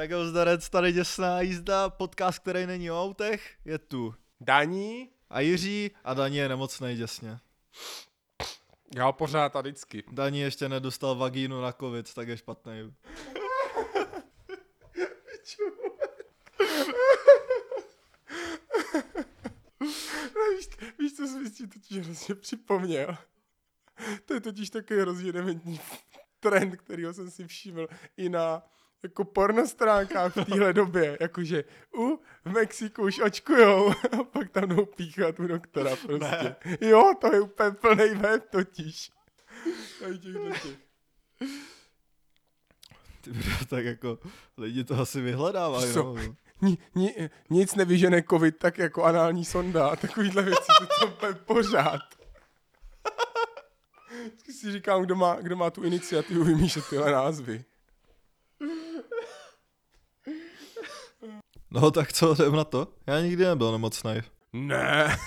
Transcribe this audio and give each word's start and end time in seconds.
Tak 0.00 0.10
jo, 0.10 0.26
zdarec, 0.26 0.70
tady 0.70 0.92
děsná 0.92 1.40
jízda, 1.40 1.90
podcast, 1.90 2.38
který 2.38 2.66
není 2.66 2.90
o 2.90 3.02
autech, 3.02 3.56
je 3.64 3.78
tu. 3.78 4.14
Daní, 4.40 5.10
A 5.30 5.40
Jiří 5.40 5.90
a 6.04 6.14
Daní 6.14 6.36
je 6.36 6.48
nemocnej 6.48 6.96
děsně. 6.96 7.38
já 8.96 9.12
pořád 9.12 9.56
a 9.56 9.60
vždycky. 9.60 10.04
Daní 10.12 10.40
ještě 10.40 10.68
nedostal 10.68 11.14
vagínu 11.14 11.60
na 11.60 11.72
covid, 11.72 12.14
tak 12.14 12.28
je 12.28 12.36
špatný. 12.36 12.72
víš, 20.56 20.68
víš, 20.98 21.16
co 21.16 21.22
mi 21.22 21.50
tím 21.50 21.68
totiž 21.68 21.98
hrozně 21.98 22.34
připomněl? 22.34 23.16
To 24.24 24.34
je 24.34 24.40
totiž 24.40 24.70
takový 24.70 25.00
hrozně 25.00 25.32
dementní 25.32 25.80
trend, 26.40 26.76
kterýho 26.76 27.12
jsem 27.12 27.30
si 27.30 27.46
všiml 27.46 27.88
i 28.16 28.28
na 28.28 28.62
jako 29.02 29.24
porno 29.24 29.66
stránkách 29.66 30.36
v 30.36 30.44
téhle 30.44 30.72
době, 30.72 31.18
jakože 31.20 31.64
u 31.96 32.20
v 32.44 32.52
Mexiku 32.52 33.02
už 33.02 33.20
očkujou 33.20 33.90
a 34.20 34.24
pak 34.24 34.50
tam 34.50 34.68
jdou 34.68 34.84
píchat 34.84 35.40
u 35.40 35.46
doktora 35.46 35.96
prostě. 35.96 36.56
Ne. 36.64 36.78
Jo, 36.80 37.12
to 37.20 37.34
je 37.34 37.40
úplně 37.40 37.70
plný 37.70 38.14
web 38.14 38.50
totiž. 38.50 39.10
Tady 40.00 40.18
těch 40.18 40.34
do 40.34 40.50
těch. 40.50 40.78
Ty 43.20 43.30
bro, 43.30 43.66
tak 43.68 43.84
jako 43.84 44.18
lidi 44.56 44.84
to 44.84 45.00
asi 45.00 45.20
vyhledávají, 45.20 45.92
Co? 45.92 46.02
no. 46.02 46.36
Ni, 46.62 46.78
ni, 46.94 47.30
nic 47.50 47.74
nevyžene 47.74 48.22
covid 48.22 48.58
tak 48.58 48.78
jako 48.78 49.04
anální 49.04 49.44
sonda 49.44 49.88
a 49.88 49.96
takovýhle 49.96 50.42
věci, 50.42 50.66
to 50.78 51.06
je 51.06 51.12
úplně 51.12 51.34
pořád. 51.34 52.00
Vždycky 54.24 54.52
si 54.52 54.72
říkám, 54.72 55.02
kdo 55.02 55.16
má, 55.16 55.34
kdo 55.40 55.56
má 55.56 55.70
tu 55.70 55.82
iniciativu 55.82 56.44
vymýšlet 56.44 56.84
tyhle 56.90 57.12
názvy. 57.12 57.64
No 61.70 61.90
tak 61.90 62.12
co, 62.12 62.34
jdem 62.34 62.56
na 62.56 62.64
to? 62.64 62.88
Já 63.06 63.20
nikdy 63.20 63.44
nebyl 63.44 63.72
nemocnej. 63.72 64.22
Ne. 64.52 65.16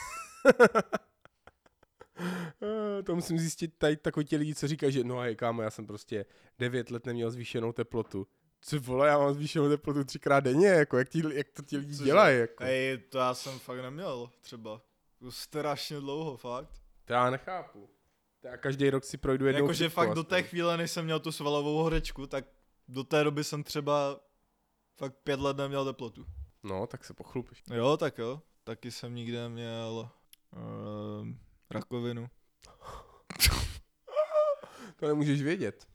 To 3.05 3.15
musím 3.15 3.39
zjistit 3.39 3.73
tady 3.77 3.97
takový 3.97 4.25
ti 4.25 4.37
lidi, 4.37 4.55
co 4.55 4.67
říkají, 4.67 4.91
že 4.93 5.03
no 5.03 5.19
a 5.19 5.35
kámo, 5.35 5.61
já 5.61 5.69
jsem 5.69 5.87
prostě 5.87 6.25
9 6.59 6.91
let 6.91 7.05
neměl 7.05 7.31
zvýšenou 7.31 7.71
teplotu. 7.71 8.27
Co 8.61 8.79
vole, 8.79 9.07
já 9.07 9.17
mám 9.17 9.33
zvýšenou 9.33 9.69
teplotu 9.69 10.03
třikrát 10.03 10.39
denně, 10.39 10.67
jako 10.67 10.97
jak, 10.97 11.09
ti, 11.09 11.23
jak 11.33 11.49
to 11.49 11.61
ti 11.61 11.77
lidi 11.77 11.93
Cože? 11.95 12.05
dělají, 12.05 12.39
jako. 12.39 12.63
Ej, 12.63 12.97
to 12.97 13.17
já 13.17 13.33
jsem 13.33 13.59
fakt 13.59 13.81
neměl, 13.81 14.29
třeba. 14.41 14.81
Už 15.19 15.35
strašně 15.35 15.99
dlouho, 15.99 16.37
fakt. 16.37 16.69
To 17.05 17.13
já 17.13 17.29
nechápu. 17.29 17.89
To 18.41 18.47
já 18.47 18.57
každý 18.57 18.89
rok 18.89 19.03
si 19.03 19.17
projdu 19.17 19.45
jednou 19.45 19.61
Jakože 19.61 19.89
fakt 19.89 20.13
do 20.13 20.23
té 20.23 20.35
aspoň. 20.35 20.49
chvíle, 20.49 20.77
než 20.77 20.91
jsem 20.91 21.05
měl 21.05 21.19
tu 21.19 21.31
svalovou 21.31 21.83
horečku, 21.83 22.27
tak 22.27 22.45
do 22.87 23.03
té 23.03 23.23
doby 23.23 23.43
jsem 23.43 23.63
třeba 23.63 24.19
fakt 24.97 25.15
pět 25.23 25.39
let 25.39 25.57
neměl 25.57 25.85
teplotu. 25.85 26.25
No, 26.63 26.87
tak 26.87 27.03
se 27.05 27.13
pochlupíš. 27.13 27.63
Jo, 27.73 27.97
tak 27.97 28.17
jo. 28.17 28.41
Taky 28.63 28.91
jsem 28.91 29.15
nikdy 29.15 29.37
neměl 29.37 30.09
um, 31.21 31.39
rakovinu. 31.69 32.27
To 34.95 35.07
nemůžeš 35.07 35.41
vědět, 35.41 35.87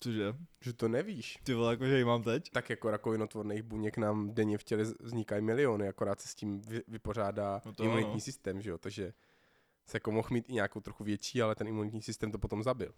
Cože? 0.00 0.34
že 0.60 0.72
to 0.72 0.88
nevíš. 0.88 1.38
Ty 1.44 1.54
vole, 1.54 1.72
jakože 1.72 1.98
ji 1.98 2.04
mám 2.04 2.22
teď? 2.22 2.50
Tak 2.50 2.70
jako 2.70 2.90
rakovinotvorných 2.90 3.62
buněk 3.62 3.96
nám 3.96 4.34
denně 4.34 4.58
v 4.58 4.64
těle 4.64 4.84
vznikají 5.00 5.42
miliony, 5.42 5.88
akorát 5.88 6.20
se 6.20 6.28
s 6.28 6.34
tím 6.34 6.60
vy, 6.60 6.82
vypořádá 6.88 7.52
No 7.64 7.70
no 7.70 7.72
to 7.74 7.84
imunitní 7.84 8.12
ano. 8.12 8.20
systém, 8.20 8.60
že 8.62 8.70
jo, 8.70 8.78
takže 8.78 9.12
se 9.86 9.96
jako 9.96 10.12
mohl 10.12 10.28
mít 10.30 10.48
i 10.48 10.52
nějakou 10.52 10.80
trochu 10.80 11.04
větší, 11.04 11.42
ale 11.42 11.54
ten 11.54 11.68
imunitní 11.68 12.02
systém 12.02 12.32
to 12.32 12.38
potom 12.38 12.62
zabil. 12.62 12.94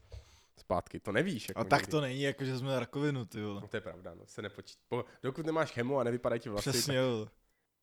Zpátky, 0.60 1.00
to 1.00 1.12
nevíš. 1.12 1.48
Jako 1.48 1.60
A 1.60 1.64
tak 1.64 1.80
nikdy. 1.80 1.90
to 1.90 2.00
není, 2.00 2.22
jakože 2.22 2.58
jsme 2.58 2.80
rakovinu, 2.80 3.24
ty 3.24 3.42
vole. 3.42 3.60
No 3.60 3.68
to 3.68 3.76
je 3.76 3.80
pravda, 3.80 4.14
no, 4.14 4.22
se 4.26 4.42
nepočít. 4.42 4.78
Po, 4.88 5.04
dokud 5.22 5.46
nemáš 5.46 5.70
chemo 5.72 5.98
a 5.98 6.04
nevypadají 6.04 6.40
ti 6.40 6.48
vlasy, 6.48 6.70
Přesně, 6.70 6.94
tak, 6.94 7.02
jo. 7.02 7.28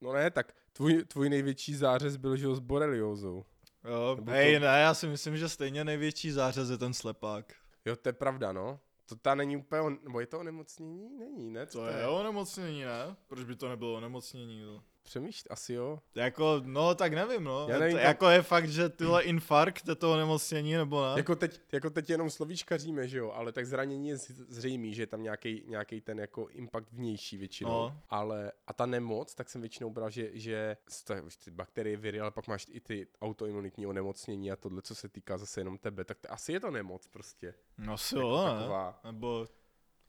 no 0.02 0.14
ne, 0.14 0.32
tak 0.32 0.54
tvůj, 0.74 1.04
tvůj 1.06 1.30
největší 1.30 1.76
zářez 1.76 2.16
byl, 2.18 2.36
že 2.38 2.46
jo, 2.46 2.56
s 2.56 2.60
boreliózou. 2.60 3.46
Jo, 3.86 4.16
Nebo 4.16 4.32
hej, 4.32 4.54
to- 4.54 4.60
ne, 4.60 4.68
já 4.82 4.94
si 4.94 5.08
myslím, 5.08 5.38
že 5.38 5.50
stejně 5.50 5.84
největší 5.84 6.32
zářez 6.32 6.70
je 6.70 6.78
ten 6.78 6.94
slepák. 6.94 7.54
Jo, 7.86 7.96
to 7.96 8.10
je 8.10 8.14
pravda, 8.14 8.52
no. 8.52 8.80
To 9.06 9.16
ta 9.16 9.36
není 9.36 9.58
úplně, 9.58 9.82
on, 9.82 10.00
nebo 10.04 10.20
je 10.20 10.26
to 10.28 10.40
onemocnění? 10.40 11.10
Není, 11.20 11.50
ne? 11.52 11.68
Co 11.68 11.80
To 11.80 11.86
je 11.88 12.08
onemocnění, 12.08 12.84
ne? 12.84 13.16
Proč 13.28 13.44
by 13.44 13.56
to 13.56 13.70
nebylo 13.70 13.94
onemocnění, 13.94 14.60
jo? 14.60 14.82
Přemýšlí, 15.04 15.50
asi 15.50 15.74
jo. 15.74 16.00
Jako, 16.16 16.62
no 16.66 16.96
tak 16.96 17.14
nevím, 17.14 17.44
no. 17.44 17.68
Já 17.70 17.80
nevím, 17.80 17.98
jako 17.98 18.30
je 18.30 18.42
fakt, 18.42 18.70
že 18.70 18.90
tyhle 18.90 19.24
infarkt 19.24 19.88
je 19.88 19.96
to 19.96 20.14
onemocnění, 20.14 20.74
nebo 20.74 21.06
ne? 21.06 21.14
Jako 21.18 21.36
teď, 21.36 21.62
jako 21.72 21.90
teď 21.90 22.10
jenom 22.10 22.30
slovíčkaříme, 22.30 23.08
že 23.08 23.18
jo, 23.18 23.32
ale 23.32 23.52
tak 23.52 23.66
zranění 23.66 24.10
je 24.10 24.18
zřejmý, 24.18 24.94
že 24.94 25.02
je 25.02 25.08
tam 25.08 25.24
nějaký, 25.24 25.64
nějaký 25.68 26.02
ten 26.02 26.20
jako 26.20 26.48
impact 26.48 26.92
vnější 26.92 27.38
většinou. 27.38 27.70
No. 27.70 27.98
Ale 28.10 28.52
a 28.68 28.74
ta 28.74 28.86
nemoc, 28.86 29.36
tak 29.36 29.50
jsem 29.50 29.62
většinou 29.62 29.90
bral, 29.90 30.10
že, 30.10 30.30
že 30.34 30.78
už 31.26 31.36
ty 31.36 31.52
bakterie, 31.52 31.98
viry, 31.98 32.20
ale 32.20 32.32
pak 32.32 32.48
máš 32.48 32.68
i 32.70 32.80
ty 32.80 33.08
autoimunitní 33.22 33.88
onemocnění 33.88 34.52
a 34.52 34.56
tohle, 34.56 34.82
co 34.82 34.96
se 34.96 35.10
týká 35.10 35.38
zase 35.38 35.62
jenom 35.62 35.78
tebe, 35.78 36.06
tak 36.06 36.20
to, 36.20 36.32
asi 36.32 36.54
je 36.54 36.60
to 36.60 36.72
nemoc 36.72 37.08
prostě. 37.08 37.54
No 37.78 37.98
si 37.98 38.16
Jako 38.16 38.28
jo, 38.28 38.46
ne? 38.46 38.60
taková. 38.60 39.00
Nebo 39.04 39.48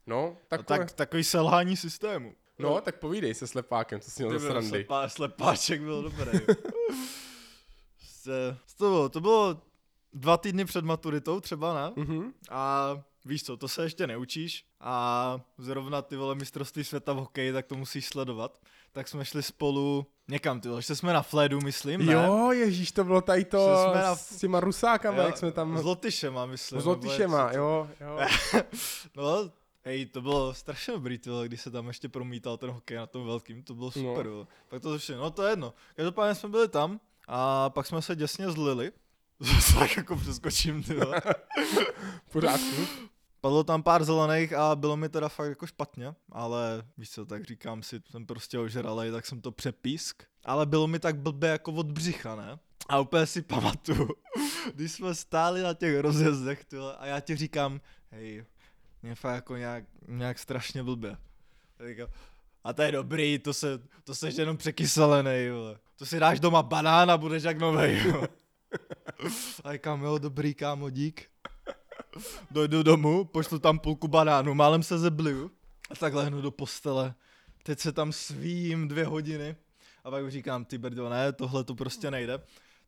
No, 0.05 0.37
tak, 0.47 0.65
tak, 0.65 0.79
tak, 0.79 0.91
takový 0.91 1.23
selhání 1.23 1.77
systému. 1.77 2.35
No, 2.59 2.81
tak 2.81 2.99
povídej 2.99 3.33
se 3.33 3.47
slepákem, 3.47 3.99
co 3.99 4.11
jsi 4.11 4.23
měl 4.25 4.39
za 4.39 4.49
srandy. 4.49 4.69
slepá, 4.69 5.09
slepáček 5.09 5.81
byl 5.81 6.01
dobrý. 6.03 6.39
Prostě, 7.97 8.57
to, 8.77 8.83
bylo, 8.89 9.09
to 9.09 9.21
bylo 9.21 9.61
dva 10.13 10.37
týdny 10.37 10.65
před 10.65 10.85
maturitou 10.85 11.39
třeba, 11.39 11.73
ne? 11.73 12.03
Mhm. 12.03 12.33
A 12.49 12.89
víš 13.25 13.43
co, 13.43 13.57
to 13.57 13.67
se 13.67 13.83
ještě 13.83 14.07
neučíš 14.07 14.65
a 14.79 15.39
zrovna 15.57 16.01
ty 16.01 16.15
vole 16.15 16.35
mistrovství 16.35 16.83
světa 16.83 17.13
v 17.13 17.17
hokeji, 17.17 17.53
tak 17.53 17.65
to 17.65 17.75
musíš 17.75 18.05
sledovat. 18.07 18.59
Tak 18.91 19.07
jsme 19.07 19.25
šli 19.25 19.43
spolu 19.43 20.05
někam, 20.27 20.59
ty 20.61 20.69
vole, 20.69 20.81
šli 20.81 20.95
jsme 20.95 21.13
na 21.13 21.21
Fledu, 21.21 21.61
myslím, 21.61 22.05
ne? 22.05 22.13
Jo, 22.13 22.51
ježíš, 22.51 22.91
to 22.91 23.03
bylo 23.03 23.21
tady 23.21 23.45
to 23.45 23.75
jsme 23.91 24.01
na- 24.01 24.15
s 24.15 24.37
těma 24.37 24.59
rusákama, 24.59 25.17
Jo, 25.17 25.23
jak 25.23 25.37
jsme 25.37 25.51
tam... 25.51 25.77
S 25.77 25.83
Lotyšema, 25.83 26.45
myslím. 26.45 26.81
S 26.81 26.85
Lotyšema, 26.85 27.51
se 27.51 27.57
jo, 27.57 27.89
jo. 28.01 28.19
No, 29.15 29.51
hej, 29.83 30.05
to 30.05 30.21
bylo 30.21 30.53
strašně 30.53 30.93
dobrý, 30.93 31.17
ty 31.17 31.29
vole, 31.29 31.47
když 31.47 31.61
se 31.61 31.71
tam 31.71 31.87
ještě 31.87 32.09
promítal 32.09 32.57
ten 32.57 32.69
hokej 32.69 32.97
na 32.97 33.07
tom 33.07 33.25
velkým, 33.25 33.63
to 33.63 33.75
bylo 33.75 33.91
super, 33.91 34.25
no. 34.25 34.47
Pak 34.67 34.81
to 34.81 34.91
začalo, 34.91 35.19
no 35.19 35.31
to 35.31 35.43
je 35.43 35.51
jedno. 35.51 35.73
Každopádně 35.95 36.35
jsme 36.35 36.49
byli 36.49 36.67
tam 36.67 36.99
a 37.27 37.69
pak 37.69 37.87
jsme 37.87 38.01
se 38.01 38.15
děsně 38.15 38.51
zlili. 38.51 38.91
Zase 39.39 39.73
tak 39.79 39.97
jako 39.97 40.15
přeskočím, 40.15 40.83
ty 40.83 40.95
pořádku. 42.31 42.87
Padlo 43.41 43.63
tam 43.63 43.83
pár 43.83 44.03
zelených 44.03 44.53
a 44.53 44.75
bylo 44.75 44.97
mi 44.97 45.09
teda 45.09 45.29
fakt 45.29 45.49
jako 45.49 45.67
špatně, 45.67 46.15
ale 46.31 46.83
víš 46.97 47.09
co, 47.09 47.25
tak 47.25 47.45
říkám 47.45 47.83
si, 47.83 48.01
jsem 48.11 48.25
prostě 48.25 48.59
ožralej, 48.59 49.11
tak 49.11 49.25
jsem 49.25 49.41
to 49.41 49.51
přepísk. 49.51 50.23
Ale 50.45 50.65
bylo 50.65 50.87
mi 50.87 50.99
tak 50.99 51.17
blbě 51.19 51.49
jako 51.49 51.71
od 51.71 51.85
břicha, 51.91 52.35
ne? 52.35 52.59
A 52.89 52.99
úplně 52.99 53.25
si 53.25 53.41
pamatuju, 53.41 54.09
když 54.73 54.91
jsme 54.91 55.15
stáli 55.15 55.61
na 55.61 55.73
těch 55.73 55.99
rozjezdech, 55.99 56.65
ty 56.65 56.77
vole, 56.77 56.95
a 56.95 57.05
já 57.05 57.19
ti 57.19 57.35
říkám, 57.35 57.81
hej, 58.11 58.45
mě 59.03 59.15
fakt 59.15 59.35
jako 59.35 59.57
nějak, 59.57 59.83
nějak 60.07 60.39
strašně 60.39 60.83
blbě. 60.83 61.17
A 61.79 61.87
říkám, 61.87 62.07
a 62.63 62.73
to 62.73 62.81
je 62.81 62.91
dobrý, 62.91 63.39
to 63.39 63.53
se, 63.53 63.79
to 64.03 64.15
seš 64.15 64.35
jenom 64.35 64.57
překyselený, 64.57 65.49
vole. 65.49 65.79
To 65.95 66.05
si 66.05 66.19
dáš 66.19 66.39
doma 66.39 66.63
banán 66.63 67.11
a 67.11 67.17
budeš 67.17 67.43
jak 67.43 67.57
novej, 67.57 68.03
jo. 68.05 68.23
A 69.63 69.73
říkám, 69.73 70.03
jo, 70.03 70.17
dobrý, 70.17 70.53
kámo, 70.53 70.89
dík. 70.89 71.29
Dojdu 72.51 72.83
domů, 72.83 73.25
pošlu 73.25 73.59
tam 73.59 73.79
půlku 73.79 74.07
banánu, 74.07 74.53
málem 74.53 74.83
se 74.83 74.99
zebliju 74.99 75.51
a 75.89 75.95
tak 75.95 76.13
lehnu 76.13 76.41
do 76.41 76.51
postele. 76.51 77.13
Teď 77.63 77.79
se 77.79 77.91
tam 77.91 78.11
svím 78.11 78.87
dvě 78.87 79.05
hodiny 79.05 79.55
a 80.03 80.11
pak 80.11 80.31
říkám, 80.31 80.65
ty 80.65 80.77
brdo, 80.77 81.09
ne, 81.09 81.33
tohle 81.33 81.63
to 81.63 81.75
prostě 81.75 82.11
nejde. 82.11 82.39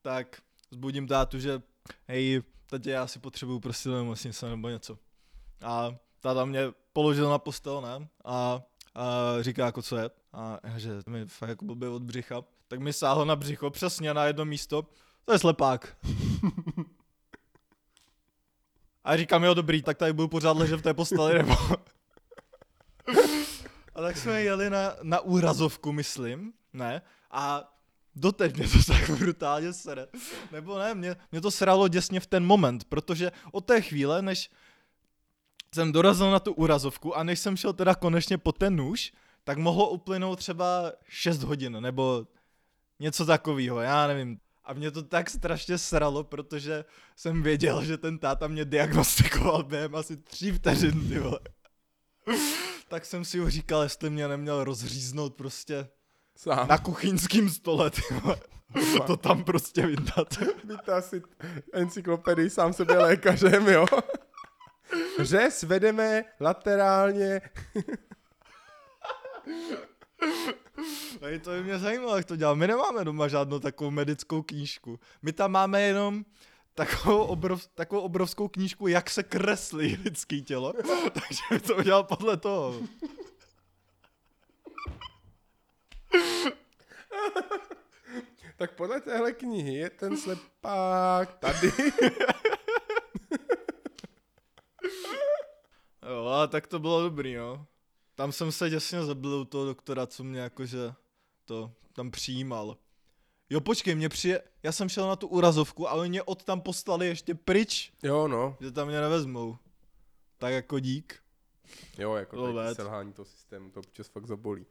Tak 0.02 0.42
zbudím 0.72 1.08
tátu, 1.08 1.40
že 1.40 1.62
hej, 2.08 2.42
teď 2.70 2.86
já 2.86 3.08
si 3.08 3.20
potřebuju 3.20 3.60
prostě 3.60 3.90
nemocnice 3.90 4.50
nebo 4.50 4.70
něco. 4.70 4.98
A 5.62 5.96
táta 6.26 6.46
mě 6.46 6.62
položil 6.94 7.30
na 7.30 7.38
postel, 7.38 7.82
ne, 7.82 8.08
a, 8.26 8.62
a 8.96 9.04
říká 9.42 9.66
jako 9.66 9.82
co 9.82 9.98
je. 9.98 10.10
A 10.34 10.60
že 10.78 10.92
mi 11.08 11.26
fakt 11.26 11.50
jako 11.50 11.66
blbě 11.66 11.90
od 11.90 12.04
břicha. 12.04 12.44
Tak 12.68 12.80
mi 12.80 12.94
sáhl 12.94 13.26
na 13.26 13.36
břicho 13.36 13.70
přesně 13.70 14.14
na 14.14 14.26
jedno 14.26 14.46
místo. 14.46 14.88
To 15.26 15.34
je 15.34 15.40
slepák. 15.40 15.98
A 19.04 19.18
říkám, 19.18 19.44
jo 19.44 19.54
dobrý, 19.54 19.82
tak 19.82 19.98
tady 19.98 20.14
budu 20.14 20.28
pořád 20.28 20.58
ležet 20.58 20.78
v 20.78 20.82
té 20.82 20.94
posteli, 20.94 21.34
nebo... 21.38 21.56
A 23.96 24.02
tak 24.02 24.18
jsme 24.18 24.42
jeli 24.42 24.70
na, 24.70 24.96
na 25.04 25.20
úrazovku, 25.20 25.92
myslím, 25.92 26.54
ne? 26.74 27.02
A 27.32 27.74
doteď 28.16 28.58
mě 28.58 28.68
to 28.68 28.78
tak 28.88 29.10
brutálně 29.10 29.74
sere. 29.74 30.08
Nebo 30.52 30.80
ne, 30.80 30.96
mě, 30.96 31.16
mě 31.32 31.42
to 31.42 31.52
sralo 31.52 31.88
děsně 31.88 32.20
v 32.20 32.28
ten 32.28 32.46
moment, 32.46 32.84
protože 32.84 33.32
od 33.52 33.66
té 33.66 33.82
chvíle, 33.82 34.22
než 34.22 34.50
jsem 35.76 35.92
dorazil 35.92 36.32
na 36.32 36.40
tu 36.40 36.54
úrazovku 36.54 37.18
a 37.18 37.24
než 37.24 37.40
jsem 37.40 37.58
šel 37.58 37.74
teda 37.74 37.96
konečně 37.96 38.38
po 38.38 38.52
ten 38.52 38.76
nůž, 38.76 39.14
tak 39.44 39.58
mohlo 39.58 39.90
uplynout 39.90 40.40
třeba 40.40 40.92
6 41.08 41.44
hodin, 41.44 41.78
nebo 41.80 42.28
něco 43.00 43.26
takového, 43.26 43.80
já 43.80 44.08
nevím. 44.08 44.40
A 44.64 44.74
mě 44.74 44.92
to 44.92 45.04
tak 45.04 45.30
strašně 45.30 45.78
sralo, 45.78 46.24
protože 46.24 46.86
jsem 47.16 47.44
věděl, 47.44 47.84
že 47.84 47.98
ten 47.98 48.20
táta 48.20 48.48
mě 48.48 48.66
diagnostikoval 48.66 49.64
během 49.64 49.96
asi 49.96 50.18
tří 50.18 50.52
vteřin, 50.52 51.10
ty 51.10 51.20
vole. 51.20 51.40
tak 52.88 53.06
jsem 53.06 53.26
si 53.26 53.40
ho 53.40 53.50
říkal, 53.50 53.84
jestli 53.84 54.10
mě 54.10 54.28
neměl 54.28 54.64
rozříznout 54.64 55.36
prostě 55.36 55.88
Sám. 56.36 56.68
na 56.68 56.78
kuchyňským 56.78 57.50
stole, 57.50 57.90
ty 57.90 58.02
vole. 58.12 58.38
To 59.08 59.18
tam 59.18 59.44
prostě 59.44 59.88
vyndat. 59.88 60.28
Být 60.64 60.90
asi 60.90 61.22
encyklopedii 61.74 62.50
sám 62.50 62.74
sebe 62.74 62.98
lékařem, 62.98 63.68
jo. 63.68 63.86
Řez 65.20 65.64
vedeme 65.64 66.24
laterálně. 66.40 67.42
To 71.44 71.50
by 71.50 71.64
mě 71.64 71.80
zajímalo, 71.80 72.18
jak 72.18 72.26
to 72.26 72.36
dělá. 72.36 72.54
My 72.54 72.68
nemáme 72.68 73.06
doma 73.06 73.28
žádnou 73.28 73.60
takovou 73.60 73.92
medickou 73.92 74.42
knížku. 74.42 75.00
My 75.22 75.34
tam 75.34 75.52
máme 75.52 75.82
jenom 75.82 76.26
takovou, 76.74 77.24
obrov, 77.24 77.68
takovou 77.68 78.02
obrovskou 78.02 78.48
knížku, 78.48 78.88
jak 78.88 79.10
se 79.10 79.24
kreslí 79.24 80.00
lidský 80.04 80.44
tělo. 80.44 80.74
Takže 81.14 81.42
by 81.52 81.60
to 81.60 81.76
udělal 81.76 82.04
podle 82.04 82.38
toho. 82.38 82.82
Tak 88.58 88.72
podle 88.72 89.02
téhle 89.02 89.34
knihy 89.34 89.74
je 89.74 89.90
ten 89.90 90.18
slepák 90.18 91.34
tady. 91.34 91.72
Jo, 96.10 96.26
ale 96.26 96.48
tak 96.48 96.68
to 96.68 96.80
bylo 96.80 97.02
dobrý, 97.04 97.36
no. 97.36 97.68
Tam 98.16 98.32
jsem 98.32 98.52
se 98.52 98.70
děsně 98.70 99.04
zabil 99.04 99.34
u 99.34 99.46
toho 99.46 99.66
doktora, 99.66 100.08
co 100.08 100.24
mě 100.24 100.40
jakože 100.40 100.94
to 101.46 101.72
tam 101.94 102.12
přijímal. 102.12 102.78
Jo, 103.50 103.62
počkej, 103.62 103.96
mě 103.96 104.10
přije... 104.10 104.42
Já 104.64 104.72
jsem 104.72 104.90
šel 104.90 105.08
na 105.08 105.16
tu 105.16 105.28
urazovku 105.28 105.90
a 105.90 105.94
oni 105.94 106.10
mě 106.10 106.24
od 106.24 106.44
tam 106.44 106.62
poslali 106.62 107.08
ještě 107.08 107.36
pryč, 107.36 107.94
Jo, 108.04 108.28
no. 108.28 108.58
že 108.62 108.72
tam 108.72 108.88
mě 108.88 109.02
nevezmou. 109.02 109.58
Tak 110.38 110.54
jako 110.54 110.80
dík. 110.80 111.20
Jo, 111.98 112.16
jako 112.16 112.54
tady 112.54 112.76
selhání 112.76 113.14
toho 113.14 113.26
systému, 113.26 113.70
to 113.70 113.80
občas 113.80 114.08
fakt 114.08 114.28
zabolí. 114.28 114.66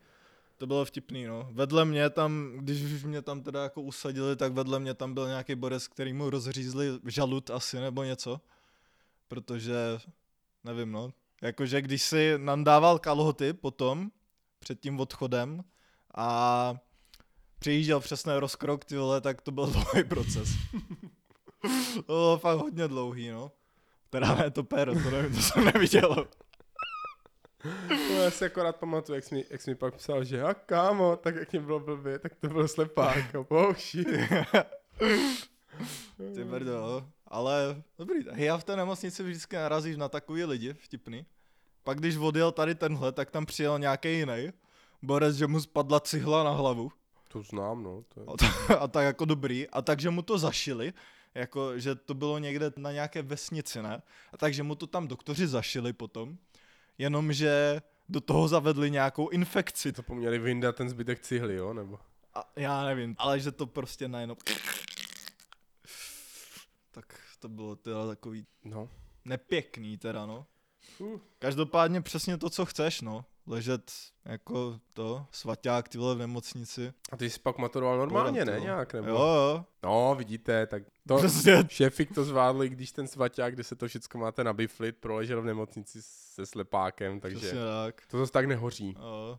To 0.58 0.66
bylo 0.66 0.84
vtipný, 0.84 1.24
no. 1.24 1.48
Vedle 1.52 1.84
mě 1.84 2.10
tam, 2.10 2.52
když 2.56 2.92
už 2.92 3.04
mě 3.04 3.22
tam 3.22 3.42
teda 3.42 3.62
jako 3.62 3.82
usadili, 3.82 4.36
tak 4.36 4.52
vedle 4.52 4.80
mě 4.80 4.94
tam 4.94 5.14
byl 5.14 5.26
nějaký 5.28 5.54
borec, 5.54 5.88
který 5.88 6.12
mu 6.12 6.30
rozřízli 6.30 6.88
žalud 7.06 7.50
asi 7.50 7.80
nebo 7.80 8.04
něco. 8.04 8.40
Protože, 9.28 9.74
nevím, 10.64 10.92
no. 10.92 11.10
Jakože 11.42 11.82
když 11.82 12.02
si 12.02 12.34
nandával 12.36 12.98
kalhoty 12.98 13.52
potom, 13.52 14.10
před 14.58 14.80
tím 14.80 15.00
odchodem 15.00 15.64
a 16.14 16.74
přijížděl 17.58 18.00
přesný 18.00 18.32
rozkrok, 18.36 18.84
ty 18.84 18.96
vole, 18.96 19.20
tak 19.20 19.40
to 19.40 19.50
byl 19.50 19.66
dlouhý 19.72 20.04
proces. 20.08 20.48
to 21.94 22.02
bylo 22.06 22.38
fakt 22.38 22.58
hodně 22.58 22.88
dlouhý, 22.88 23.30
no. 23.30 23.52
Teda 24.10 24.34
ne 24.34 24.50
to 24.50 24.64
péro, 24.64 24.94
to, 24.94 25.10
nevím, 25.10 25.34
to 25.34 25.42
jsem 25.42 25.64
neviděl. 25.64 26.28
No, 27.88 28.22
já 28.22 28.30
si 28.30 28.44
akorát 28.44 28.76
pamatuju, 28.76 29.14
jak 29.14 29.24
jsi, 29.24 29.34
mi, 29.34 29.44
jak 29.50 29.62
jsi 29.62 29.70
mi 29.70 29.74
pak 29.76 29.94
psal, 29.94 30.24
že 30.24 30.42
a 30.42 30.54
kámo, 30.54 31.16
tak 31.16 31.34
jak 31.34 31.52
mě 31.52 31.60
bylo 31.60 31.80
blbě, 31.80 32.18
tak 32.18 32.34
to 32.34 32.48
byl 32.48 32.68
slepák. 32.68 33.18
Oh 33.48 33.74
shit. 33.74 34.06
Ty 36.34 36.44
brdo, 36.44 37.06
ale 37.26 37.82
dobrý, 37.98 38.20
hej, 38.32 38.46
já 38.46 38.56
v 38.56 38.64
té 38.64 38.76
nemocnici 38.76 39.22
vždycky 39.22 39.56
narazíš 39.56 39.96
na 39.96 40.08
takový 40.08 40.44
lidi, 40.44 40.74
vtipný. 40.74 41.26
Pak 41.84 41.98
když 41.98 42.16
odjel 42.16 42.52
tady 42.52 42.74
tenhle, 42.74 43.12
tak 43.12 43.30
tam 43.30 43.46
přijel 43.46 43.78
nějaký 43.78 44.08
jiný. 44.08 44.52
Borec, 45.02 45.36
že 45.36 45.46
mu 45.46 45.60
spadla 45.60 46.00
cihla 46.00 46.44
na 46.44 46.50
hlavu. 46.50 46.92
To 47.28 47.42
znám, 47.42 47.82
no. 47.82 48.04
To 48.14 48.20
je... 48.20 48.26
A, 48.26 48.36
ta, 48.36 48.74
a 48.74 48.88
tak 48.88 49.04
jako 49.04 49.24
dobrý. 49.24 49.68
A 49.68 49.82
takže 49.82 50.10
mu 50.10 50.22
to 50.22 50.38
zašili, 50.38 50.92
jako, 51.34 51.78
že 51.78 51.94
to 51.94 52.14
bylo 52.14 52.38
někde 52.38 52.72
na 52.76 52.92
nějaké 52.92 53.22
vesnici, 53.22 53.82
ne? 53.82 54.02
A 54.32 54.36
takže 54.36 54.62
mu 54.62 54.74
to 54.74 54.86
tam 54.86 55.08
doktoři 55.08 55.46
zašili 55.46 55.92
potom. 55.92 56.38
Jenomže 56.98 57.82
do 58.08 58.20
toho 58.20 58.48
zavedli 58.48 58.90
nějakou 58.90 59.28
infekci. 59.28 59.92
Zapomněli 59.96 60.38
vyndat 60.38 60.76
ten 60.76 60.88
zbytek 60.88 61.20
cihly, 61.20 61.54
jo? 61.54 61.74
Nebo... 61.74 61.98
A 62.34 62.50
já 62.56 62.84
nevím, 62.84 63.14
ale 63.18 63.40
že 63.40 63.52
to 63.52 63.66
prostě 63.66 64.08
najednou... 64.08 64.36
Tak 66.94 67.20
to 67.38 67.48
bylo 67.48 67.76
teda 67.76 68.06
takový 68.06 68.46
No. 68.64 68.88
nepěkný 69.24 69.98
teda, 69.98 70.26
no. 70.26 70.46
Uh. 70.98 71.20
Každopádně 71.38 72.00
přesně 72.00 72.38
to, 72.38 72.50
co 72.50 72.64
chceš, 72.66 73.00
no. 73.00 73.24
Ležet 73.46 73.92
jako 74.24 74.80
to, 74.94 75.26
svaťák, 75.30 75.88
ty 75.88 75.98
vole 75.98 76.14
v 76.14 76.18
nemocnici. 76.18 76.92
A 77.12 77.16
ty 77.16 77.30
jsi 77.30 77.40
pak 77.40 77.58
maturoval 77.58 77.98
normálně, 77.98 78.40
Podat, 78.40 78.54
ne? 78.54 78.58
jo. 78.58 78.64
Nějak, 78.64 78.94
nebo? 78.94 79.08
Jo, 79.08 79.16
jo. 79.16 79.64
No, 79.82 80.14
vidíte, 80.18 80.66
tak 80.66 80.82
to... 81.08 81.18
Prostě, 81.18 81.64
Šéfik 81.68 82.14
to 82.14 82.24
zvládli, 82.24 82.68
když 82.68 82.92
ten 82.92 83.06
svaťák, 83.08 83.54
kde 83.54 83.64
se 83.64 83.76
to 83.76 83.88
všechno 83.88 84.20
máte 84.20 84.44
na 84.44 84.52
biflit, 84.52 84.96
proležel 84.96 85.42
v 85.42 85.44
nemocnici 85.44 85.98
se 86.02 86.46
slepákem, 86.46 87.20
takže 87.20 87.38
přesně 87.38 87.58
tak. 87.84 88.06
to 88.06 88.18
zase 88.18 88.32
tak 88.32 88.46
nehoří. 88.46 88.96
Jo. 88.98 89.38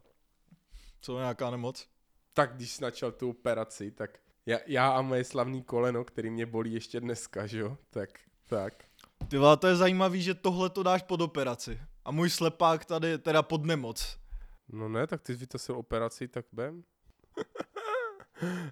Co, 1.01 1.17
nějaká 1.17 1.51
nemoc? 1.51 1.87
Tak 2.33 2.55
když 2.55 2.71
jsi 2.71 2.83
načal 2.83 3.11
tu 3.11 3.29
operaci, 3.29 3.91
tak 3.91 4.19
já, 4.45 4.59
já 4.65 4.89
a 4.89 5.01
moje 5.01 5.23
slavný 5.23 5.63
koleno, 5.63 6.03
který 6.03 6.29
mě 6.29 6.45
bolí 6.45 6.73
ještě 6.73 6.99
dneska, 6.99 7.47
že 7.47 7.59
jo? 7.59 7.77
Tak, 7.89 8.09
tak. 8.49 8.73
Ty 9.27 9.37
vole, 9.37 9.57
to 9.57 9.67
je 9.67 9.75
zajímavý, 9.75 10.21
že 10.21 10.33
tohle 10.33 10.69
to 10.69 10.83
dáš 10.83 11.01
pod 11.01 11.21
operaci. 11.21 11.79
A 12.05 12.11
můj 12.11 12.29
slepák 12.29 12.85
tady 12.85 13.17
teda 13.17 13.41
pod 13.43 13.65
nemoc. 13.65 14.17
No 14.69 14.89
ne, 14.89 15.07
tak 15.07 15.21
ty 15.21 15.33
jsi 15.33 15.39
vytasil 15.39 15.75
operaci, 15.75 16.27
tak 16.27 16.45
bem. 16.51 16.83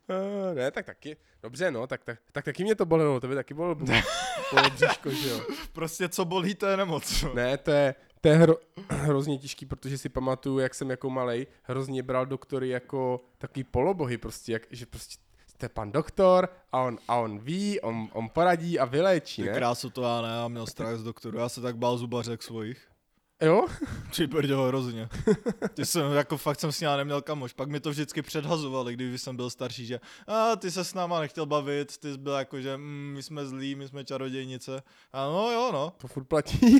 Eh, 0.10 0.56
ne, 0.56 0.72
tak 0.72 0.86
taky. 0.86 1.18
Dobře, 1.44 1.72
no, 1.72 1.88
tak, 1.88 2.04
tak, 2.04 2.20
tak 2.31 2.46
taky 2.46 2.64
mě 2.64 2.75
to 2.75 2.86
bolelo, 2.86 3.20
to 3.20 3.28
by 3.28 3.36
taky 3.36 3.54
bolelo, 3.54 3.75
bolelo 4.52 4.70
bříško, 4.70 5.10
že 5.10 5.30
jo. 5.30 5.42
Prostě 5.74 6.10
co 6.10 6.25
bolí, 6.25 6.56
to 6.56 6.66
je 6.66 6.78
nemoc. 6.78 7.22
no. 7.22 7.34
Ne, 7.34 7.58
to 7.58 7.72
je, 7.72 7.96
to 8.22 8.28
je 8.28 8.36
hro, 8.36 8.56
hrozně 8.90 9.38
těžký, 9.38 9.66
protože 9.66 9.98
si 9.98 10.10
pamatuju, 10.10 10.60
jak 10.60 10.75
jsem 10.75 10.90
jako 10.90 11.10
malej 11.10 11.48
hrozně 11.64 12.04
bral 12.04 12.25
doktory 12.25 12.70
jako 12.70 13.25
takový 13.38 13.64
polobohy, 13.64 14.18
prostě, 14.18 14.52
jak, 14.54 14.62
že 14.72 14.86
prostě 14.86 15.23
jste 15.63 15.69
pan 15.69 15.92
doktor 15.92 16.50
a 16.71 16.81
on, 16.81 16.98
a 17.07 17.15
on 17.15 17.39
ví, 17.39 17.81
on, 17.81 18.10
on 18.13 18.30
poradí 18.30 18.80
a 18.80 18.86
vyléčí, 18.86 19.42
Ty 19.42 19.48
ne? 19.48 19.54
krásu 19.56 19.89
to 19.89 20.01
já 20.01 20.21
ne, 20.21 20.27
já 20.27 20.48
měl 20.48 20.68
strach 20.68 20.98
z 20.98 21.04
doktoru, 21.04 21.38
já 21.38 21.50
se 21.50 21.62
tak 21.62 21.77
bál 21.77 21.98
zubařek 21.98 22.44
svojich. 22.44 22.93
Jo? 23.42 23.68
Ty 24.16 24.28
brďo, 24.28 24.64
hrozně. 24.64 25.10
Ty 25.74 25.86
jsem, 25.86 26.12
jako 26.12 26.38
fakt 26.38 26.60
jsem 26.60 26.72
s 26.72 26.82
ním 26.82 26.90
neměl 26.98 27.22
kamoš, 27.22 27.54
pak 27.54 27.70
mi 27.70 27.80
to 27.80 27.90
vždycky 27.90 28.22
předhazovali, 28.22 28.94
když 28.94 29.22
jsem 29.22 29.36
byl 29.36 29.50
starší, 29.50 29.86
že 29.86 30.00
a 30.28 30.56
ty 30.56 30.72
se 30.72 30.84
s 30.84 30.94
náma 30.94 31.20
nechtěl 31.20 31.46
bavit, 31.46 31.98
ty 31.98 32.12
jsi 32.12 32.18
byl 32.18 32.34
jako, 32.34 32.62
že 32.62 32.78
mm, 32.78 33.14
my 33.16 33.24
jsme 33.24 33.46
zlí, 33.46 33.76
my 33.76 33.88
jsme 33.88 34.06
čarodějnice. 34.06 34.84
A 35.14 35.26
no 35.26 35.52
jo, 35.52 35.70
no. 35.74 35.94
To 35.98 36.08
furt 36.08 36.24
platí. 36.24 36.80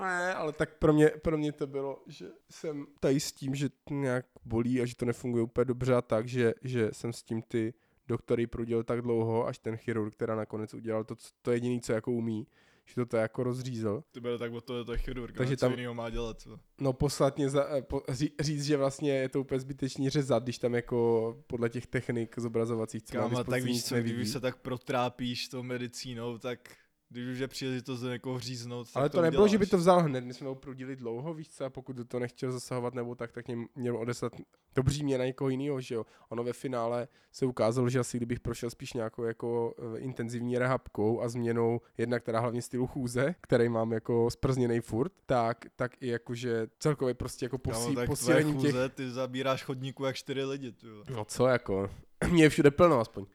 ne, 0.00 0.34
ale 0.34 0.52
tak 0.52 0.78
pro 0.78 0.92
mě, 0.92 1.08
pro 1.08 1.38
mě 1.38 1.52
to 1.52 1.66
bylo, 1.66 2.02
že 2.06 2.26
jsem 2.50 2.86
tady 3.00 3.20
s 3.20 3.32
tím, 3.32 3.54
že 3.54 3.68
to 3.68 3.94
nějak 3.94 4.26
bolí 4.44 4.80
a 4.80 4.86
že 4.86 4.96
to 4.96 5.04
nefunguje 5.04 5.44
úplně 5.44 5.64
dobře 5.64 5.94
a 5.94 6.02
tak, 6.02 6.28
že, 6.28 6.54
že 6.62 6.88
jsem 6.92 7.12
s 7.12 7.22
tím 7.22 7.42
ty 7.42 7.74
doktory 8.08 8.46
prodělal 8.46 8.82
tak 8.82 9.02
dlouho, 9.02 9.46
až 9.46 9.58
ten 9.58 9.76
chirurg, 9.76 10.14
která 10.14 10.36
nakonec 10.36 10.74
udělal 10.74 11.04
to, 11.04 11.14
to 11.42 11.52
jediné, 11.52 11.80
co 11.80 11.92
jako 11.92 12.12
umí, 12.12 12.46
že 12.86 12.94
to, 12.94 13.06
to 13.06 13.16
jako 13.16 13.42
rozřízl. 13.42 14.02
Ty 14.12 14.20
byl 14.20 14.38
tak 14.38 14.52
od 14.52 14.64
toho 14.64 14.84
to 14.84 14.92
je 14.92 14.98
chirurg, 14.98 15.36
Takže 15.36 15.56
co 15.56 15.60
tam- 15.66 15.72
jinýho 15.72 15.94
má 15.94 16.10
dělat. 16.10 16.40
Co? 16.40 16.58
No 16.80 16.92
poslat 16.92 17.36
mě 17.36 17.50
za, 17.50 17.76
eh, 17.76 17.82
po, 17.82 18.02
ří, 18.08 18.32
říct, 18.40 18.64
že 18.64 18.76
vlastně 18.76 19.12
je 19.12 19.28
to 19.28 19.40
úplně 19.40 19.60
zbytečný 19.60 20.10
řezat, 20.10 20.42
když 20.42 20.58
tam 20.58 20.74
jako 20.74 21.36
podle 21.46 21.68
těch 21.70 21.86
technik 21.86 22.38
zobrazovacích, 22.38 23.02
co 23.02 23.16
má 23.16 23.22
Kámo, 23.22 23.30
dispozici, 23.36 23.50
tak 23.50 23.64
víš 23.64 23.84
co, 23.84 23.94
když 23.96 24.28
se 24.28 24.40
tak 24.40 24.56
protrápíš 24.56 25.48
tou 25.48 25.62
medicínou, 25.62 26.38
tak 26.38 26.76
když 27.08 27.28
už 27.32 27.38
je 27.38 27.48
příležitost 27.48 28.00
do 28.00 28.10
někoho 28.10 28.38
říznout, 28.38 28.88
Ale 28.94 29.08
to, 29.08 29.22
nebylo, 29.22 29.42
uděláš. 29.42 29.50
že 29.50 29.58
by 29.58 29.66
to 29.66 29.78
vzal 29.78 30.02
hned, 30.02 30.24
my 30.24 30.34
jsme 30.34 30.46
ho 30.46 30.54
prudili 30.54 30.96
dlouho, 30.96 31.34
víš 31.34 31.48
co, 31.48 31.64
a 31.64 31.70
pokud 31.70 31.96
do 31.96 32.04
toho 32.04 32.20
nechtěl 32.20 32.52
zasahovat 32.52 32.94
nebo 32.94 33.14
tak, 33.14 33.32
tak 33.32 33.48
mě 33.48 33.56
měl 33.74 33.96
odeslat 33.96 34.32
dobří 34.74 35.04
mě 35.04 35.18
na 35.18 35.24
někoho 35.24 35.48
jiného, 35.48 35.80
že 35.80 35.94
jo. 35.94 36.06
Ono 36.28 36.44
ve 36.44 36.52
finále 36.52 37.08
se 37.32 37.46
ukázalo, 37.46 37.88
že 37.88 37.98
asi 37.98 38.16
kdybych 38.16 38.40
prošel 38.40 38.70
spíš 38.70 38.92
nějakou 38.92 39.22
jako 39.22 39.74
eh, 39.78 39.98
intenzivní 39.98 40.58
rehabkou 40.58 41.20
a 41.20 41.28
změnou 41.28 41.80
jednak 41.98 42.22
teda 42.22 42.40
hlavně 42.40 42.62
stylu 42.62 42.86
chůze, 42.86 43.34
který 43.40 43.68
mám 43.68 43.92
jako 43.92 44.30
sprzněný 44.30 44.80
furt, 44.80 45.12
tak, 45.26 45.64
tak 45.76 45.92
i 46.00 46.08
jakože 46.08 46.66
celkově 46.78 47.14
prostě 47.14 47.44
jako 47.44 47.58
posí, 47.58 47.94
tak 47.94 48.06
posílení 48.06 48.52
tvoje 48.52 48.62
těch... 48.62 48.72
chůze, 48.72 48.88
ty 48.88 49.10
zabíráš 49.10 49.64
chodníku 49.64 50.04
jak 50.04 50.16
čtyři 50.16 50.44
lidi, 50.44 50.72
ty. 50.72 50.86
No 51.10 51.24
co 51.24 51.46
jako, 51.46 51.90
mě 52.30 52.42
je 52.42 52.48
všude 52.48 52.70
plno 52.70 53.00
aspoň. 53.00 53.26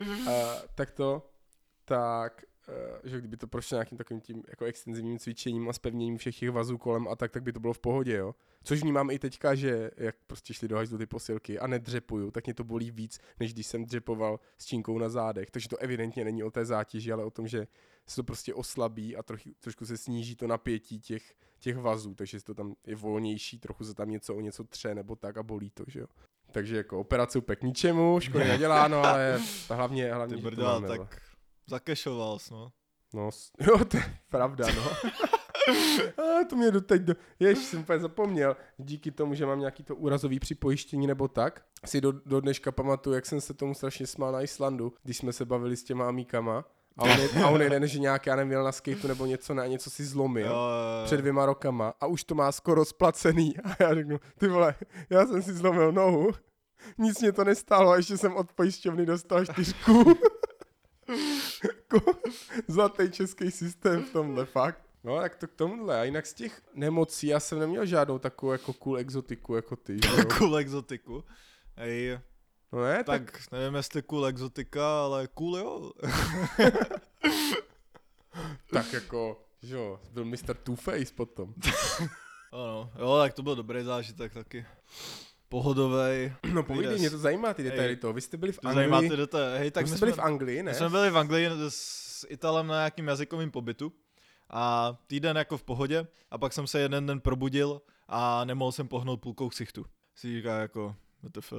Uh, 0.00 0.32
tak 0.74 0.90
to, 0.90 1.26
tak, 1.88 2.44
uh, 2.68 3.10
že 3.10 3.18
kdyby 3.18 3.36
to 3.36 3.46
prošlo 3.46 3.74
nějakým 3.74 3.98
takovým 3.98 4.20
tím 4.20 4.42
jako 4.48 4.64
extenzivním 4.64 5.18
cvičením 5.18 5.68
a 5.68 5.72
spevněním 5.72 6.18
všech 6.18 6.38
těch 6.38 6.50
vazů 6.50 6.78
kolem 6.78 7.08
a 7.08 7.16
tak, 7.16 7.30
tak 7.30 7.42
by 7.42 7.52
to 7.52 7.60
bylo 7.60 7.72
v 7.72 7.78
pohodě, 7.78 8.16
jo. 8.16 8.34
Což 8.62 8.82
vnímám 8.82 9.10
i 9.10 9.18
teďka, 9.18 9.54
že 9.54 9.90
jak 9.96 10.16
prostě 10.26 10.54
šli 10.54 10.68
do 10.68 10.76
hajzlu 10.76 10.98
ty 10.98 11.06
posilky 11.06 11.58
a 11.58 11.66
nedřepuju, 11.66 12.30
tak 12.30 12.46
mě 12.46 12.54
to 12.54 12.64
bolí 12.64 12.90
víc, 12.90 13.20
než 13.40 13.54
když 13.54 13.66
jsem 13.66 13.84
dřepoval 13.84 14.40
s 14.58 14.66
čínkou 14.66 14.98
na 14.98 15.08
zádech. 15.08 15.50
Takže 15.50 15.68
to 15.68 15.76
evidentně 15.76 16.24
není 16.24 16.42
o 16.42 16.50
té 16.50 16.64
zátěži, 16.64 17.12
ale 17.12 17.24
o 17.24 17.30
tom, 17.30 17.48
že 17.48 17.66
se 18.06 18.16
to 18.16 18.24
prostě 18.24 18.54
oslabí 18.54 19.16
a 19.16 19.22
trochu, 19.22 19.50
trošku 19.60 19.86
se 19.86 19.96
sníží 19.96 20.36
to 20.36 20.46
napětí 20.46 21.00
těch, 21.00 21.34
těch 21.58 21.76
vazů, 21.76 22.14
takže 22.14 22.42
to 22.42 22.54
tam 22.54 22.74
je 22.86 22.96
volnější, 22.96 23.58
trochu 23.58 23.84
se 23.84 23.94
tam 23.94 24.10
něco 24.10 24.36
o 24.36 24.40
něco 24.40 24.64
tře 24.64 24.94
nebo 24.94 25.16
tak 25.16 25.36
a 25.36 25.42
bolí 25.42 25.70
to, 25.70 25.84
že 25.86 26.00
jo. 26.00 26.06
Takže 26.52 26.76
jako 26.76 27.00
operace 27.00 27.38
úplně 27.38 27.56
k 27.56 27.62
ničemu, 27.62 28.20
školy 28.20 28.44
neděláno, 28.44 29.04
ale 29.04 29.40
hlavně, 29.68 30.14
hlavně 30.14 30.36
Ty 30.36 30.42
brda, 30.42 30.80
tak 30.80 31.27
zakešoval 31.68 32.38
jsi, 32.38 32.52
no. 32.52 32.72
No, 33.14 33.30
jo, 33.60 33.84
to 33.84 33.96
je 33.96 34.18
pravda, 34.28 34.66
no. 34.76 34.82
A 36.18 36.44
to 36.44 36.56
mě 36.56 36.70
doteď 36.70 37.02
do... 37.02 37.14
Jež, 37.40 37.58
jsem 37.58 37.80
úplně 37.80 37.98
zapomněl. 37.98 38.56
Díky 38.78 39.10
tomu, 39.10 39.34
že 39.34 39.46
mám 39.46 39.58
nějaký 39.58 39.82
to 39.82 39.96
úrazový 39.96 40.40
připojištění 40.40 41.06
nebo 41.06 41.28
tak, 41.28 41.64
si 41.84 42.00
do, 42.00 42.12
do 42.12 42.40
dneška 42.40 42.72
pamatuju, 42.72 43.14
jak 43.14 43.26
jsem 43.26 43.40
se 43.40 43.54
tomu 43.54 43.74
strašně 43.74 44.06
smál 44.06 44.32
na 44.32 44.42
Islandu, 44.42 44.92
když 45.02 45.16
jsme 45.16 45.32
se 45.32 45.44
bavili 45.44 45.76
s 45.76 45.84
těma 45.84 46.08
amíkama. 46.08 46.64
A 46.96 47.02
on, 47.02 47.10
je, 47.10 47.28
a 47.44 47.48
on 47.48 47.62
jeden, 47.62 47.86
že 47.86 47.98
nějak, 47.98 48.26
já 48.26 48.36
nevím, 48.36 48.54
na 48.54 48.72
skateu 48.72 49.08
nebo 49.08 49.26
něco, 49.26 49.54
na 49.54 49.66
něco 49.66 49.90
si 49.90 50.04
zlomil 50.04 50.46
Jo, 50.46 50.58
před 51.04 51.16
dvěma 51.16 51.46
rokama 51.46 51.94
a 52.00 52.06
už 52.06 52.24
to 52.24 52.34
má 52.34 52.52
skoro 52.52 52.84
splacený. 52.84 53.54
A 53.64 53.82
já 53.82 53.94
řeknu, 53.94 54.20
ty 54.38 54.48
vole, 54.48 54.74
já 55.10 55.26
jsem 55.26 55.42
si 55.42 55.52
zlomil 55.52 55.92
nohu, 55.92 56.30
nic 56.98 57.20
mě 57.20 57.32
to 57.32 57.44
nestálo 57.44 57.90
a 57.90 57.96
ještě 57.96 58.18
jsem 58.18 58.36
od 58.36 58.52
pojišťovny 58.52 59.06
dostal 59.06 59.44
čtyřku. 59.44 60.18
Jako 61.64 62.18
Zlatý 62.68 63.10
český 63.10 63.50
systém 63.50 64.02
v 64.04 64.12
tomhle, 64.12 64.44
fakt. 64.46 64.82
No, 65.04 65.20
tak 65.20 65.36
to 65.36 65.46
k 65.46 65.54
tomuhle. 65.54 66.00
A 66.00 66.04
jinak 66.04 66.26
z 66.26 66.34
těch 66.34 66.62
nemocí 66.74 67.26
já 67.26 67.40
jsem 67.40 67.58
neměl 67.58 67.86
žádnou 67.86 68.18
takovou 68.18 68.52
jako 68.52 68.72
cool 68.72 68.98
exotiku 68.98 69.54
jako 69.54 69.76
ty. 69.76 69.96
cool 70.38 70.56
exotiku. 70.56 71.24
Hej, 71.76 72.18
No 72.72 72.84
ne, 72.84 73.04
tak, 73.04 73.32
tak 73.32 73.52
nevím, 73.52 73.74
jestli 73.74 74.02
cool 74.02 74.26
exotika, 74.26 75.04
ale 75.04 75.28
cool 75.28 75.58
jo. 75.58 75.92
tak 78.72 78.92
jako, 78.92 79.44
že 79.62 79.74
jo, 79.74 80.00
byl 80.12 80.24
Mr. 80.24 80.54
Two-Face 80.64 81.14
potom. 81.14 81.54
ano, 82.52 82.92
jo, 82.98 83.18
tak 83.18 83.34
to 83.34 83.42
byl 83.42 83.56
dobrý 83.56 83.84
zážitek 83.84 84.34
taky. 84.34 84.66
Pohodovej. 85.48 86.32
No 86.52 86.62
povídej, 86.62 86.98
mě 86.98 87.10
to 87.10 87.18
zajímá 87.18 87.54
ty 87.54 87.62
detaily 87.62 87.96
toho. 87.96 88.12
Vy 88.12 88.20
jste 88.20 88.36
byli 88.36 88.52
v 88.52 88.58
To 88.58 88.72
zajímá 88.72 88.96
Anglii. 88.96 89.10
ty 89.10 89.16
detaily. 89.16 89.58
Hej, 89.58 89.70
tak 89.70 89.84
Vy 89.84 89.90
my 89.90 89.96
jste 89.96 90.06
byli 90.06 90.12
jsme, 90.12 90.22
v 90.22 90.26
Anglii, 90.26 90.62
ne? 90.62 90.70
my 90.70 90.74
jsme 90.74 90.88
byli 90.88 91.10
v 91.10 91.18
Anglii 91.18 91.48
s 91.68 92.26
Italem 92.28 92.66
na 92.66 92.74
nějakým 92.74 93.08
jazykovým 93.08 93.50
pobytu 93.50 93.92
a 94.50 94.94
týden 95.06 95.36
jako 95.36 95.56
v 95.58 95.62
pohodě 95.62 96.06
a 96.30 96.38
pak 96.38 96.52
jsem 96.52 96.66
se 96.66 96.80
jeden 96.80 97.06
den 97.06 97.20
probudil 97.20 97.82
a 98.08 98.44
nemohl 98.44 98.72
jsem 98.72 98.88
pohnout 98.88 99.20
půlkou 99.20 99.48
ksichtu. 99.48 99.84
Si 100.14 100.36
říká 100.36 100.58
jako, 100.58 100.94
WTF. 101.22 101.52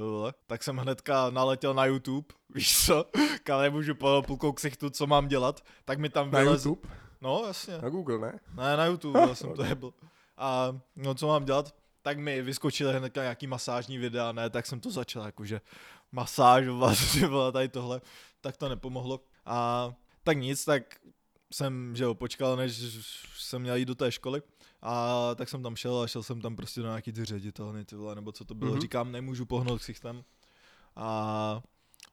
Tak 0.46 0.62
jsem 0.62 0.76
hnedka 0.76 1.30
naletěl 1.30 1.74
na 1.74 1.84
YouTube, 1.84 2.26
víš 2.54 2.86
co, 2.86 3.04
kam 3.44 3.60
nemůžu 3.60 3.94
pohnout 3.94 4.26
půlkou 4.26 4.52
ksichtu, 4.52 4.90
co 4.90 5.06
mám 5.06 5.28
dělat, 5.28 5.64
tak 5.84 5.98
mi 5.98 6.08
tam 6.08 6.30
Na 6.30 6.38
vylez... 6.40 6.64
YouTube? 6.64 6.88
No, 7.20 7.42
jasně. 7.46 7.78
Na 7.82 7.88
Google, 7.88 8.18
ne? 8.18 8.40
Ne, 8.54 8.76
na 8.76 8.86
YouTube 8.86 9.20
já 9.20 9.34
jsem 9.34 9.54
to 9.54 9.64
jebl. 9.64 9.92
A 10.36 10.78
no, 10.96 11.14
co 11.14 11.26
mám 11.26 11.44
dělat? 11.44 11.74
Tak 12.02 12.18
mi 12.18 12.42
vyskočily 12.42 12.98
hned 12.98 13.16
nějaký 13.16 13.46
masážní 13.46 13.98
videa, 13.98 14.32
ne, 14.32 14.50
tak 14.50 14.66
jsem 14.66 14.80
to 14.80 14.90
začal, 14.90 15.24
jakože 15.24 15.60
masážovat, 16.12 16.94
že 16.98 17.28
bylo 17.28 17.52
tady 17.52 17.68
tohle, 17.68 18.00
tak 18.40 18.56
to 18.56 18.68
nepomohlo. 18.68 19.20
A 19.46 19.90
tak 20.22 20.38
nic, 20.38 20.64
tak 20.64 21.00
jsem, 21.52 21.96
že 21.96 22.04
jo, 22.04 22.14
počkal, 22.14 22.56
než 22.56 22.78
jsem 23.38 23.62
měl 23.62 23.76
jít 23.76 23.84
do 23.84 23.94
té 23.94 24.12
školy. 24.12 24.42
A 24.82 25.34
tak 25.34 25.48
jsem 25.48 25.62
tam 25.62 25.76
šel 25.76 26.00
a 26.00 26.06
šel 26.06 26.22
jsem 26.22 26.40
tam 26.40 26.56
prostě 26.56 26.80
do 26.80 26.86
nějaký 26.86 27.12
ty 27.12 27.24
ředitelny, 27.24 27.84
ty 27.84 27.96
vole, 27.96 28.14
nebo 28.14 28.32
co 28.32 28.44
to 28.44 28.54
bylo. 28.54 28.70
Mhm. 28.70 28.78
Mm-hmm. 28.78 28.82
Říkám, 28.82 29.12
nemůžu 29.12 29.46
pohnout 29.46 29.80
ksichtem. 29.80 30.24
A 30.96 31.62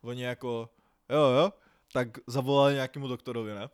oni 0.02 0.24
jako, 0.24 0.70
jo, 1.10 1.20
jo, 1.20 1.54
tak 1.94 2.08
zavolali 2.28 2.74
nějakému 2.74 3.08
doktorovi, 3.08 3.54
ne? 3.54 3.70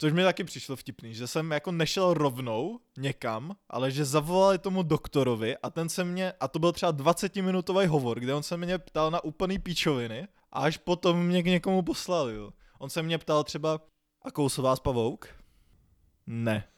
Což 0.00 0.12
mi 0.12 0.22
taky 0.22 0.44
přišlo 0.44 0.76
vtipný, 0.76 1.14
že 1.14 1.26
jsem 1.26 1.50
jako 1.50 1.72
nešel 1.72 2.14
rovnou 2.14 2.80
někam, 2.98 3.56
ale 3.68 3.90
že 3.90 4.04
zavolali 4.04 4.58
tomu 4.58 4.82
doktorovi 4.82 5.56
a 5.56 5.70
ten 5.70 5.88
se 5.88 6.04
mě, 6.04 6.32
a 6.40 6.48
to 6.48 6.58
byl 6.58 6.72
třeba 6.72 6.92
20 6.92 7.36
minutový 7.36 7.86
hovor, 7.86 8.20
kde 8.20 8.34
on 8.34 8.42
se 8.42 8.56
mě 8.56 8.78
ptal 8.78 9.10
na 9.10 9.24
úplný 9.24 9.58
píčoviny 9.58 10.28
a 10.52 10.60
až 10.60 10.76
potom 10.76 11.26
mě 11.26 11.42
k 11.42 11.46
někomu 11.46 11.82
poslal, 11.82 12.30
jo. 12.30 12.50
On 12.78 12.90
se 12.90 13.02
mě 13.02 13.18
ptal 13.18 13.44
třeba, 13.44 13.80
a 14.22 14.30
kousl 14.30 14.62
vás 14.62 14.80
pavouk? 14.80 15.28
Ne. 16.26 16.68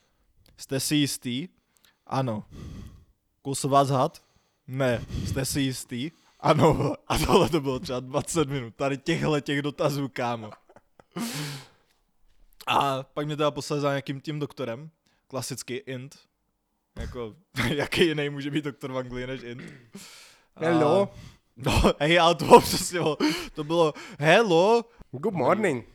Jste 0.57 0.81
si 0.81 0.95
jistý? 0.97 1.49
Ano. 2.07 2.45
Kousl 3.43 3.69
vás 3.69 3.89
had? 3.89 4.23
Ne. 4.67 5.05
Jste 5.27 5.45
si 5.45 5.61
jistý? 5.61 6.11
Ano. 6.41 6.95
A 7.09 7.19
tohle 7.19 7.49
to 7.49 7.61
bylo 7.61 7.79
třeba 7.79 8.01
20 8.01 8.49
minut. 8.49 8.75
Tady 8.77 8.99
těchhle 8.99 9.41
těch 9.41 9.63
dotazů, 9.63 10.09
kámo. 10.09 10.51
A 12.67 13.03
pak 13.03 13.27
mě 13.27 13.37
teda 13.37 13.51
poslali 13.51 13.83
za 13.83 13.89
nějakým 13.89 14.21
tím 14.21 14.39
doktorem. 14.39 14.91
Klasicky 15.29 15.75
Int. 15.75 16.19
Jako, 16.99 17.35
jaký 17.75 18.07
jiný 18.07 18.31
může 18.31 18.51
být 18.51 18.65
doktor 18.65 18.93
v 18.93 18.99
Anglii 18.99 19.27
než 19.27 19.43
Int? 19.43 19.63
A- 20.57 20.65
Hello. 20.65 21.09
No, 21.57 21.83
hej, 22.01 22.21
ale 22.21 22.35
to 22.35 22.45
bylo 22.45 22.61
přesně, 22.61 23.01
to 23.55 23.65
bylo 23.65 23.95
hello, 24.19 24.85
Good 25.11 25.35
morning. 25.35 25.87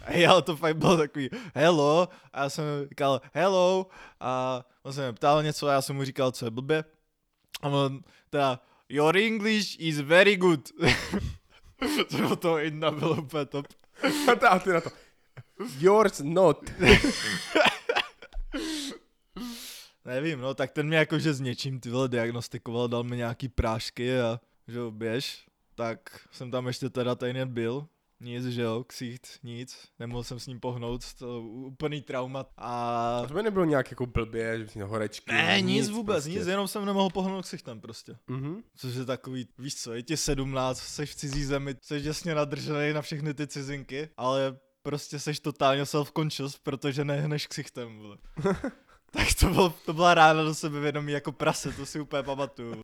Hej, 0.00 0.26
ale 0.26 0.42
to 0.42 0.56
fakt 0.56 0.76
bylo 0.76 0.96
takový 0.96 1.28
hello 1.54 2.08
a 2.32 2.42
já 2.42 2.50
jsem 2.50 2.64
mu 2.64 2.88
říkal 2.88 3.20
hello 3.32 3.86
a 4.20 4.62
on 4.82 4.92
se 4.92 5.00
mě 5.02 5.12
ptal 5.12 5.42
něco 5.42 5.68
a 5.68 5.72
já 5.72 5.82
jsem 5.82 5.96
mu 5.96 6.04
říkal, 6.04 6.32
co 6.32 6.44
je 6.44 6.50
blbě. 6.50 6.84
A 7.62 7.68
on 7.68 8.00
teda, 8.30 8.60
your 8.88 9.16
English 9.16 9.80
is 9.80 10.00
very 10.00 10.36
good. 10.36 10.68
to 12.10 12.16
bylo 12.16 12.36
to 12.36 12.58
Inna 12.58 12.90
bylo 12.90 13.16
úplně 13.22 13.44
top. 13.46 13.66
A 14.50 14.58
ty 14.58 14.70
na 14.70 14.80
to. 14.80 14.90
Yours 15.78 16.20
not. 16.24 16.70
Nevím, 20.04 20.40
no, 20.40 20.54
tak 20.54 20.70
ten 20.70 20.86
mě 20.86 20.96
jakože 20.96 21.34
s 21.34 21.40
něčím 21.40 21.80
ty 21.80 21.90
vole 21.90 22.08
diagnostikoval, 22.08 22.88
dal 22.88 23.04
mi 23.04 23.16
nějaký 23.16 23.48
prášky 23.48 24.20
a 24.20 24.40
že 24.68 24.78
jo, 24.78 24.90
běž. 24.90 25.46
Tak 25.74 26.00
jsem 26.32 26.50
tam 26.50 26.66
ještě 26.66 26.90
teda 26.90 27.14
týden 27.14 27.48
byl. 27.52 27.86
Nic, 28.20 28.44
že 28.44 28.62
jo, 28.62 28.84
ksicht, 28.84 29.28
nic. 29.42 29.88
Nemohl 29.98 30.22
jsem 30.22 30.40
s 30.40 30.46
ním 30.46 30.60
pohnout, 30.60 31.14
to 31.14 31.42
úplný 31.42 32.02
trauma. 32.02 32.46
A 32.56 33.18
A 33.22 33.26
to 33.26 33.34
by 33.34 33.42
nebylo 33.42 33.64
nějak 33.64 33.90
jako 33.90 34.06
blbě, 34.06 34.58
že 34.58 34.68
jsi 34.68 34.78
měl 34.78 34.88
horečky. 34.88 35.32
Ne, 35.32 35.60
nic, 35.60 35.88
vůbec, 35.88 36.24
prostě. 36.24 36.38
nic, 36.38 36.46
jenom 36.46 36.68
jsem 36.68 36.84
nemohl 36.84 37.10
pohnout 37.10 37.44
ksichtem 37.44 37.80
prostě. 37.80 38.16
Mhm. 38.28 38.62
Což 38.76 38.94
je 38.94 39.04
takový, 39.04 39.48
víš 39.58 39.76
co, 39.76 39.94
je 39.94 40.02
ti 40.02 40.16
17, 40.16 40.78
seš 40.78 41.10
v 41.10 41.14
cizí 41.14 41.44
zemi, 41.44 41.74
seš 41.82 42.04
jasně 42.04 42.34
nadržený 42.34 42.92
na 42.92 43.02
všechny 43.02 43.34
ty 43.34 43.46
cizinky, 43.46 44.08
ale 44.16 44.58
prostě 44.88 45.18
seš 45.18 45.40
totálně 45.40 45.84
self-conscious, 45.84 46.58
protože 46.62 47.04
nehneš 47.04 47.46
ksichtem, 47.46 47.98
vole. 47.98 48.16
tak 49.10 49.34
to, 49.40 49.48
bylo, 49.48 49.70
to 49.70 49.92
byla 49.92 50.14
rána 50.14 50.42
do 50.42 50.54
sebevědomí 50.54 51.12
jako 51.12 51.32
prase, 51.32 51.72
to 51.72 51.86
si 51.86 52.00
úplně 52.00 52.22
pamatuju. 52.22 52.82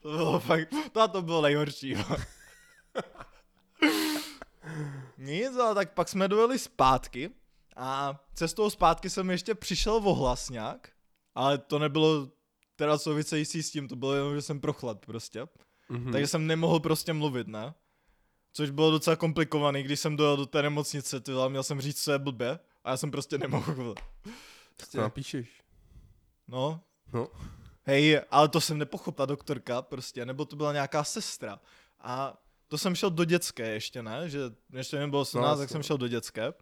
To 0.00 0.08
bylo 0.08 0.40
fakt, 0.40 0.68
to 0.92 1.00
a 1.00 1.08
to 1.08 1.22
bylo 1.22 1.42
nejhorší, 1.42 1.94
vole. 1.94 2.26
Nic, 5.18 5.56
ale 5.56 5.74
tak 5.74 5.94
pak 5.94 6.08
jsme 6.08 6.28
dojeli 6.28 6.58
zpátky 6.58 7.30
a 7.76 8.20
cestou 8.34 8.70
zpátky 8.70 9.10
jsem 9.10 9.30
ještě 9.30 9.54
přišel 9.54 9.94
o 9.94 10.14
hlas 10.14 10.50
nějak, 10.50 10.88
ale 11.34 11.58
to 11.58 11.78
nebylo 11.78 12.28
teda 12.76 12.98
související 12.98 13.62
s 13.62 13.70
tím, 13.70 13.88
to 13.88 13.96
bylo 13.96 14.14
jenom, 14.14 14.34
že 14.34 14.42
jsem 14.42 14.60
prochlad 14.60 15.06
prostě. 15.06 15.40
Mhm. 15.88 16.02
Hmm. 16.02 16.12
Takže 16.12 16.26
jsem 16.26 16.46
nemohl 16.46 16.80
prostě 16.80 17.12
mluvit, 17.12 17.48
ne? 17.48 17.74
Což 18.58 18.70
bylo 18.70 18.90
docela 18.90 19.16
komplikovaný, 19.16 19.82
když 19.82 20.00
jsem 20.00 20.16
dojel 20.16 20.36
do 20.36 20.46
té 20.46 20.62
nemocnice, 20.62 21.20
ty 21.20 21.32
měl 21.48 21.62
jsem 21.62 21.80
říct, 21.80 22.02
co 22.04 22.12
je 22.12 22.18
blbě, 22.18 22.58
a 22.84 22.90
já 22.90 22.96
jsem 22.96 23.10
prostě 23.10 23.38
nemohl. 23.38 23.94
To 23.94 24.30
Prostě, 24.76 24.98
napíšeš. 24.98 25.48
no, 26.48 26.80
No. 27.12 27.28
hej, 27.84 28.20
ale 28.30 28.48
to 28.48 28.60
jsem 28.60 28.78
nepochopil, 28.78 29.12
ta 29.16 29.26
doktorka 29.26 29.82
prostě, 29.82 30.26
nebo 30.26 30.44
to 30.44 30.56
byla 30.56 30.72
nějaká 30.72 31.04
sestra. 31.04 31.60
A 32.00 32.38
to 32.68 32.78
jsem 32.78 32.94
šel 32.94 33.10
do 33.10 33.24
dětské 33.24 33.70
ještě, 33.72 34.02
ne? 34.02 34.28
Že 34.28 34.38
ještě 34.72 34.98
mi 34.98 35.06
bylo 35.10 35.22
18, 35.22 35.56
No, 35.58 35.62
tak 35.62 35.70
jsem 35.70 35.82
šel 35.82 35.98
do 35.98 36.08
dětské. 36.08 36.52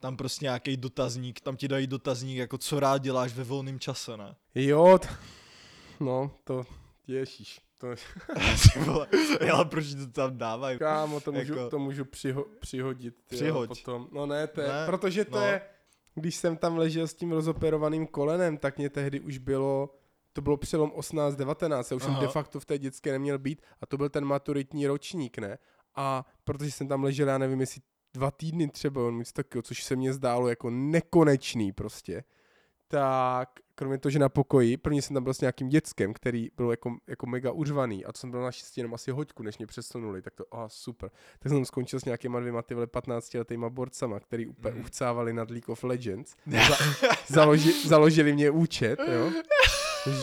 Tam 0.00 0.16
prostě 0.16 0.44
nějaký 0.44 0.76
dotazník, 0.76 1.40
tam 1.40 1.56
ti 1.56 1.68
dají 1.68 1.86
dotazník, 1.86 2.36
jako 2.38 2.58
co 2.58 2.80
rád 2.80 2.98
děláš 2.98 3.32
ve 3.32 3.44
volném 3.44 3.80
čase, 3.80 4.16
ne? 4.16 4.36
Jo, 4.54 4.98
t- 4.98 5.08
no, 6.00 6.30
to, 6.44 6.66
ježíš. 7.06 7.60
To, 7.78 7.86
vole, 8.84 9.06
ale 9.52 9.64
proč 9.64 9.94
to 9.94 10.06
tam 10.06 10.38
dávají? 10.38 10.78
kámo, 10.78 11.20
to 11.20 11.32
můžu, 11.32 11.54
Jako- 11.54 11.70
to 11.70 11.78
můžu 11.78 12.04
přiho, 12.04 12.46
přihodit. 12.60 13.14
ty 13.26 13.34
jo, 13.36 13.40
Přihoď. 13.40 13.68
Potom. 13.68 14.08
No 14.12 14.26
ne, 14.26 14.46
to 14.46 14.60
je, 14.60 14.68
Ne, 14.68 14.86
protože 14.86 15.24
to 15.24 15.36
no. 15.40 15.46
je, 15.46 15.60
když 16.14 16.36
jsem 16.36 16.56
tam 16.56 16.78
ležel 16.78 17.06
s 17.08 17.14
tím 17.14 17.32
rozoperovaným 17.32 18.06
kolenem, 18.06 18.56
tak 18.58 18.78
mě 18.78 18.90
tehdy 18.90 19.20
už 19.20 19.38
bylo, 19.38 19.94
to 20.32 20.40
bylo 20.42 20.56
přelom 20.56 20.90
18-19, 20.90 21.84
já 21.90 21.96
už 21.96 22.02
jsem 22.02 22.12
Aha. 22.12 22.20
de 22.20 22.28
facto 22.28 22.60
v 22.60 22.64
té 22.64 22.78
dětské 22.78 23.12
neměl 23.12 23.38
být 23.38 23.62
a 23.80 23.86
to 23.86 23.96
byl 23.96 24.08
ten 24.08 24.24
maturitní 24.24 24.86
ročník, 24.86 25.38
ne? 25.38 25.58
A 25.94 26.26
protože 26.44 26.70
jsem 26.70 26.88
tam 26.88 27.04
ležel, 27.04 27.28
já 27.28 27.38
nevím, 27.38 27.60
jestli 27.60 27.80
dva 28.14 28.30
týdny 28.30 28.68
třeba, 28.68 29.06
on 29.06 29.22
takového, 29.32 29.62
což 29.62 29.82
se 29.84 29.96
mně 29.96 30.12
zdálo 30.12 30.48
jako 30.48 30.70
nekonečný 30.70 31.72
prostě, 31.72 32.24
tak 32.88 33.48
kromě 33.74 33.98
toho, 33.98 34.10
že 34.10 34.18
na 34.18 34.28
pokoji, 34.28 34.76
první 34.76 35.02
jsem 35.02 35.14
tam 35.14 35.24
byl 35.24 35.34
s 35.34 35.40
nějakým 35.40 35.68
dětskem, 35.68 36.14
který 36.14 36.48
byl 36.56 36.70
jako, 36.70 36.96
jako 37.06 37.26
mega 37.26 37.52
uřvaný 37.52 38.04
a 38.04 38.12
to 38.12 38.18
jsem 38.18 38.30
byl 38.30 38.40
naštěstí 38.42 38.80
jenom 38.80 38.94
asi 38.94 39.10
hoďku, 39.10 39.42
než 39.42 39.58
mě 39.58 39.66
přesunuli, 39.66 40.22
tak 40.22 40.34
to, 40.34 40.44
aha, 40.54 40.68
super. 40.68 41.10
Tak 41.38 41.50
jsem 41.50 41.58
tam 41.58 41.64
skončil 41.64 42.00
s 42.00 42.04
nějakýma 42.04 42.40
dvěma 42.40 42.62
ty 42.62 42.74
vole 42.74 42.86
15 42.86 43.34
letýma 43.34 43.68
borcama, 43.70 44.20
který 44.20 44.46
úplně 44.46 44.72
Mhm. 44.74 44.80
uchcávali 44.84 45.32
nad 45.32 45.50
League 45.50 45.68
of 45.68 45.84
Legends. 45.84 46.34
Za, 46.68 46.76
založi, 47.26 47.88
založili 47.88 48.32
mě 48.32 48.50
účet, 48.50 48.98
jo. 49.12 49.30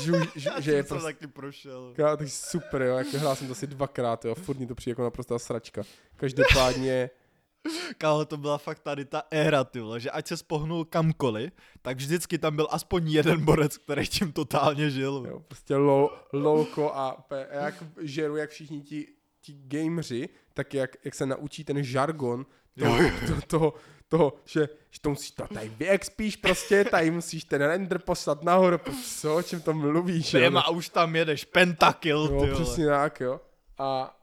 Žu, 0.04 0.14
žu, 0.36 0.50
že 0.60 0.72
je 0.72 0.84
prostě 0.84 1.06
taky 1.08 1.28
prošel. 1.28 1.94
Ká, 1.96 2.18
tak 2.18 2.28
super, 2.30 2.82
jo, 2.82 2.96
jako 2.98 3.18
hrál 3.18 3.36
jsem 3.36 3.48
to 3.48 3.52
asi 3.52 3.68
dvakrát, 3.68 4.26
jo, 4.26 4.32
a 4.32 4.36
furt 4.36 4.60
mi 4.60 4.68
to 4.68 4.76
přijde 4.76 4.92
jako 4.92 5.04
naprostá 5.04 5.40
sračka. 5.40 5.82
Každopádně, 6.16 7.10
Kámo, 7.98 8.26
to 8.26 8.38
byla 8.38 8.58
fakt 8.58 8.80
tady 8.80 9.06
ta 9.06 9.24
éra, 9.32 9.64
ty 9.64 9.80
vole, 9.80 10.00
že 10.00 10.12
ať 10.12 10.28
se 10.28 10.38
spohnul 10.38 10.86
kamkoliv, 10.86 11.52
tak 11.82 11.98
vždycky 11.98 12.38
tam 12.38 12.56
byl 12.56 12.68
aspoň 12.72 13.12
jeden 13.12 13.46
borec, 13.46 13.78
který 13.78 14.08
tím 14.08 14.32
totálně 14.32 14.90
žil. 14.90 15.26
Jo, 15.28 15.40
prostě 15.40 15.76
lol, 15.76 16.10
lolko 16.34 16.92
a, 16.96 17.28
jak 17.52 17.84
žeru, 18.02 18.36
jak 18.36 18.50
všichni 18.50 18.82
ti, 18.82 19.08
ti 19.42 19.54
gameři, 19.68 20.30
tak 20.54 20.74
jak, 20.74 20.96
jak 21.06 21.16
se 21.16 21.26
naučí 21.26 21.64
ten 21.64 21.84
žargon 21.84 22.46
toho, 22.80 22.98
Jo, 23.04 23.10
toho, 23.48 23.74
toho, 24.08 24.34
že, 24.46 24.70
že 24.92 25.02
to 25.02 25.10
musíš 25.10 25.32
to 25.32 25.48
tady 25.54 25.70
vyexpíš 25.70 26.36
prostě, 26.36 26.86
tady 26.86 27.12
musíš 27.12 27.44
ten 27.44 27.62
render 27.62 28.00
poslat 28.00 28.44
nahoru, 28.44 28.78
co, 29.20 29.36
o 29.36 29.44
čem 29.44 29.62
to 29.62 29.74
mluvíš? 29.74 30.32
Běma 30.32 30.62
a 30.62 30.70
už 30.70 30.90
tam 30.90 31.16
jedeš, 31.16 31.46
pentakill, 31.46 32.28
ty 32.28 32.34
Jo, 32.34 32.40
vole. 32.40 32.54
přesně 32.54 32.86
tak, 32.88 33.20
jo. 33.20 33.42
A 33.78 34.20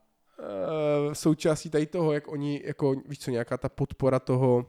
součástí 1.12 1.70
tady 1.70 1.86
toho, 1.86 2.12
jak 2.12 2.28
oni, 2.28 2.62
jako, 2.64 2.94
víš 3.06 3.18
co, 3.18 3.30
nějaká 3.30 3.56
ta 3.58 3.68
podpora 3.68 4.18
toho 4.20 4.66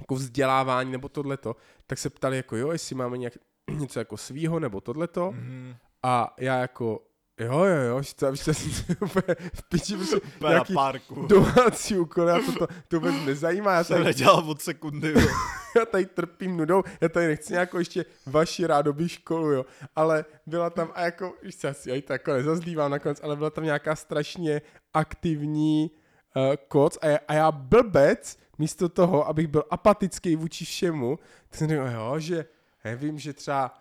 jako 0.00 0.14
vzdělávání 0.14 0.92
nebo 0.92 1.08
tohleto, 1.08 1.56
tak 1.86 1.98
se 1.98 2.10
ptali 2.10 2.36
jako 2.36 2.56
jo, 2.56 2.70
jestli 2.70 2.94
máme 2.94 3.18
nějak, 3.18 3.32
něco 3.70 3.98
jako 3.98 4.16
svýho 4.16 4.60
nebo 4.60 4.80
tohleto 4.80 5.32
Mhm. 5.32 5.74
a 6.02 6.34
já 6.38 6.56
jako 6.58 7.02
jo, 7.40 7.64
jo, 7.64 7.82
jo, 7.88 8.02
že 8.02 8.14
to, 8.14 8.34
že 8.34 8.44
to 8.44 8.52
úplně 9.04 9.36
v 9.54 9.62
piči, 9.68 9.96
prostě 9.96 10.16
Úplně 10.16 10.50
nějaký 10.50 10.74
parku. 10.74 11.26
domácí 11.26 11.98
úkol, 11.98 12.28
já 12.28 12.38
to, 12.38 12.52
to, 12.52 12.66
to 12.88 13.00
vůbec 13.00 13.14
nezajímá, 13.26 13.72
já 13.74 13.84
Jsem 13.84 13.94
tady, 13.94 14.04
nedělal 14.04 14.50
od 14.50 14.62
sekundy. 14.62 15.12
vole. 15.12 15.26
já 15.76 15.84
tady 15.86 16.06
trpím 16.06 16.56
nudou, 16.56 16.82
já 17.00 17.08
tady 17.08 17.26
nechci 17.26 17.52
nějakou 17.52 17.78
ještě 17.78 18.04
vaši 18.26 18.66
rádoby 18.66 19.08
školu, 19.08 19.52
jo, 19.52 19.66
ale 19.96 20.24
byla 20.46 20.70
tam 20.70 20.90
a 20.94 21.00
jako, 21.02 21.34
víš 21.42 21.56
co, 21.56 21.68
asi 21.68 21.90
já 21.90 22.00
to 22.02 22.12
jako 22.12 22.32
nezazdívám 22.32 22.90
nakonec, 22.90 23.20
ale 23.22 23.36
byla 23.36 23.50
tam 23.50 23.64
nějaká 23.64 23.96
strašně 23.96 24.62
aktivní 24.94 25.90
uh, 26.36 26.42
koc 26.68 26.98
a 27.02 27.06
já, 27.06 27.18
a 27.28 27.34
já 27.34 27.52
blbec, 27.52 28.38
místo 28.58 28.88
toho, 28.88 29.28
abych 29.28 29.46
byl 29.46 29.64
apatický 29.70 30.36
vůči 30.36 30.64
všemu, 30.64 31.18
tak 31.48 31.58
jsem 31.58 31.68
řekl, 31.68 31.82
jo, 31.94 32.14
že 32.18 32.44
nevím, 32.84 33.18
že 33.18 33.32
třeba 33.32 33.74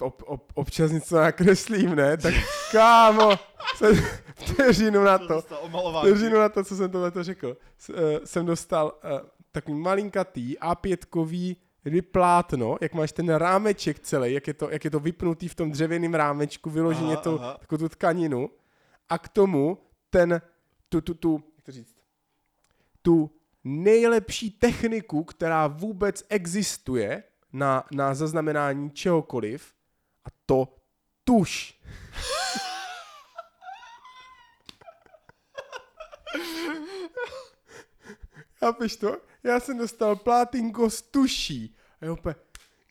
ob, 0.00 0.22
ob, 0.26 0.52
občas 0.54 0.90
něco 0.90 1.16
nakreslím, 1.16 1.94
ne, 1.94 2.16
tak 2.16 2.34
kámo, 2.72 3.30
jsem 3.76 3.96
vteřinu 4.34 5.04
na 5.04 5.18
to. 5.18 5.42
Vteřinu 6.00 6.38
na 6.38 6.48
to, 6.48 6.64
co 6.64 6.76
jsem 6.76 6.90
tohle 6.90 7.12
řekl. 7.20 7.56
S, 7.78 7.88
uh, 7.88 7.96
jsem 8.24 8.46
dostal 8.46 9.00
uh, 9.04 9.28
takový 9.52 9.78
malinkatý 9.78 10.58
A5kový 10.58 11.56
plátno, 12.10 12.76
jak 12.80 12.94
máš 12.94 13.12
ten 13.12 13.28
rámeček 13.28 13.98
celý, 13.98 14.32
jak 14.32 14.46
je 14.46 14.54
to, 14.54 14.70
jak 14.70 14.84
je 14.84 14.90
to 14.90 15.00
vypnutý 15.00 15.48
v 15.48 15.54
tom 15.54 15.70
dřevěném 15.70 16.14
rámečku, 16.14 16.70
vyloženě 16.70 17.16
Aha, 17.16 17.36
aha. 17.38 17.56
takovou 17.60 17.78
tu 17.78 17.88
tkaninu 17.88 18.50
a 19.08 19.18
k 19.18 19.28
tomu 19.28 19.78
ten, 20.10 20.40
tu, 20.88 21.00
tu, 21.00 21.14
tu, 21.14 21.42
jak 21.56 21.64
to 21.64 21.72
říct, 21.72 21.96
tu 23.02 23.30
nejlepší 23.64 24.50
techniku, 24.50 25.24
která 25.24 25.66
vůbec 25.66 26.24
existuje 26.28 27.22
na, 27.54 27.84
na 27.90 28.14
zaznamenání 28.14 28.90
čehokoliv 28.90 29.74
a 30.24 30.28
to 30.46 30.76
tuš. 31.24 31.80
Chápeš 38.58 38.96
to? 38.96 39.16
Já 39.42 39.60
jsem 39.60 39.78
dostal 39.78 40.16
plátinko 40.16 40.90
z 40.90 41.02
tuší. 41.02 41.76
A 42.00 42.04
já 42.04 42.12
úplně, 42.12 42.34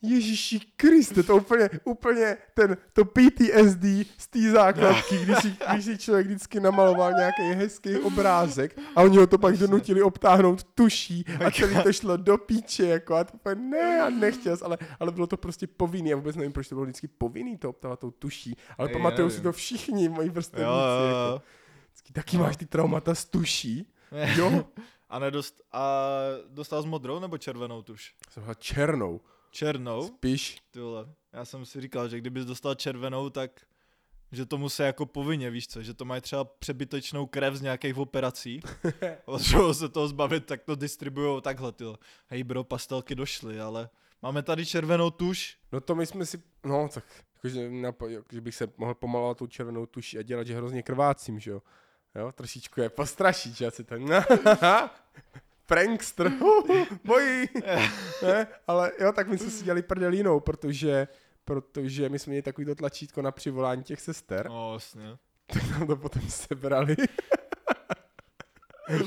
Ježíši 0.04 0.60
Kriste, 0.76 1.22
to 1.22 1.36
úplně, 1.36 1.70
úplně 1.84 2.36
ten, 2.54 2.76
to 2.92 3.04
PTSD 3.04 3.84
z 4.18 4.26
té 4.30 4.50
základky, 4.50 5.18
když 5.18 5.38
si, 5.38 5.56
když 5.72 5.84
si 5.84 5.98
člověk 5.98 6.26
vždycky 6.26 6.60
namaloval 6.60 7.12
nějaký 7.12 7.42
hezký 7.42 7.96
obrázek 7.98 8.78
a 8.96 9.02
oni 9.02 9.18
ho 9.18 9.26
to 9.26 9.38
pak 9.38 9.56
donutili 9.56 10.02
obtáhnout 10.02 10.64
tuší 10.64 11.24
a 11.46 11.50
celý 11.50 11.82
to 11.82 11.92
šlo 11.92 12.16
do 12.16 12.38
píče, 12.38 12.86
jako 12.86 13.14
a 13.14 13.24
to 13.24 13.32
úplně, 13.34 13.54
ne, 13.54 13.96
já 13.98 14.10
nechtěl, 14.10 14.56
ale, 14.62 14.78
ale 15.00 15.12
bylo 15.12 15.26
to 15.26 15.36
prostě 15.36 15.66
povinný, 15.66 16.10
já 16.10 16.16
vůbec 16.16 16.36
nevím, 16.36 16.52
proč 16.52 16.68
to 16.68 16.74
bylo 16.74 16.84
vždycky 16.84 17.08
povinný 17.08 17.56
to 17.56 17.70
obtávat 17.70 18.00
tou 18.00 18.10
tuší, 18.10 18.56
ale 18.78 18.88
Ej, 18.88 18.92
pamatuju 18.92 19.30
si 19.30 19.40
to 19.40 19.52
všichni 19.52 20.08
moji 20.08 20.28
vrstevníci, 20.28 20.68
jako, 21.08 21.42
vždycky, 21.88 22.12
taky 22.12 22.36
máš 22.38 22.56
ty 22.56 22.66
traumata 22.66 23.14
z 23.14 23.24
tuší, 23.24 23.92
jo, 24.36 24.64
A, 25.08 25.18
nedost, 25.18 25.62
a 25.72 26.00
dostal 26.48 26.82
jsi 26.82 26.88
modrou 26.88 27.20
nebo 27.20 27.38
červenou 27.38 27.82
tuš? 27.82 28.14
jsem 28.30 28.44
černou, 28.58 29.20
Černou? 29.54 30.06
spíš, 30.06 30.62
Ty 30.70 30.80
vole. 30.80 31.06
Já 31.32 31.44
jsem 31.44 31.66
si 31.66 31.80
říkal, 31.80 32.08
že 32.08 32.18
kdybys 32.18 32.44
dostal 32.44 32.74
červenou, 32.74 33.30
tak 33.30 33.50
že 34.32 34.46
to 34.46 34.58
musí 34.58 34.82
jako 34.82 35.06
povinně, 35.06 35.50
víš 35.50 35.68
co, 35.68 35.82
že 35.82 35.94
to 35.94 36.04
mají 36.04 36.20
třeba 36.20 36.44
přebytečnou 36.44 37.26
krev 37.26 37.54
z 37.54 37.60
nějakých 37.60 37.96
operací. 37.96 38.60
Potřebují 39.24 39.74
se 39.74 39.88
toho 39.88 40.08
zbavit, 40.08 40.46
tak 40.46 40.62
to 40.62 40.74
distribujou 40.74 41.40
takhle, 41.40 41.72
ty. 41.72 41.84
Hej 42.26 42.44
bro, 42.44 42.64
pastelky 42.64 43.14
došly, 43.14 43.60
ale 43.60 43.88
máme 44.22 44.42
tady 44.42 44.66
červenou 44.66 45.10
tuš. 45.10 45.58
No 45.72 45.80
to 45.80 45.94
my 45.94 46.06
jsme 46.06 46.26
si, 46.26 46.42
no 46.64 46.88
tak, 46.94 47.04
jakože, 47.34 47.68
napo- 47.70 48.08
jako, 48.08 48.28
že 48.32 48.40
bych 48.40 48.54
se 48.54 48.68
mohl 48.76 48.94
pomalovat 48.94 49.38
tou 49.38 49.46
červenou 49.46 49.86
tuší 49.86 50.18
a 50.18 50.22
dělat, 50.22 50.46
že 50.46 50.56
hrozně 50.56 50.82
krvácím, 50.82 51.40
že 51.40 51.50
jo. 51.50 51.62
Jo, 52.14 52.32
trošičku 52.32 52.80
je 52.80 52.88
postrašit, 52.88 53.54
že 53.56 53.64
já 53.64 53.70
si 53.70 53.84
ten, 53.84 54.08
prankster, 55.66 56.32
bojí, 57.04 57.46
ne? 58.22 58.46
ale 58.66 58.92
jo, 59.00 59.12
tak 59.12 59.28
my 59.28 59.38
jsme 59.38 59.50
si 59.50 59.64
dělali 59.64 59.82
prdelínou, 59.82 60.40
protože, 60.40 61.08
protože 61.44 62.08
my 62.08 62.18
jsme 62.18 62.30
měli 62.30 62.42
takovýto 62.42 62.74
tlačítko 62.74 63.22
na 63.22 63.30
přivolání 63.32 63.82
těch 63.82 64.00
sester, 64.00 64.48
No, 64.48 64.74
jasně. 64.74 65.16
tak 65.46 65.70
nám 65.70 65.86
to 65.86 65.96
potom 65.96 66.22
sebrali. 66.28 66.96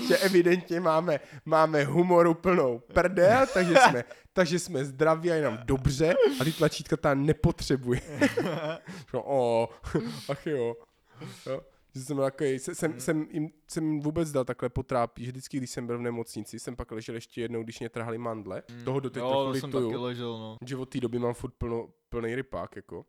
že 0.07 0.17
evidentně 0.17 0.79
máme, 0.79 1.19
máme 1.45 1.83
humoru 1.83 2.33
plnou 2.33 2.79
prdel, 2.79 3.45
takže 3.53 3.75
jsme, 3.89 4.03
takže 4.33 4.59
jsme 4.59 4.85
zdraví 4.85 5.31
a 5.31 5.35
je 5.35 5.41
nám 5.43 5.59
dobře 5.65 6.15
a 6.41 6.43
ty 6.43 6.51
tlačítka 6.51 6.97
tam 6.97 7.25
nepotřebuje. 7.25 8.01
no, 9.13 9.23
o, 9.25 9.69
ach 10.29 10.47
jo. 10.47 10.75
jo. 11.45 11.61
Že 11.97 12.03
jsem, 12.03 12.17
takový, 12.17 12.59
se- 12.59 12.75
jsem, 12.75 12.99
jsem, 12.99 13.27
jim, 13.31 13.49
jsem 13.67 13.91
jim 13.91 14.01
vůbec 14.01 14.31
dal 14.31 14.45
takhle 14.45 14.69
potrápí, 14.69 15.25
že 15.25 15.31
vždycky, 15.31 15.57
když 15.57 15.69
jsem 15.69 15.87
byl 15.87 15.97
v 15.97 16.01
nemocnici, 16.01 16.59
jsem 16.59 16.75
pak 16.75 16.91
ležel 16.91 17.15
ještě 17.15 17.41
jednou, 17.41 17.63
když 17.63 17.79
mě 17.79 17.89
trhali 17.89 18.17
mandle. 18.17 18.63
Toho 18.85 18.99
doteď 18.99 19.23
jo, 19.23 19.29
trochu 19.29 19.59
jsem 19.59 19.69
lituju 19.69 19.89
taky 19.89 19.97
ležel, 19.97 20.37
no. 20.39 20.57
že 20.65 20.77
od 20.77 20.89
té 20.89 20.99
doby 20.99 21.19
mám 21.19 21.33
furt 21.33 21.53
plno, 21.57 21.89
plný 22.09 22.35
rypák, 22.35 22.75
jako. 22.75 23.05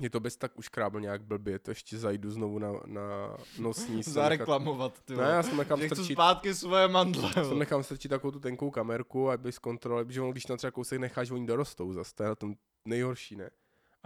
Je 0.00 0.10
to 0.10 0.20
bez 0.20 0.36
tak 0.36 0.58
už 0.58 0.68
krábl 0.68 1.00
nějak 1.00 1.22
blbě, 1.22 1.58
to 1.58 1.70
ještě 1.70 1.98
zajdu 1.98 2.30
znovu 2.30 2.58
na, 2.58 2.72
na 2.86 3.36
nosní. 3.58 4.02
Zareklamovat, 4.06 5.00
ty 5.00 5.16
Ne, 5.16 5.22
já 5.22 5.42
jsem 5.42 5.56
nechám 5.56 5.80
Že 5.80 5.86
chci 5.86 5.94
strčit, 5.94 6.14
zpátky 6.14 6.54
svoje 6.54 6.88
mandle. 6.88 7.32
jsem 7.32 7.58
nechám 7.58 7.82
strčit 7.82 8.08
takovou 8.08 8.30
tu 8.30 8.40
tenkou 8.40 8.70
kamerku, 8.70 9.30
aby 9.30 9.52
zkontroloval, 9.52 10.04
protože 10.04 10.20
ono, 10.20 10.32
když 10.32 10.44
tam 10.44 10.56
třeba 10.56 10.70
kousek 10.70 11.00
necháš, 11.00 11.30
oni 11.30 11.46
dorostou 11.46 11.92
zase, 11.92 12.14
to 12.14 12.22
je 12.22 12.28
na 12.28 12.34
tom 12.34 12.54
nejhorší, 12.84 13.36
ne? 13.36 13.50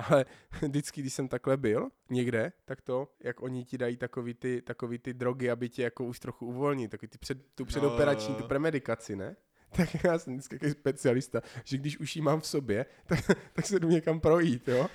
Ale 0.09 0.25
vždycky, 0.63 1.01
když 1.01 1.13
jsem 1.13 1.29
takhle 1.29 1.57
byl 1.57 1.89
někde, 2.11 2.53
tak 2.65 2.81
to, 2.81 3.09
jak 3.21 3.43
oni 3.43 3.65
ti 3.65 3.79
dají 3.79 3.97
takový 3.97 4.35
ty, 4.35 4.63
takový 4.63 4.99
ty 4.99 5.15
drogy, 5.15 5.51
aby 5.51 5.69
tě 5.69 5.83
jako 5.83 6.05
už 6.05 6.21
trochu 6.21 6.47
uvolnit, 6.47 6.91
takový 6.91 7.09
ty 7.09 7.19
před, 7.19 7.39
tu 7.55 7.65
předoperační, 7.65 8.35
tu 8.35 8.43
jo. 8.43 8.49
premedikaci, 8.49 9.17
ne? 9.17 9.37
Tak 9.77 10.05
já 10.05 10.19
jsem 10.19 10.33
vždycky 10.33 10.59
takový 10.59 10.73
specialista, 10.73 11.41
že 11.65 11.79
když 11.79 11.99
už 11.99 12.17
ji 12.17 12.23
mám 12.23 12.41
v 12.41 12.47
sobě, 12.47 12.87
tak, 13.07 13.19
tak 13.53 13.67
se 13.67 13.81
jdu 13.81 13.89
někam 13.89 14.21
projít, 14.21 14.69
jo? 14.69 14.89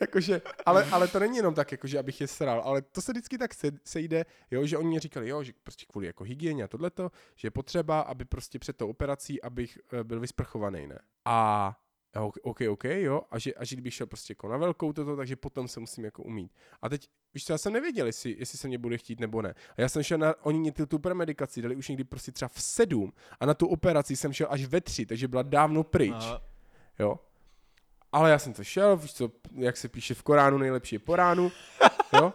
Jakože, 0.00 0.42
ale, 0.66 0.84
ale 0.84 1.08
to 1.08 1.18
není 1.18 1.36
jenom 1.36 1.54
tak, 1.54 1.72
jakože 1.72 1.98
abych 1.98 2.20
je 2.20 2.26
sral, 2.26 2.60
ale 2.64 2.82
to 2.82 3.00
se 3.00 3.12
vždycky 3.12 3.38
tak 3.38 3.54
se, 3.54 3.70
sejde, 3.84 4.24
jo, 4.50 4.66
že 4.66 4.78
oni 4.78 4.88
mě 4.88 5.00
říkali, 5.00 5.28
jo, 5.28 5.42
že 5.42 5.52
prostě 5.62 5.86
kvůli 5.88 6.06
jako 6.06 6.24
hygieně 6.24 6.64
a 6.64 6.68
tohleto, 6.68 7.10
že 7.36 7.46
je 7.46 7.50
potřeba, 7.50 8.00
aby 8.00 8.24
prostě 8.24 8.58
před 8.58 8.76
tou 8.76 8.88
operací, 8.88 9.42
abych 9.42 9.78
eh, 9.92 10.04
byl 10.04 10.20
vysprchovaný, 10.20 10.86
ne? 10.86 10.98
A 11.24 11.70
ok, 12.20 12.36
ok, 12.42 12.60
ok, 12.70 12.84
jo, 12.84 13.22
a 13.30 13.38
že, 13.38 13.54
a 13.54 13.64
že 13.64 13.76
kdybych 13.76 13.94
šel 13.94 14.06
prostě 14.06 14.30
jako 14.30 14.48
na 14.48 14.56
velkou 14.56 14.92
toto, 14.92 15.16
takže 15.16 15.36
potom 15.36 15.68
se 15.68 15.80
musím 15.80 16.04
jako 16.04 16.22
umít. 16.22 16.52
A 16.82 16.88
teď, 16.88 17.08
víš 17.34 17.44
co, 17.44 17.52
já 17.52 17.58
jsem 17.58 17.72
nevěděl, 17.72 18.06
jestli, 18.06 18.36
jestli 18.38 18.58
se 18.58 18.68
mě 18.68 18.78
bude 18.78 18.98
chtít 18.98 19.20
nebo 19.20 19.42
ne. 19.42 19.54
A 19.76 19.80
já 19.80 19.88
jsem 19.88 20.02
šel 20.02 20.18
na, 20.18 20.34
oni 20.42 20.58
mě 20.58 20.72
tu, 20.72 20.86
tu 20.86 20.98
premedikaci 20.98 21.62
dali 21.62 21.76
už 21.76 21.88
někdy 21.88 22.04
prostě 22.04 22.32
třeba 22.32 22.48
v 22.48 22.62
sedm 22.62 23.12
a 23.40 23.46
na 23.46 23.54
tu 23.54 23.66
operaci 23.66 24.16
jsem 24.16 24.32
šel 24.32 24.46
až 24.50 24.64
ve 24.64 24.80
tři, 24.80 25.06
takže 25.06 25.28
byla 25.28 25.42
dávno 25.42 25.84
pryč 25.84 26.14
Aha. 26.14 26.42
jo. 26.98 27.20
Ale 28.12 28.30
já 28.30 28.38
jsem 28.38 28.52
to 28.52 28.64
šel, 28.64 28.96
víš 28.96 29.14
co, 29.14 29.30
jak 29.54 29.76
se 29.76 29.88
píše 29.88 30.14
v 30.14 30.22
Koránu, 30.22 30.58
nejlepší 30.58 30.94
je 30.94 30.98
po 30.98 31.16
ránu, 31.16 31.52
jo. 32.12 32.32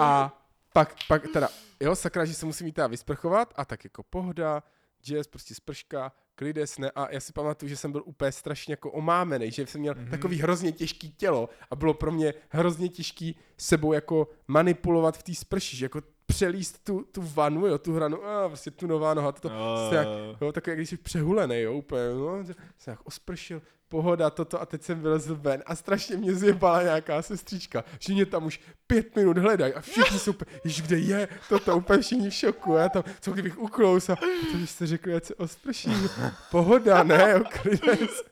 A 0.00 0.40
pak, 0.72 0.94
pak 1.08 1.28
teda, 1.32 1.48
jo, 1.80 1.96
sakra, 1.96 2.24
že 2.24 2.34
se 2.34 2.46
musím 2.46 2.66
jít 2.66 2.72
teda 2.72 2.86
vysprchovat 2.86 3.54
a 3.56 3.64
tak 3.64 3.84
jako 3.84 4.02
pohoda, 4.02 4.62
jazz, 5.02 5.26
prostě 5.26 5.54
sprška, 5.54 6.12
klides, 6.36 6.78
ne, 6.78 6.90
a 6.90 7.12
já 7.12 7.20
si 7.20 7.32
pamatuju, 7.32 7.68
že 7.68 7.76
jsem 7.76 7.92
byl 7.92 8.02
úplně 8.06 8.32
strašně 8.32 8.72
jako 8.72 8.90
omámený, 8.90 9.50
že 9.50 9.66
jsem 9.66 9.80
měl 9.80 9.94
mm-hmm. 9.94 10.10
takový 10.10 10.36
hrozně 10.36 10.72
těžký 10.72 11.10
tělo 11.10 11.48
a 11.70 11.76
bylo 11.76 11.94
pro 11.94 12.12
mě 12.12 12.34
hrozně 12.48 12.88
těžký 12.88 13.36
sebou 13.56 13.92
jako 13.92 14.28
manipulovat 14.48 15.18
v 15.18 15.22
té 15.22 15.34
sprši, 15.34 15.76
že 15.76 15.84
jako 15.84 16.00
přelíst 16.26 16.84
tu, 16.84 17.02
tu 17.12 17.22
vanu, 17.22 17.66
jo, 17.66 17.78
tu 17.78 17.94
hranu, 17.94 18.24
a 18.24 18.48
prostě 18.48 18.70
tu 18.70 18.86
nová 18.86 19.14
noha, 19.14 19.32
to, 19.32 19.48
No, 19.48 19.88
to 19.88 19.94
jak, 19.94 20.08
jo, 20.40 20.52
tak 20.52 20.66
jak 20.66 20.76
když 20.76 20.88
jsi 20.88 20.96
přehulený, 20.96 21.60
jo, 21.60 21.74
úplně, 21.74 22.02
no, 22.14 22.44
se 22.78 22.90
jak 22.90 23.06
ospršil, 23.06 23.62
pohoda, 23.88 24.30
toto 24.30 24.60
a 24.60 24.66
teď 24.66 24.82
jsem 24.82 25.00
vylezl 25.00 25.36
ven 25.36 25.62
a 25.66 25.76
strašně 25.76 26.16
mě 26.16 26.34
zjebala 26.34 26.82
nějaká 26.82 27.22
sestřička, 27.22 27.84
že 27.98 28.12
mě 28.12 28.26
tam 28.26 28.46
už 28.46 28.60
pět 28.86 29.16
minut 29.16 29.38
hledají 29.38 29.72
a 29.74 29.80
všichni 29.80 30.18
jsou 30.18 30.30
úplně, 30.30 30.60
kde 30.86 30.98
je, 30.98 31.28
toto 31.48 31.76
úplně 31.76 32.02
všichni 32.02 32.30
v 32.30 32.34
šoku 32.34 32.76
a 32.76 32.80
já 32.80 32.88
tam, 32.88 33.02
co 33.20 33.32
kdybych 33.32 33.58
uklous 33.58 34.10
a 34.10 34.16
to 34.16 34.56
když 34.56 34.70
jste 34.70 34.86
řekli, 34.86 35.14
ať 35.14 35.24
se 35.24 35.34
osprším, 35.34 36.08
pohoda, 36.50 37.02
ne, 37.02 37.30
jo, 37.30 37.44
klidec. 37.62 38.24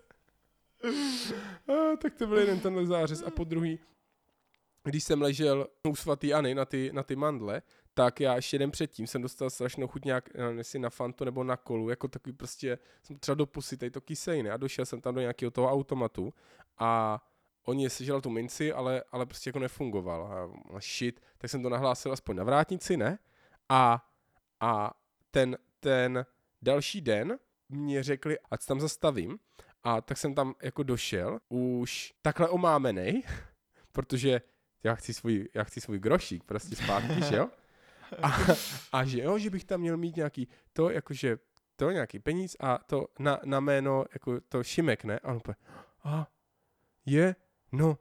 A, 1.68 1.96
tak 1.96 2.14
to 2.14 2.26
byl 2.26 2.38
jeden 2.38 2.60
tenhle 2.60 2.86
zářez 2.86 3.22
a 3.26 3.30
po 3.30 3.44
druhý, 3.44 3.78
když 4.84 5.04
jsem 5.04 5.22
ležel 5.22 5.66
u 5.88 5.96
svatýAny 5.96 6.54
na 6.54 6.64
ty, 6.64 6.90
na 6.92 7.02
ty 7.02 7.16
mandle, 7.16 7.62
tak 7.94 8.20
já 8.20 8.36
ještě 8.36 8.58
den 8.58 8.70
předtím 8.70 9.06
jsem 9.06 9.22
dostal 9.22 9.50
strašnou 9.50 9.86
chuť 9.86 10.04
nějak, 10.04 10.28
jestli 10.56 10.78
na 10.78 10.90
fanto 10.90 11.24
nebo 11.24 11.44
na 11.44 11.56
kolu, 11.56 11.88
jako 11.88 12.08
takový 12.08 12.32
prostě, 12.32 12.78
jsem 13.02 13.18
třeba 13.18 13.34
do 13.34 13.46
pusy, 13.46 13.76
tady 13.76 13.90
to 13.90 14.00
kysejné 14.00 14.50
a 14.50 14.56
došel 14.56 14.86
jsem 14.86 15.00
tam 15.00 15.14
do 15.14 15.20
nějakého 15.20 15.50
toho 15.50 15.70
automatu 15.70 16.34
a 16.78 17.20
oni 17.64 17.90
sežral 17.90 18.20
tu 18.20 18.30
minci, 18.30 18.72
ale, 18.72 19.02
ale 19.12 19.26
prostě 19.26 19.48
jako 19.48 19.58
nefungoval 19.58 20.26
a, 20.26 20.80
shit, 20.80 21.20
tak 21.38 21.50
jsem 21.50 21.62
to 21.62 21.68
nahlásil 21.68 22.12
aspoň 22.12 22.36
na 22.36 22.44
vrátnici, 22.44 22.96
ne? 22.96 23.18
A, 23.68 24.08
a 24.60 24.90
ten, 25.30 25.58
ten 25.80 26.26
další 26.62 27.00
den 27.00 27.38
mě 27.68 28.02
řekli, 28.02 28.38
ať 28.50 28.66
tam 28.66 28.80
zastavím 28.80 29.38
a 29.82 30.00
tak 30.00 30.18
jsem 30.18 30.34
tam 30.34 30.54
jako 30.62 30.82
došel, 30.82 31.38
už 31.48 32.12
takhle 32.22 32.48
omámenej, 32.48 33.22
protože 33.92 34.40
já 34.82 34.94
chci 34.94 35.14
svůj, 35.14 35.48
já 35.54 35.64
chci 35.64 35.80
svůj 35.80 35.98
grošík 35.98 36.44
prostě 36.44 36.76
zpátky, 36.76 37.22
že 37.28 37.36
jo? 37.36 37.48
A, 38.22 38.38
a 38.92 39.04
že 39.04 39.22
jo, 39.22 39.38
že 39.38 39.50
bych 39.50 39.64
tam 39.64 39.80
měl 39.80 39.96
mít 39.96 40.16
nějaký 40.16 40.48
to, 40.72 40.90
jakože 40.90 41.38
to 41.76 41.90
nějaký 41.90 42.18
peníz 42.18 42.56
a 42.60 42.78
to 42.78 43.06
na, 43.18 43.40
na 43.44 43.60
jméno, 43.60 44.04
jako 44.12 44.40
to 44.40 44.64
Šimek, 44.64 45.04
ne? 45.04 45.18
A 45.18 45.28
on 45.28 45.36
úplně, 45.36 45.56
a 46.04 46.28
je, 47.06 47.36
no, 47.72 47.98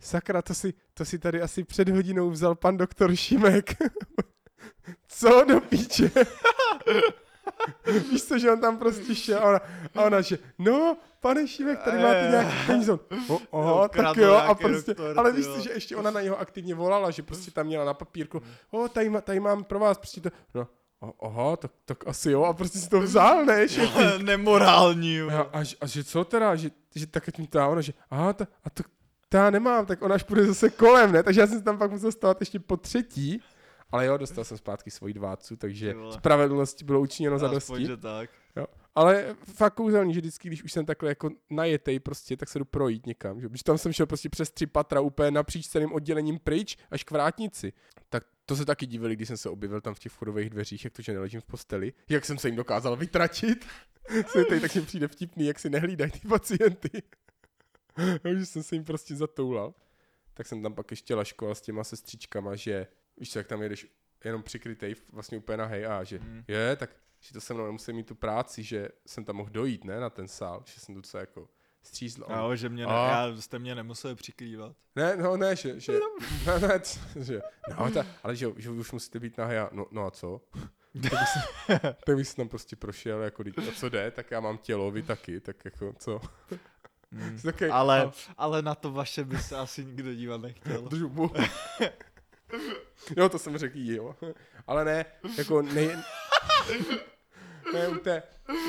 sakra, 0.00 0.42
to 0.42 0.54
si, 0.54 0.74
to 0.94 1.04
si 1.04 1.18
tady 1.18 1.42
asi 1.42 1.64
před 1.64 1.88
hodinou 1.88 2.30
vzal 2.30 2.54
pan 2.54 2.76
doktor 2.76 3.16
Šimek. 3.16 3.76
Co 5.08 5.44
do 5.44 5.60
píče? 5.60 6.10
Víš 8.10 8.24
co, 8.24 8.38
že 8.38 8.52
on 8.52 8.60
tam 8.60 8.78
prostě 8.78 9.14
šel 9.14 9.38
a 9.38 9.48
ona, 9.48 9.60
a 9.94 10.04
ona 10.04 10.20
že, 10.20 10.38
no, 10.58 10.96
pane 11.20 11.48
Šimek, 11.48 11.82
tady 11.82 12.02
máte 12.02 12.28
nějaký 12.30 12.56
peníze. 12.66 12.92
Oh, 13.28 13.40
oh, 13.50 13.88
tak 13.96 14.16
jo, 14.16 14.34
a 14.34 14.54
prostě, 14.54 14.94
doktor, 14.94 15.18
ale 15.18 15.32
víš 15.32 15.46
co, 15.46 15.60
že 15.60 15.70
ještě 15.70 15.96
ona 15.96 16.10
na 16.10 16.20
něho 16.20 16.40
aktivně 16.40 16.74
volala, 16.74 17.10
že 17.10 17.22
prostě 17.22 17.50
tam 17.50 17.66
měla 17.66 17.84
na 17.84 17.94
papírku, 17.94 18.38
o, 18.70 18.78
oh, 18.78 18.88
tady, 18.88 19.10
tady 19.22 19.40
mám 19.40 19.64
pro 19.64 19.78
vás, 19.78 19.98
prostě 19.98 20.20
to, 20.20 20.30
no, 20.54 20.68
aha, 21.22 21.56
tak, 21.56 21.70
tak 21.84 22.08
asi 22.08 22.30
jo, 22.30 22.44
a 22.44 22.52
prostě 22.52 22.78
si 22.78 22.88
to 22.88 23.00
vzal, 23.00 23.44
ne, 23.44 23.68
že 23.68 23.82
Nemorální, 24.22 25.14
jo. 25.14 25.30
A, 25.30 25.40
a, 25.40 25.64
a, 25.80 25.86
že 25.86 26.04
co 26.04 26.24
teda, 26.24 26.56
že, 26.56 26.70
že 26.94 27.06
tak 27.06 27.38
mi 27.38 27.46
to 27.46 27.70
ona, 27.70 27.80
že, 27.80 27.92
aha, 28.10 28.32
ta, 28.32 28.46
a 28.64 28.70
to, 28.70 28.82
to 29.28 29.36
já 29.36 29.50
nemám, 29.50 29.86
tak 29.86 30.02
ona 30.02 30.14
až 30.14 30.22
půjde 30.22 30.46
zase 30.46 30.70
kolem, 30.70 31.12
ne, 31.12 31.22
takže 31.22 31.40
já 31.40 31.46
jsem 31.46 31.62
tam 31.62 31.78
pak 31.78 31.90
musel 31.90 32.12
stát 32.12 32.40
ještě 32.40 32.60
po 32.60 32.76
třetí, 32.76 33.42
ale 33.92 34.06
jo, 34.06 34.16
dostal 34.16 34.44
jsem 34.44 34.58
zpátky 34.58 34.90
svoji 34.90 35.14
dvácu, 35.14 35.56
takže 35.56 35.94
spravedlnosti 36.10 36.84
bylo 36.84 37.00
učiněno 37.00 37.38
za 37.38 37.48
dosti. 37.48 37.96
tak. 37.96 38.30
Jo. 38.56 38.66
Ale 38.94 39.36
fakt 39.54 39.74
kouzelný, 39.74 40.14
že 40.14 40.20
vždycky, 40.20 40.48
když 40.48 40.62
už 40.62 40.72
jsem 40.72 40.86
takhle 40.86 41.08
jako 41.08 41.30
najetej 41.50 42.00
prostě, 42.00 42.36
tak 42.36 42.48
se 42.48 42.58
jdu 42.58 42.64
projít 42.64 43.06
někam. 43.06 43.40
Že? 43.40 43.48
Když 43.48 43.62
tam 43.62 43.78
jsem 43.78 43.92
šel 43.92 44.06
prostě 44.06 44.28
přes 44.28 44.50
tři 44.50 44.66
patra 44.66 45.00
úplně 45.00 45.30
napříč 45.30 45.68
celým 45.68 45.92
oddělením 45.92 46.38
pryč 46.38 46.76
až 46.90 47.04
k 47.04 47.10
vrátnici. 47.10 47.72
Tak 48.08 48.24
to 48.46 48.56
se 48.56 48.64
taky 48.64 48.86
divili, 48.86 49.16
když 49.16 49.28
jsem 49.28 49.36
se 49.36 49.48
objevil 49.48 49.80
tam 49.80 49.94
v 49.94 49.98
těch 49.98 50.12
vchodových 50.12 50.50
dveřích, 50.50 50.84
jak 50.84 50.92
to, 50.92 51.02
že 51.02 51.12
neležím 51.12 51.40
v 51.40 51.44
posteli. 51.44 51.92
Jak 52.08 52.24
jsem 52.24 52.38
se 52.38 52.48
jim 52.48 52.56
dokázal 52.56 52.96
vytračit. 52.96 53.66
se 54.26 54.44
tady 54.44 54.60
tak 54.60 54.74
mi 54.74 54.82
přijde 54.82 55.08
vtipný, 55.08 55.46
jak 55.46 55.58
si 55.58 55.70
nehlídají 55.70 56.10
ty 56.10 56.28
pacienty. 56.28 57.02
že 58.38 58.46
jsem 58.46 58.62
se 58.62 58.74
jim 58.74 58.84
prostě 58.84 59.16
zatoulal. 59.16 59.74
Tak 60.34 60.46
jsem 60.46 60.62
tam 60.62 60.74
pak 60.74 60.90
ještě 60.90 61.14
laškoval 61.14 61.54
s 61.54 61.60
těma 61.60 61.84
sestřičkama, 61.84 62.56
že 62.56 62.86
víš 63.16 63.32
co, 63.32 63.38
jak 63.38 63.46
tam 63.46 63.62
jedeš 63.62 63.86
jenom 64.24 64.42
přikrytej, 64.42 64.94
vlastně 65.12 65.38
úplně 65.38 65.56
na 65.56 65.64
hej 65.64 65.86
a 65.86 66.04
že 66.04 66.18
hmm. 66.18 66.44
je, 66.48 66.76
tak 66.76 66.90
že 67.20 67.32
to 67.32 67.40
se 67.40 67.54
mnou 67.54 67.66
nemusím 67.66 67.96
mít 67.96 68.06
tu 68.06 68.14
práci, 68.14 68.62
že 68.62 68.88
jsem 69.06 69.24
tam 69.24 69.36
mohl 69.36 69.50
dojít, 69.50 69.84
ne, 69.84 70.00
na 70.00 70.10
ten 70.10 70.28
sál, 70.28 70.62
že 70.66 70.80
jsem 70.80 70.94
docela 70.94 71.20
jako 71.20 71.48
střízl. 71.82 72.24
Jo, 72.36 72.56
že 72.56 72.68
mě 72.68 72.86
ne, 72.86 72.92
a... 72.92 73.10
já 73.10 73.40
jste 73.40 73.58
mě 73.58 73.74
nemuseli 73.74 74.14
přikrývat. 74.14 74.76
Ne, 74.96 75.16
no 75.16 75.36
ne, 75.36 75.56
že, 75.56 75.80
že, 75.80 75.92
ne, 76.46 76.58
ne, 76.60 76.80
že, 77.20 77.42
no, 77.78 77.90
ta, 77.90 78.06
ale 78.22 78.36
že, 78.36 78.46
že 78.56 78.70
už 78.70 78.92
musíte 78.92 79.20
být 79.20 79.38
na 79.38 79.44
a 79.44 79.70
no, 79.72 79.86
no 79.90 80.06
a 80.06 80.10
co? 80.10 80.40
tak 81.02 81.12
bych, 81.12 81.28
si, 81.28 81.38
tak 82.06 82.16
bych 82.16 82.28
si 82.28 82.36
tam 82.36 82.48
prostě 82.48 82.76
prošel, 82.76 83.22
jako, 83.22 83.44
a 83.56 83.72
co 83.74 83.88
jde, 83.88 84.10
tak 84.10 84.30
já 84.30 84.40
mám 84.40 84.58
tělo, 84.58 84.90
vy 84.90 85.02
taky, 85.02 85.40
tak 85.40 85.64
jako, 85.64 85.94
co? 85.98 86.20
Hmm. 87.12 87.38
Taký, 87.42 87.64
ale, 87.64 88.02
a... 88.02 88.12
ale 88.36 88.62
na 88.62 88.74
to 88.74 88.92
vaše 88.92 89.24
by 89.24 89.38
se 89.38 89.56
asi 89.56 89.84
nikdo 89.84 90.14
dívat 90.14 90.40
nechtěl. 90.40 90.82
Držu 90.82 91.30
jo, 93.16 93.28
to 93.28 93.38
jsem 93.38 93.58
řekl, 93.58 93.78
jo. 93.78 94.16
Ale 94.66 94.84
ne, 94.84 95.04
jako 95.38 95.62
nej... 95.62 95.96
ne, 97.72 97.88
u 97.88 97.94
té... 97.98 98.22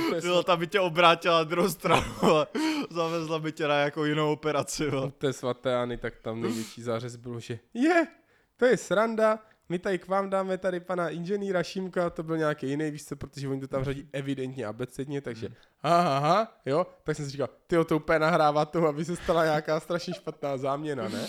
U 0.08 0.12
té 0.12 0.22
svat... 0.22 0.46
tam 0.46 0.60
by 0.60 0.68
tě 0.68 0.80
obrátila 0.80 1.38
na 1.38 1.44
druhou 1.44 1.70
stranu 1.70 2.38
a 2.38 2.48
zavezla 2.90 3.40
by 3.40 3.52
tě 3.52 3.68
na 3.68 3.76
jako 3.76 4.06
jinou 4.06 4.32
operaci. 4.32 4.84
Jo. 4.84 5.08
U 5.08 5.12
té 5.12 5.34
svaté 5.34 5.76
Ani, 5.76 5.98
tak 5.98 6.14
tam 6.22 6.42
největší 6.42 6.82
zářez 6.82 7.16
bylo, 7.16 7.40
že 7.40 7.60
je, 7.74 8.08
to 8.58 8.66
je 8.66 8.78
sranda, 8.78 9.40
my 9.70 9.80
tady 9.80 10.00
k 10.00 10.08
vám 10.08 10.30
dáme 10.30 10.58
tady 10.58 10.80
pana 10.80 11.10
inženýra 11.10 11.64
Šimka, 11.64 12.10
to 12.10 12.24
byl 12.24 12.38
nějaký 12.38 12.70
jiný, 12.70 12.92
víš 12.92 13.06
co, 13.06 13.16
protože 13.16 13.48
oni 13.48 13.62
to 13.62 13.68
tam 13.68 13.84
řadí 13.84 14.10
evidentně 14.14 14.66
abecedně, 14.66 15.22
takže 15.22 15.50
aha, 15.82 16.18
aha, 16.18 16.62
jo, 16.66 16.88
tak 17.04 17.16
jsem 17.16 17.26
si 17.26 17.32
říkal, 17.32 17.50
ty 17.68 17.76
to 17.86 17.96
úplně 17.96 18.20
nahrává 18.20 18.66
tomu, 18.66 18.88
aby 18.88 19.06
se 19.06 19.16
stala 19.16 19.46
nějaká 19.46 19.80
strašně 19.80 20.14
špatná 20.14 20.58
záměna, 20.58 21.10
ne? 21.10 21.28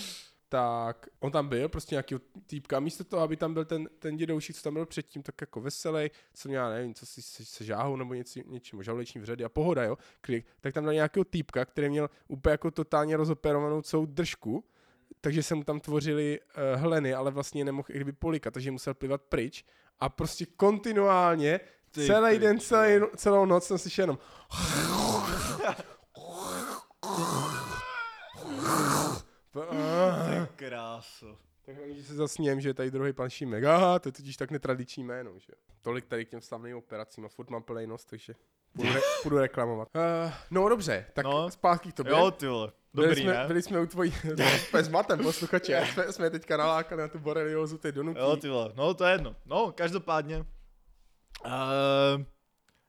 Tak 0.55 1.07
on 1.19 1.31
tam 1.31 1.47
byl, 1.47 1.69
prostě 1.69 1.95
nějaký 1.95 2.15
týpka, 2.47 2.79
místo 2.79 3.03
toho, 3.03 3.23
aby 3.23 3.37
tam 3.37 3.53
byl 3.53 3.65
ten, 3.65 3.89
ten 3.99 4.17
dědoušik, 4.17 4.55
co 4.55 4.63
tam 4.63 4.73
byl 4.73 4.85
předtím, 4.85 5.23
tak 5.23 5.41
jako 5.41 5.61
veselý, 5.61 6.11
co 6.33 6.49
měl, 6.49 6.69
nevím, 6.69 6.93
co 6.93 7.05
si 7.05 7.21
se, 7.21 7.45
se 7.45 7.63
žáhou 7.63 7.95
nebo 7.95 8.13
něco, 8.13 8.39
něčím, 8.45 8.83
žaluleční 8.83 9.21
vředy 9.21 9.43
a 9.43 9.49
pohoda, 9.49 9.83
jo, 9.83 9.97
klik, 10.21 10.45
tak 10.61 10.73
tam 10.73 10.83
dal 10.83 10.93
nějakého 10.93 11.23
týpka, 11.23 11.65
který 11.65 11.89
měl 11.89 12.09
úplně 12.27 12.51
jako 12.51 12.71
totálně 12.71 13.17
rozoperovanou 13.17 13.81
celou 13.81 14.05
držku, 14.05 14.63
takže 15.21 15.43
se 15.43 15.55
mu 15.55 15.63
tam 15.63 15.79
tvořily 15.79 16.39
uh, 16.39 16.81
hleny, 16.81 17.13
ale 17.13 17.31
vlastně 17.31 17.65
nemohl 17.65 17.87
kdyby 17.91 18.11
polikat, 18.11 18.53
takže 18.53 18.71
musel 18.71 18.93
plivat 18.93 19.21
pryč 19.21 19.65
a 19.99 20.09
prostě 20.09 20.45
kontinuálně 20.45 21.59
ty, 21.91 22.05
celý 22.07 22.33
ty, 22.33 22.39
den, 22.39 22.59
celý, 22.59 23.01
celou 23.15 23.45
noc 23.45 23.65
jsem 23.65 23.77
slyšel 23.77 24.03
jenom 24.03 24.17
Ty 29.61 30.55
kráso. 30.55 31.37
Tak 31.65 31.75
že 31.95 32.03
se 32.03 32.13
zasněm, 32.13 32.61
že 32.61 32.69
je 32.69 32.73
tady 32.73 32.91
druhý 32.91 33.13
pan 33.13 33.29
Šimek. 33.29 33.63
Aha, 33.63 33.99
to 33.99 34.09
je 34.09 34.13
totiž 34.13 34.37
tak 34.37 34.51
netradiční 34.51 35.03
jméno, 35.03 35.39
že 35.39 35.53
Tolik 35.81 36.05
tady 36.05 36.25
k 36.25 36.29
těm 36.29 36.41
slavným 36.41 36.77
operacím 36.77 37.25
a 37.25 37.27
furt 37.27 37.49
mám 37.49 37.63
plný 37.63 37.87
nos, 37.87 38.05
takže 38.05 38.33
budu, 38.75 38.93
re- 38.93 39.01
budu 39.23 39.37
reklamovat. 39.37 39.87
Uh, 39.95 40.31
no 40.51 40.69
dobře, 40.69 41.05
tak 41.13 41.25
no. 41.25 41.51
zpátky 41.51 41.91
k 41.91 41.95
tobě. 41.95 42.13
Jo, 42.13 42.31
ty 42.31 42.47
vole. 42.47 42.71
Dobrý, 42.93 43.09
byli, 43.09 43.21
jsme, 43.21 43.33
ne? 43.33 43.47
byli 43.47 43.61
jsme 43.61 43.81
u 43.81 43.85
tvojí, 43.85 44.13
no, 44.73 44.79
s 44.79 44.89
matem 44.89 45.19
posluchače, 45.19 45.87
jsme, 45.93 46.13
jsme 46.13 46.29
teďka 46.29 46.57
nalákali 46.57 47.01
na 47.01 47.07
tu 47.07 47.19
boreliozu, 47.19 47.77
ty 47.77 47.91
donutí. 47.91 48.19
Jo, 48.19 48.37
ty 48.37 48.49
vole, 48.49 48.71
no 48.75 48.93
to 48.93 49.05
je 49.05 49.11
jedno. 49.11 49.35
No, 49.45 49.71
každopádně. 49.71 50.37
Uh, 51.45 52.21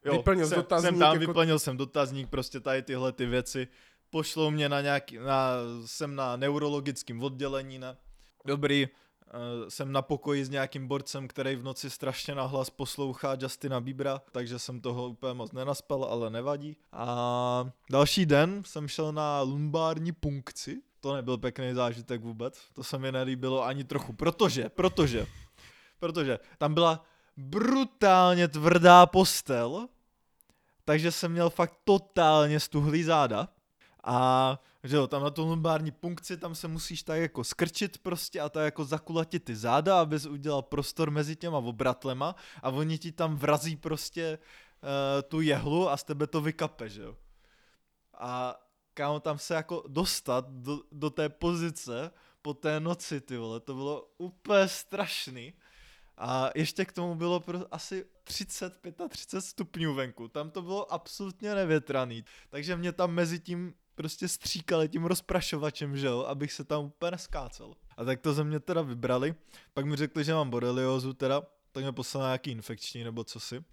jo, 0.04 0.12
vyplnil 0.12 0.46
jsem, 0.46 0.56
dotazník. 0.56 0.90
Jsem 0.90 0.98
tam, 0.98 1.14
jako... 1.14 1.26
vyplnil 1.26 1.58
jsem 1.58 1.76
dotazník, 1.76 2.30
prostě 2.30 2.60
tady 2.60 2.82
tyhle 2.82 3.12
ty 3.12 3.26
věci 3.26 3.68
pošlou 4.10 4.50
mě 4.50 4.68
na 4.68 4.80
nějaký, 4.80 5.18
na, 5.18 5.50
jsem 5.86 6.14
na 6.14 6.36
neurologickém 6.36 7.22
oddělení, 7.22 7.78
ne? 7.78 7.96
Dobrý, 8.44 8.86
uh, 8.86 9.68
jsem 9.68 9.92
na 9.92 10.02
pokoji 10.02 10.44
s 10.44 10.50
nějakým 10.50 10.88
borcem, 10.88 11.28
který 11.28 11.56
v 11.56 11.62
noci 11.62 11.90
strašně 11.90 12.34
nahlas 12.34 12.70
poslouchá 12.70 13.36
Justina 13.40 13.80
Biebera, 13.80 14.22
takže 14.32 14.58
jsem 14.58 14.80
toho 14.80 15.08
úplně 15.08 15.34
moc 15.34 15.52
nenaspal, 15.52 16.04
ale 16.04 16.30
nevadí. 16.30 16.76
A 16.92 17.70
další 17.90 18.26
den 18.26 18.62
jsem 18.66 18.88
šel 18.88 19.12
na 19.12 19.40
lumbární 19.40 20.12
punkci, 20.12 20.82
to 21.00 21.14
nebyl 21.14 21.38
pěkný 21.38 21.74
zážitek 21.74 22.20
vůbec, 22.20 22.60
to 22.74 22.84
se 22.84 22.98
mi 22.98 23.12
nelíbilo 23.12 23.64
ani 23.64 23.84
trochu, 23.84 24.12
protože, 24.12 24.68
protože, 24.68 25.26
protože 25.98 26.38
tam 26.58 26.74
byla 26.74 27.04
brutálně 27.36 28.48
tvrdá 28.48 29.06
postel, 29.06 29.88
takže 30.84 31.12
jsem 31.12 31.32
měl 31.32 31.50
fakt 31.50 31.74
totálně 31.84 32.60
stuhlý 32.60 33.02
záda 33.02 33.48
a 34.06 34.58
že 34.84 34.96
jo, 34.96 35.06
tam 35.06 35.22
na 35.22 35.30
tu 35.30 35.44
lumbární 35.44 35.90
punkci, 35.90 36.36
tam 36.36 36.54
se 36.54 36.68
musíš 36.68 37.02
tak 37.02 37.18
jako 37.18 37.44
skrčit 37.44 37.98
prostě 37.98 38.40
a 38.40 38.48
tak 38.48 38.64
jako 38.64 38.84
zakulatit 38.84 39.44
ty 39.44 39.56
záda, 39.56 40.00
abys 40.00 40.26
udělal 40.26 40.62
prostor 40.62 41.10
mezi 41.10 41.36
těma 41.36 41.58
obratlema 41.58 42.34
a 42.62 42.70
oni 42.70 42.98
ti 42.98 43.12
tam 43.12 43.36
vrazí 43.36 43.76
prostě 43.76 44.38
uh, 44.38 45.22
tu 45.28 45.40
jehlu 45.40 45.90
a 45.90 45.96
z 45.96 46.04
tebe 46.04 46.26
to 46.26 46.40
vykape, 46.40 46.88
že 46.88 47.02
jo. 47.02 47.16
A 48.18 48.60
kámo, 48.94 49.20
tam 49.20 49.38
se 49.38 49.54
jako 49.54 49.84
dostat 49.88 50.50
do, 50.50 50.80
do 50.92 51.10
té 51.10 51.28
pozice 51.28 52.10
po 52.42 52.54
té 52.54 52.80
noci, 52.80 53.20
ty 53.20 53.36
vole, 53.36 53.60
to 53.60 53.74
bylo 53.74 54.08
úplně 54.18 54.68
strašný. 54.68 55.52
A 56.18 56.50
ještě 56.54 56.84
k 56.84 56.92
tomu 56.92 57.14
bylo 57.14 57.40
pro 57.40 57.74
asi 57.74 58.06
30, 58.24 58.80
35 59.08 59.40
stupňů 59.42 59.94
venku. 59.94 60.28
Tam 60.28 60.50
to 60.50 60.62
bylo 60.62 60.92
absolutně 60.92 61.54
nevětraný. 61.54 62.24
Takže 62.50 62.76
mě 62.76 62.92
tam 62.92 63.10
mezi 63.10 63.40
tím 63.40 63.74
prostě 63.96 64.28
stříkali 64.28 64.88
tím 64.88 65.04
rozprašovačem, 65.04 65.96
že 65.96 66.06
jo, 66.06 66.20
abych 66.20 66.52
se 66.52 66.64
tam 66.64 66.84
úplně 66.84 67.18
skácel. 67.18 67.74
A 67.96 68.04
tak 68.04 68.20
to 68.20 68.32
ze 68.32 68.44
mě 68.44 68.60
teda 68.60 68.82
vybrali. 68.82 69.34
Pak 69.74 69.84
mi 69.84 69.96
řekli, 69.96 70.24
že 70.24 70.34
mám 70.34 70.50
boreliozu 70.50 71.12
teda, 71.12 71.42
tak 71.72 71.82
mě 71.82 71.92
poslali 71.92 72.24
nějaký 72.24 72.50
infekční 72.50 73.04
nebo 73.04 73.24
co 73.24 73.40
si. 73.40 73.64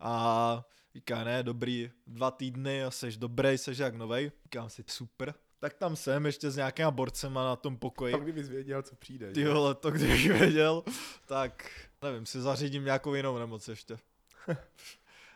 A 0.00 0.64
říká, 0.94 1.24
ne, 1.24 1.42
dobrý, 1.42 1.90
dva 2.06 2.30
týdny 2.30 2.84
a 2.84 2.90
seš 2.90 3.16
dobrý, 3.16 3.58
seš 3.58 3.78
jak 3.78 3.94
novej. 3.94 4.32
Říkám 4.44 4.70
si, 4.70 4.84
super. 4.86 5.34
Tak 5.58 5.74
tam 5.74 5.96
jsem 5.96 6.26
ještě 6.26 6.50
s 6.50 6.56
nějakýma 6.56 6.90
borcema 6.90 7.44
na 7.44 7.56
tom 7.56 7.76
pokoji. 7.76 8.12
Tam 8.12 8.22
kdybys 8.22 8.48
věděl, 8.48 8.82
co 8.82 8.96
přijde. 8.96 9.32
Ty 9.32 9.44
vole, 9.44 9.74
to 9.74 9.90
kdybych 9.90 10.32
věděl, 10.32 10.84
tak 11.26 11.70
nevím, 12.02 12.26
si 12.26 12.40
zařídím 12.40 12.84
nějakou 12.84 13.14
jinou 13.14 13.38
nemoc 13.38 13.68
ještě. 13.68 13.98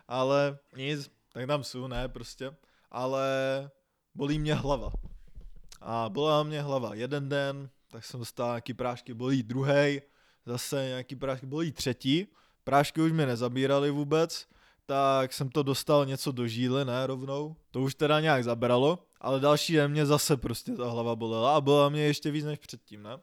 ale 0.08 0.58
nic, 0.76 1.10
tak 1.32 1.46
tam 1.46 1.64
jsou, 1.64 1.86
ne, 1.86 2.08
prostě. 2.08 2.54
Ale 2.90 3.70
bolí 4.14 4.38
mě 4.38 4.54
hlava. 4.54 4.92
A 5.80 6.08
bolela 6.08 6.42
mě 6.42 6.62
hlava 6.62 6.94
jeden 6.94 7.28
den, 7.28 7.70
tak 7.90 8.04
jsem 8.04 8.20
dostal 8.20 8.48
nějaký 8.48 8.74
prášky, 8.74 9.14
bolí 9.14 9.42
druhý, 9.42 10.00
zase 10.46 10.84
nějaký 10.86 11.16
prášky, 11.16 11.46
bolí 11.46 11.72
třetí. 11.72 12.26
Prášky 12.64 13.00
už 13.00 13.12
mě 13.12 13.26
nezabírali 13.26 13.90
vůbec, 13.90 14.46
tak 14.86 15.32
jsem 15.32 15.48
to 15.48 15.62
dostal 15.62 16.06
něco 16.06 16.32
do 16.32 16.46
žíly, 16.46 16.84
ne, 16.84 17.06
rovnou. 17.06 17.56
To 17.70 17.80
už 17.80 17.94
teda 17.94 18.20
nějak 18.20 18.44
zabralo, 18.44 18.98
ale 19.20 19.40
další 19.40 19.72
den 19.72 19.90
mě 19.90 20.06
zase 20.06 20.36
prostě 20.36 20.72
ta 20.72 20.90
hlava 20.90 21.16
bolela 21.16 21.56
a 21.56 21.60
bolela 21.60 21.88
mě 21.88 22.02
ještě 22.02 22.30
víc 22.30 22.44
než 22.44 22.58
předtím, 22.58 23.02
ne. 23.02 23.18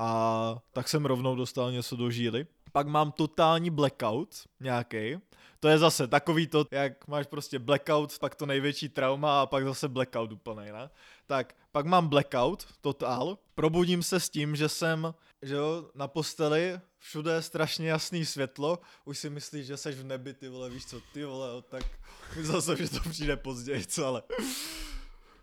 A 0.00 0.58
tak 0.72 0.88
jsem 0.88 1.06
rovnou 1.06 1.36
dostal 1.36 1.72
něco 1.72 1.96
do 1.96 2.10
žíly. 2.10 2.46
Pak 2.72 2.86
mám 2.86 3.12
totální 3.12 3.70
blackout 3.70 4.34
nějaký. 4.60 5.16
To 5.60 5.68
je 5.68 5.78
zase 5.78 6.06
takový 6.06 6.46
to, 6.46 6.66
jak 6.70 7.08
máš 7.08 7.26
prostě 7.26 7.58
blackout, 7.58 8.18
pak 8.18 8.34
to 8.34 8.46
největší 8.46 8.88
trauma 8.88 9.42
a 9.42 9.46
pak 9.46 9.64
zase 9.64 9.88
blackout 9.88 10.32
úplnej, 10.32 10.72
ne? 10.72 10.90
Tak, 11.26 11.54
pak 11.72 11.86
mám 11.86 12.08
blackout, 12.08 12.66
totál. 12.80 13.38
Probudím 13.54 14.02
se 14.02 14.20
s 14.20 14.30
tím, 14.30 14.56
že 14.56 14.68
jsem, 14.68 15.14
že 15.42 15.54
jo, 15.54 15.90
na 15.94 16.08
posteli, 16.08 16.80
všude 16.98 17.32
je 17.32 17.42
strašně 17.42 17.88
jasný 17.88 18.24
světlo, 18.24 18.78
už 19.04 19.18
si 19.18 19.30
myslíš, 19.30 19.66
že 19.66 19.76
seš 19.76 19.96
v 19.96 20.04
nebi, 20.04 20.34
ty 20.34 20.48
vole, 20.48 20.70
víš 20.70 20.86
co, 20.86 21.00
ty 21.12 21.24
vole, 21.24 21.62
tak 21.62 21.84
zase, 22.42 22.76
že 22.76 22.90
to 22.90 23.10
přijde 23.10 23.36
později, 23.36 23.86
co, 23.86 24.06
ale... 24.06 24.22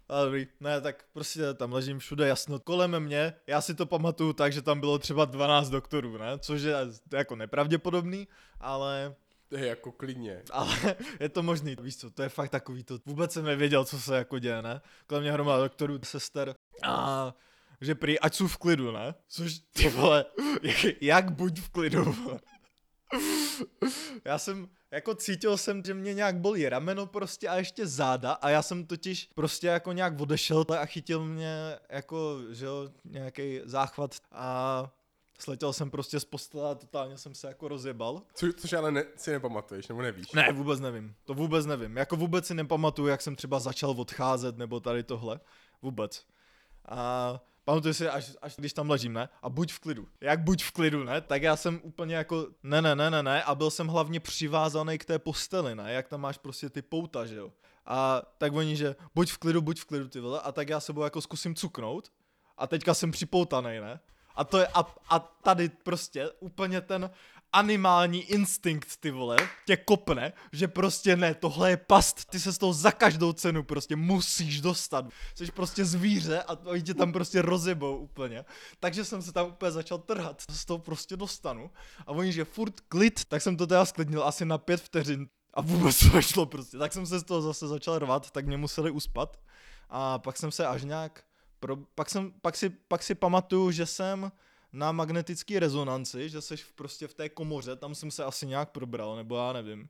Ale 0.10 0.26
dobrý, 0.26 0.48
ne, 0.60 0.82
tak 0.82 1.06
prostě 1.14 1.54
tam 1.54 1.74
ležím 1.74 2.00
všude 2.00 2.28
jasno 2.28 2.60
kolem 2.60 3.00
mě, 3.00 3.34
já 3.48 3.62
si 3.62 3.76
to 3.76 3.86
pamatuju 3.86 4.34
tak, 4.34 4.54
že 4.54 4.62
tam 4.62 4.80
bylo 4.80 5.00
třeba 5.00 5.26
12 5.26 5.70
doktorů, 5.70 6.18
ne, 6.18 6.40
což 6.40 6.62
je 6.62 6.76
jako 7.14 7.36
nepravděpodobný, 7.36 8.28
ale 8.60 9.16
To 9.50 9.58
je 9.58 9.68
jako 9.68 9.92
klidně. 9.92 10.44
ale 10.52 10.96
je 11.20 11.30
to 11.30 11.44
možný, 11.44 11.76
víš 11.82 11.98
co, 11.98 12.12
to 12.12 12.24
je 12.24 12.30
fakt 12.30 12.50
takový 12.50 12.84
to, 12.84 13.00
vůbec 13.06 13.32
jsem 13.34 13.46
nevěděl, 13.46 13.86
co 13.86 14.00
se 14.02 14.18
jako 14.18 14.40
děje, 14.40 14.62
ne? 14.62 14.82
Kolem 15.08 15.24
mě 15.24 15.32
hromada 15.32 15.64
doktorů, 15.64 16.00
sester 16.04 16.56
a 16.84 17.34
že 17.82 17.96
prý, 17.96 18.20
ať 18.20 18.36
jsou 18.36 18.48
v 18.48 18.58
klidu, 18.58 18.92
ne? 18.92 19.16
Což 19.28 19.60
ty 19.60 19.90
vole, 19.90 20.26
jak, 20.62 20.78
jak 21.02 21.32
buď 21.32 21.60
v 21.60 21.70
klidu, 21.70 22.04
vole. 22.04 22.40
Já 24.26 24.38
jsem, 24.38 24.70
jako 24.92 25.16
cítil 25.16 25.58
jsem, 25.58 25.84
že 25.84 25.94
mě 25.94 26.14
nějak 26.14 26.38
bolí 26.38 26.70
rameno 26.70 27.06
prostě 27.06 27.48
a 27.48 27.56
ještě 27.56 27.88
záda 27.88 28.32
a 28.32 28.50
já 28.50 28.62
jsem 28.62 28.86
totiž 28.86 29.30
prostě 29.36 29.68
jako 29.68 29.92
nějak 29.92 30.22
odešel 30.22 30.66
a 30.80 30.86
chytil 30.86 31.26
mě 31.26 31.78
jako, 31.90 32.40
že 32.52 32.66
jo, 32.66 32.90
nějaký 33.06 33.62
záchvat 33.64 34.16
a 34.32 34.92
sletěl 35.40 35.74
jsem 35.74 35.92
prostě 35.92 36.20
z 36.20 36.26
postele 36.26 36.72
a 36.72 36.76
totálně 36.76 37.18
jsem 37.18 37.36
se 37.36 37.48
jako 37.48 37.68
rozjebal. 37.68 38.22
Co, 38.34 38.54
což 38.54 38.74
ale 38.74 38.92
ne, 38.92 39.06
si 39.16 39.32
nepamatuješ, 39.32 39.88
nebo 39.88 40.02
nevíš. 40.02 40.32
Ne, 40.32 40.52
vůbec 40.52 40.80
nevím. 40.80 41.16
To 41.24 41.34
vůbec 41.34 41.66
nevím. 41.66 41.98
Jako 41.98 42.16
vůbec 42.16 42.48
si 42.48 42.54
nepamatuju, 42.54 43.08
jak 43.08 43.22
jsem 43.22 43.36
třeba 43.36 43.60
začal 43.60 43.90
odcházet 43.90 44.58
nebo 44.58 44.80
tady 44.80 45.04
tohle. 45.04 45.40
Vůbec. 45.82 46.26
A 46.86 47.42
pamatuju 47.66 47.94
si, 47.94 48.10
až, 48.10 48.32
až 48.42 48.56
když 48.56 48.74
tam 48.74 48.90
ležím, 48.90 49.14
ne? 49.14 49.30
A 49.42 49.50
buď 49.50 49.74
v 49.74 49.80
klidu. 49.80 50.08
Jak 50.22 50.40
buď 50.40 50.64
v 50.64 50.72
klidu, 50.72 51.04
ne? 51.04 51.22
Tak 51.22 51.42
já 51.42 51.56
jsem 51.56 51.82
úplně 51.84 52.16
jako, 52.16 52.48
ne, 52.64 52.82
ne, 52.82 52.96
ne, 52.96 53.10
ne, 53.10 53.24
ne. 53.24 53.44
A 53.44 53.56
byl 53.56 53.72
jsem 53.72 53.88
hlavně 53.88 54.20
přivázaný 54.20 54.98
k 54.98 55.06
té 55.06 55.20
posteli, 55.20 55.76
ne? 55.76 55.94
Jak 55.94 56.08
tam 56.08 56.22
máš 56.22 56.38
prostě 56.38 56.70
ty 56.70 56.82
pouta, 56.82 57.26
že 57.26 57.36
jo? 57.36 57.52
A 57.86 58.22
tak 58.38 58.54
oni, 58.54 58.76
že 58.76 58.96
buď 59.16 59.32
v 59.32 59.38
klidu, 59.38 59.62
buď 59.62 59.80
v 59.80 59.86
klidu, 59.86 60.08
ty 60.08 60.20
vole. 60.20 60.42
A 60.42 60.52
tak 60.52 60.70
já 60.70 60.80
sebou 60.80 61.04
jako 61.04 61.22
zkusím 61.22 61.56
cuknout. 61.56 62.12
A 62.58 62.68
teďka 62.68 62.94
jsem 62.94 63.12
připoutaný, 63.12 63.80
ne? 63.80 64.00
A 64.36 64.44
to 64.44 64.58
je, 64.58 64.68
a, 64.68 64.96
a 65.10 65.20
tady 65.20 65.70
prostě 65.70 66.30
úplně 66.40 66.82
ten 66.82 67.10
animální 67.56 68.22
instinkt, 68.22 68.98
ty 69.00 69.12
vole, 69.12 69.38
tě 69.66 69.78
kopne, 69.78 70.34
že 70.52 70.68
prostě 70.68 71.16
ne, 71.16 71.34
tohle 71.34 71.70
je 71.70 71.78
past, 71.78 72.26
ty 72.26 72.40
se 72.40 72.54
z 72.54 72.58
toho 72.58 72.74
za 72.74 72.92
každou 72.92 73.34
cenu 73.34 73.64
prostě 73.64 73.96
musíš 73.96 74.62
dostat. 74.62 75.06
Jsi 75.36 75.52
prostě 75.52 75.86
zvíře 75.86 76.44
a 76.44 76.58
oni 76.66 76.84
tě 76.84 76.94
tam 76.94 77.12
prostě 77.12 77.42
rozjebou 77.42 77.98
úplně. 77.98 78.46
Takže 78.80 79.06
jsem 79.06 79.22
se 79.22 79.34
tam 79.34 79.48
úplně 79.48 79.72
začal 79.72 79.98
trhat, 79.98 80.42
z 80.50 80.66
toho 80.66 80.80
prostě 80.80 81.18
dostanu. 81.18 81.72
A 82.08 82.12
oni, 82.12 82.32
že 82.32 82.46
furt 82.46 82.80
klid, 82.80 83.26
tak 83.26 83.42
jsem 83.42 83.58
to 83.58 83.68
teda 83.68 83.86
sklidnil 83.86 84.24
asi 84.24 84.46
na 84.46 84.58
pět 84.58 84.82
vteřin. 84.82 85.28
A 85.54 85.62
vůbec 85.62 86.00
to 86.00 86.16
nešlo 86.16 86.46
prostě. 86.46 86.78
Tak 86.78 86.94
jsem 86.94 87.06
se 87.06 87.20
z 87.20 87.24
toho 87.24 87.42
zase 87.42 87.68
začal 87.68 88.00
rvat, 88.00 88.32
tak 88.32 88.46
mě 88.46 88.58
museli 88.58 88.92
uspat. 88.92 89.40
A 89.90 90.20
pak 90.20 90.38
jsem 90.38 90.52
se 90.52 90.68
až 90.68 90.84
nějak 90.84 91.24
pro, 91.60 91.76
pak, 91.76 92.10
jsem, 92.10 92.34
pak, 92.42 92.56
si, 92.56 92.70
pak 92.70 93.04
si 93.04 93.16
pamatuju, 93.16 93.72
že 93.72 93.86
jsem 93.86 94.32
na 94.76 94.92
magnetické 94.92 95.60
rezonanci, 95.60 96.30
že 96.30 96.42
v, 96.42 96.74
prostě 96.74 97.08
v 97.08 97.14
té 97.14 97.30
komoře, 97.30 97.76
tam 97.76 97.96
jsem 97.96 98.12
se 98.12 98.24
asi 98.24 98.48
nějak 98.48 98.72
probral, 98.72 99.16
nebo 99.16 99.38
já 99.38 99.54
nevím. 99.54 99.90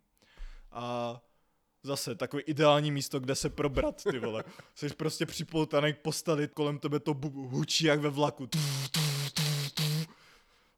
A 0.72 1.16
zase 1.84 2.16
takový 2.16 2.44
ideální 2.44 2.92
místo, 2.92 3.20
kde 3.20 3.36
se 3.36 3.50
probrat, 3.50 4.04
ty 4.12 4.20
vole. 4.20 4.44
Jsi 4.76 4.90
prostě 4.90 5.26
připoutaný 5.26 5.94
k 5.94 5.98
posteli, 5.98 6.48
kolem 6.48 6.80
tebe 6.80 7.00
to 7.00 7.14
bu- 7.14 7.50
hučí 7.50 7.86
jak 7.86 8.00
ve 8.00 8.10
vlaku. 8.10 8.50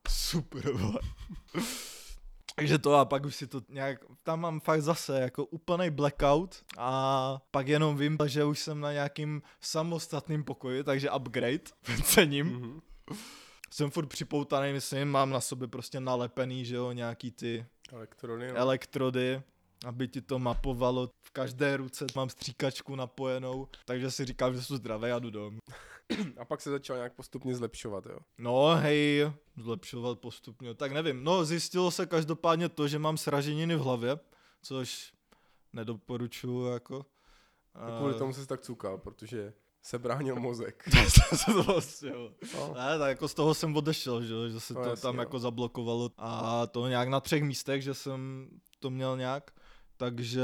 Super, 0.10 0.72
vole. 0.72 1.00
Takže 2.56 2.78
to 2.78 2.96
a 2.96 3.06
pak 3.06 3.26
už 3.26 3.36
si 3.36 3.48
to 3.48 3.62
nějak, 3.70 4.00
tam 4.24 4.40
mám 4.40 4.60
fakt 4.60 4.82
zase 4.82 5.20
jako 5.20 5.46
úplný 5.46 5.90
blackout 5.90 6.64
a 6.78 7.42
pak 7.52 7.68
jenom 7.68 7.98
vím, 7.98 8.18
že 8.26 8.44
už 8.44 8.60
jsem 8.60 8.80
na 8.80 8.92
nějakým 8.94 9.42
samostatným 9.62 10.44
pokoji, 10.44 10.84
takže 10.84 11.12
upgrade, 11.12 11.64
cením. 12.04 12.48
Mhm. 12.48 12.82
Jsem 13.70 13.90
furt 13.92 14.06
připoutaný, 14.06 14.74
myslím, 14.74 15.08
mám 15.08 15.30
na 15.30 15.42
sobě 15.42 15.68
prostě 15.68 16.00
nalepený, 16.00 16.66
že 16.66 16.76
jo, 16.76 16.92
nějaký 16.92 17.32
ty 17.32 17.66
Elektrony, 17.92 18.48
no. 18.48 18.56
elektrody, 18.56 19.42
aby 19.86 20.08
ti 20.08 20.22
to 20.22 20.40
mapovalo. 20.40 21.12
V 21.24 21.32
každé 21.32 21.78
ruce 21.78 22.06
mám 22.16 22.30
stříkačku 22.30 22.96
napojenou, 22.96 23.68
takže 23.86 24.12
si 24.12 24.26
říkám, 24.26 24.54
že 24.54 24.64
jsou 24.64 24.76
zdravé 24.76 25.14
a 25.14 25.20
jdu 25.20 25.30
domů. 25.30 25.60
A 26.38 26.46
pak 26.46 26.62
se 26.62 26.70
začal 26.70 26.96
nějak 26.96 27.14
postupně 27.14 27.56
zlepšovat, 27.56 28.06
jo. 28.06 28.20
No 28.38 28.76
hej, 28.76 29.32
zlepšovat 29.58 30.20
postupně, 30.20 30.74
tak 30.74 30.92
nevím. 30.92 31.24
No 31.24 31.46
zjistilo 31.46 31.92
se 31.92 32.06
každopádně 32.06 32.70
to, 32.70 32.88
že 32.88 33.00
mám 33.00 33.18
sraženiny 33.18 33.76
v 33.76 33.80
hlavě, 33.82 34.20
což 34.62 35.14
nedoporučuju 35.74 36.66
jako. 36.66 37.06
A 37.76 37.98
kvůli 37.98 38.14
tomu 38.14 38.34
se 38.34 38.48
tak 38.48 38.62
cukal, 38.62 38.98
protože 38.98 39.54
se 39.90 40.00
bránil 40.00 40.36
mozek. 40.36 40.84
to 41.46 41.64
vlastně. 41.64 42.12
No. 42.58 42.74
Ne, 42.74 43.00
tak 43.00 43.10
jako 43.10 43.28
z 43.28 43.34
toho 43.34 43.54
jsem 43.54 43.76
odešel, 43.78 44.22
že, 44.24 44.50
že 44.52 44.60
se 44.60 44.74
No 44.74 44.84
to 44.84 44.90
jasně, 44.90 45.02
tam 45.02 45.16
jo. 45.16 45.22
jako 45.22 45.40
zablokovalo 45.40 46.10
a 46.18 46.68
to 46.68 46.88
nějak 46.88 47.08
na 47.08 47.20
třech 47.20 47.44
místech, 47.44 47.82
že 47.84 47.94
jsem 47.94 48.48
to 48.80 48.90
měl 48.90 49.18
nějak, 49.18 49.52
takže, 49.98 50.44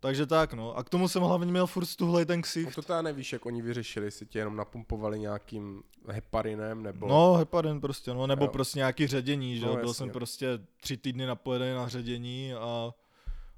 takže 0.00 0.26
tak 0.26 0.52
no. 0.54 0.76
A 0.76 0.82
k 0.84 0.88
tomu 0.90 1.08
jsem 1.08 1.22
hlavně 1.22 1.46
měl 1.52 1.66
furt 1.66 1.86
stuhlej 1.86 2.24
ten 2.26 2.42
ksicht. 2.42 2.74
to 2.74 2.82
teda 2.82 3.02
nevíš, 3.02 3.32
jak 3.32 3.46
oni 3.46 3.62
vyřešili, 3.62 4.06
jestli 4.06 4.26
tě 4.26 4.38
jenom 4.38 4.56
napumpovali 4.56 5.18
nějakým 5.20 5.82
heparinem, 6.08 6.82
nebo... 6.82 7.08
No, 7.08 7.34
heparin 7.34 7.80
prostě, 7.80 8.14
no, 8.14 8.26
nebo 8.26 8.44
Jo. 8.44 8.50
prostě 8.50 8.78
nějaký 8.78 9.06
ředění, 9.06 9.58
že 9.58 9.66
No, 9.66 9.72
byl 9.72 9.80
jasně. 9.80 9.94
jsem 9.94 10.10
prostě 10.10 10.46
tři 10.80 10.96
týdny 10.96 11.26
napojený 11.26 11.74
na 11.74 11.88
ředění 11.88 12.54
a, 12.54 12.90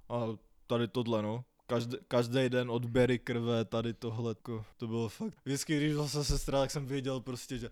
a 0.08 0.20
tady 0.66 0.88
tohle, 0.88 1.22
no. 1.22 1.44
Každý, 1.66 1.96
každý 2.08 2.48
den 2.48 2.70
odběry 2.70 3.18
krve, 3.18 3.64
tady 3.64 3.94
tohle, 3.94 4.30
jako, 4.30 4.64
to 4.76 4.86
bylo 4.86 5.08
fakt. 5.08 5.34
Vždycky, 5.44 5.76
když 5.76 5.94
zase 5.94 6.24
sestra, 6.24 6.60
tak 6.60 6.70
jsem 6.70 6.86
věděl 6.86 7.20
prostě, 7.20 7.58
že 7.58 7.70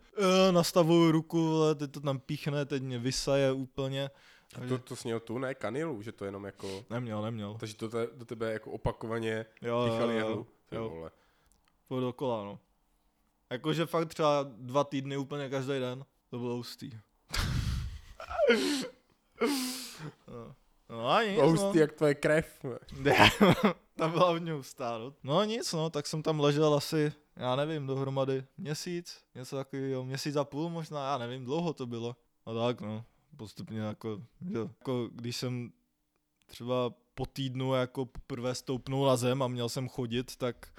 e, 0.49 0.53
nastavuju 0.53 1.13
ruku, 1.13 1.47
vole, 1.47 1.75
teď 1.75 1.91
to 1.91 2.01
tam 2.01 2.19
píchne, 2.19 2.65
teď 2.65 2.83
mě 2.83 2.99
vysaje 2.99 3.53
úplně. 3.53 4.11
A 4.55 4.67
to, 4.69 4.79
to 4.79 4.97
sněl 4.97 5.21
tu, 5.21 5.39
ne 5.39 5.55
kanilu, 5.55 6.03
že 6.03 6.13
to 6.13 6.25
jenom 6.25 6.45
jako... 6.45 6.85
Neměl, 6.91 7.23
neměl. 7.23 7.57
Takže 7.61 7.77
to 7.77 7.89
te, 7.89 8.09
do 8.15 8.25
tebe 8.25 8.53
jako 8.53 8.71
opakovaně 8.71 9.47
Jo, 9.63 9.79
jo, 9.79 9.93
píchali 9.93 10.15
jo, 10.15 10.19
jehlu. 10.19 10.47
Ty 10.69 10.77
jo. 10.77 10.89
vole. 10.89 11.11
Furt 11.89 12.01
dokola, 12.01 12.45
no. 12.45 12.59
Jakože 13.51 13.87
fakt 13.87 14.09
třeba 14.09 14.47
dva 14.57 14.85
týdny 14.85 15.17
úplně 15.17 15.49
každý 15.49 15.79
den, 15.79 16.05
to 16.31 16.39
bylo 16.39 16.55
hustý. 16.55 16.91
no. 20.93 20.99
no 20.99 21.09
a 21.09 21.23
nic, 21.23 21.37
To 21.37 21.43
no. 21.43 21.49
hustý 21.51 21.79
jak 21.79 21.93
tvoje 21.93 22.15
krev. 22.15 22.65
Ne, 22.99 23.31
ta 23.97 24.09
byla 24.09 24.29
hodně 24.31 24.53
hustá, 24.53 24.99
no. 24.99 25.15
No 25.23 25.45
nic, 25.45 25.73
no, 25.73 25.91
tak 25.91 26.07
jsem 26.07 26.23
tam 26.23 26.41
ležel 26.41 26.75
asi, 26.75 27.13
já 27.37 27.57
nevím, 27.57 27.87
dohromady 27.87 28.45
měsíc, 28.59 29.19
něco 29.35 29.57
takového, 29.57 30.05
měsíc 30.05 30.37
a 30.37 30.45
půl 30.45 30.71
možná, 30.71 31.11
já 31.11 31.19
nevím, 31.19 31.45
dlouho 31.45 31.73
to 31.73 31.87
bylo. 31.87 32.17
No 32.47 32.55
tak, 32.55 32.81
no. 32.81 33.05
postupně 33.37 33.81
jako, 33.81 34.21
že, 34.53 34.59
jako 34.59 35.09
když 35.13 35.37
jsem 35.37 35.73
třeba 36.47 36.95
po 37.15 37.27
týdnu 37.27 37.75
jako 37.75 38.07
poprvé 38.07 38.55
stoupnul 38.55 39.07
na 39.07 39.17
zem 39.17 39.43
a 39.43 39.49
měl 39.49 39.69
jsem 39.69 39.89
chodit, 39.89 40.37
tak 40.37 40.73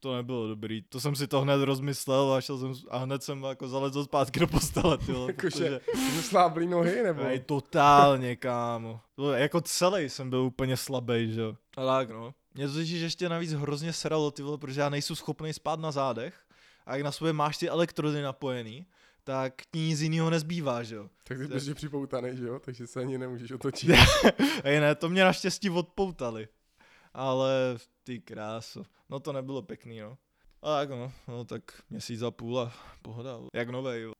to 0.00 0.16
nebylo 0.16 0.48
dobrý. 0.48 0.82
To 0.82 1.00
jsem 1.00 1.14
si 1.14 1.26
to 1.26 1.40
hned 1.40 1.64
rozmyslel 1.64 2.32
a 2.32 2.40
šel 2.40 2.58
jsem 2.58 2.72
a 2.90 2.98
hned 2.98 3.22
jsem 3.22 3.42
jako 3.42 3.68
zalezl 3.68 4.04
zpátky 4.04 4.40
do 4.40 4.46
postele, 4.46 4.98
ty 4.98 5.12
vole, 5.12 5.26
Jakože 5.26 5.80
sláblý 6.20 6.66
nohy, 6.66 7.02
nebo? 7.02 7.22
Ej, 7.22 7.40
totálně, 7.40 8.36
kámo. 8.36 9.00
To, 9.14 9.32
jako 9.32 9.60
celý 9.60 10.08
jsem 10.08 10.30
byl 10.30 10.40
úplně 10.40 10.76
slabý, 10.76 11.32
že 11.32 11.40
jo. 11.40 11.56
A 11.76 11.86
tak 11.86 12.10
no. 12.10 12.34
Mě 12.54 12.68
to 12.68 12.74
totiž 12.74 13.00
ještě 13.00 13.28
navíc 13.28 13.52
hrozně 13.52 13.92
sralo, 13.92 14.30
ty 14.30 14.42
vole, 14.42 14.58
protože 14.58 14.80
já 14.80 14.88
nejsem 14.88 15.16
schopný 15.16 15.52
spát 15.52 15.80
na 15.80 15.90
zádech 15.90 16.34
a 16.86 16.96
jak 16.96 17.04
na 17.04 17.12
sobě 17.12 17.32
máš 17.32 17.58
ty 17.58 17.68
elektrody 17.68 18.22
napojený, 18.22 18.86
tak 19.24 19.54
ti 19.72 19.78
nic 19.78 20.00
jiného 20.00 20.30
nezbývá, 20.30 20.82
že 20.82 20.94
jo. 20.94 21.08
Tak 21.24 21.38
ty 21.52 21.60
jsi 21.60 21.74
připoutaný, 21.74 22.36
že 22.36 22.44
jo? 22.44 22.58
Takže 22.58 22.86
se 22.86 23.00
ani 23.00 23.18
nemůžeš 23.18 23.52
otočit. 23.52 23.90
Ej 24.64 24.80
ne, 24.80 24.94
to 24.94 25.08
mě 25.08 25.24
naštěstí 25.24 25.70
odpoutali. 25.70 26.48
Ale 27.14 27.78
ty 28.04 28.20
kráso. 28.20 28.82
No 29.08 29.20
to 29.20 29.32
nebylo 29.32 29.62
pěkný, 29.62 30.00
no. 30.00 30.18
A 30.62 30.76
tak 30.76 30.90
no, 30.90 31.12
no 31.28 31.44
tak 31.44 31.82
měsíc 31.90 32.22
a 32.22 32.30
půl 32.30 32.60
a 32.60 32.72
pohoda. 33.02 33.38
Jak 33.54 33.68
novej, 33.68 34.02
jo. 34.02 34.12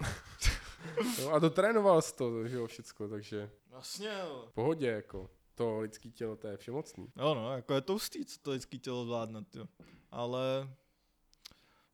No, 1.22 1.32
a 1.32 1.38
dotrénoval 1.38 2.02
jsi 2.02 2.14
to, 2.14 2.48
že 2.48 2.56
jo, 2.56 2.66
všecko, 2.66 3.08
takže 3.08 3.50
Vlastně, 3.70 4.08
jo. 4.20 4.44
v 4.48 4.52
pohodě, 4.52 4.86
jako. 4.86 5.30
To 5.54 5.80
lidský 5.80 6.12
tělo, 6.12 6.36
to 6.36 6.48
je 6.48 6.56
všemocný. 6.56 7.12
Jo 7.16 7.34
no, 7.34 7.52
jako 7.52 7.74
je 7.74 7.80
to 7.80 7.92
hustý, 7.92 8.24
co 8.24 8.38
to 8.42 8.50
lidský 8.50 8.78
tělo 8.78 9.04
zvládne, 9.04 9.44
jo. 9.54 9.66
Ale... 10.10 10.68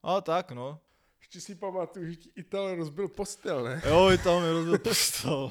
Ale 0.03 0.23
tak, 0.23 0.53
no. 0.53 0.81
Ještě 1.21 1.41
si 1.41 1.55
pamatuju, 1.55 2.11
že 2.11 2.17
ti 2.17 2.33
Ital 2.37 2.75
rozbil 2.75 3.09
postel, 3.09 3.65
ne? 3.65 3.83
Jo, 3.89 4.11
i 4.11 4.19
tam 4.19 4.45
je 4.45 4.53
rozbil 4.53 4.79
postel. 4.79 5.51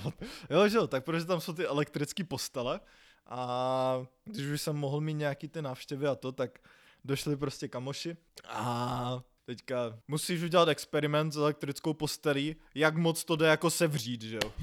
Jo, 0.49 0.67
že 0.67 0.77
jo, 0.77 0.87
tak 0.87 1.03
protože 1.03 1.25
tam 1.25 1.41
jsou 1.41 1.53
ty 1.53 1.65
elektrické 1.65 2.23
postele 2.23 2.79
a 3.25 4.05
když 4.25 4.47
už 4.47 4.61
jsem 4.61 4.75
mohl 4.75 5.01
mít 5.01 5.13
nějaký 5.13 5.47
ty 5.47 5.61
návštěvy 5.61 6.07
a 6.07 6.15
to, 6.15 6.31
tak 6.31 6.59
došli 7.03 7.37
prostě 7.37 7.67
kamoši 7.67 8.17
a 8.47 9.23
teďka 9.45 9.99
musíš 10.07 10.41
udělat 10.43 10.69
experiment 10.69 11.33
s 11.33 11.37
elektrickou 11.37 11.93
postelí, 11.93 12.55
jak 12.75 12.97
moc 12.97 13.23
to 13.23 13.35
jde 13.35 13.47
jako 13.47 13.69
sevřít, 13.69 14.21
že 14.21 14.39
jo. 14.43 14.53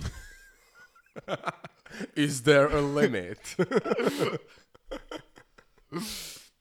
Is 2.16 2.40
there 2.40 2.66
a 2.66 2.81
limit? 2.81 3.38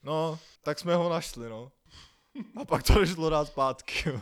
No, 0.04 0.40
tak 0.64 0.80
jsme 0.80 0.96
ho 0.96 1.10
našli, 1.10 1.50
no. 1.50 1.72
A 2.56 2.66
pak 2.66 2.84
to 2.84 3.00
nešlo 3.00 3.30
dát 3.30 3.46
zpátky, 3.46 4.10
jo. 4.10 4.22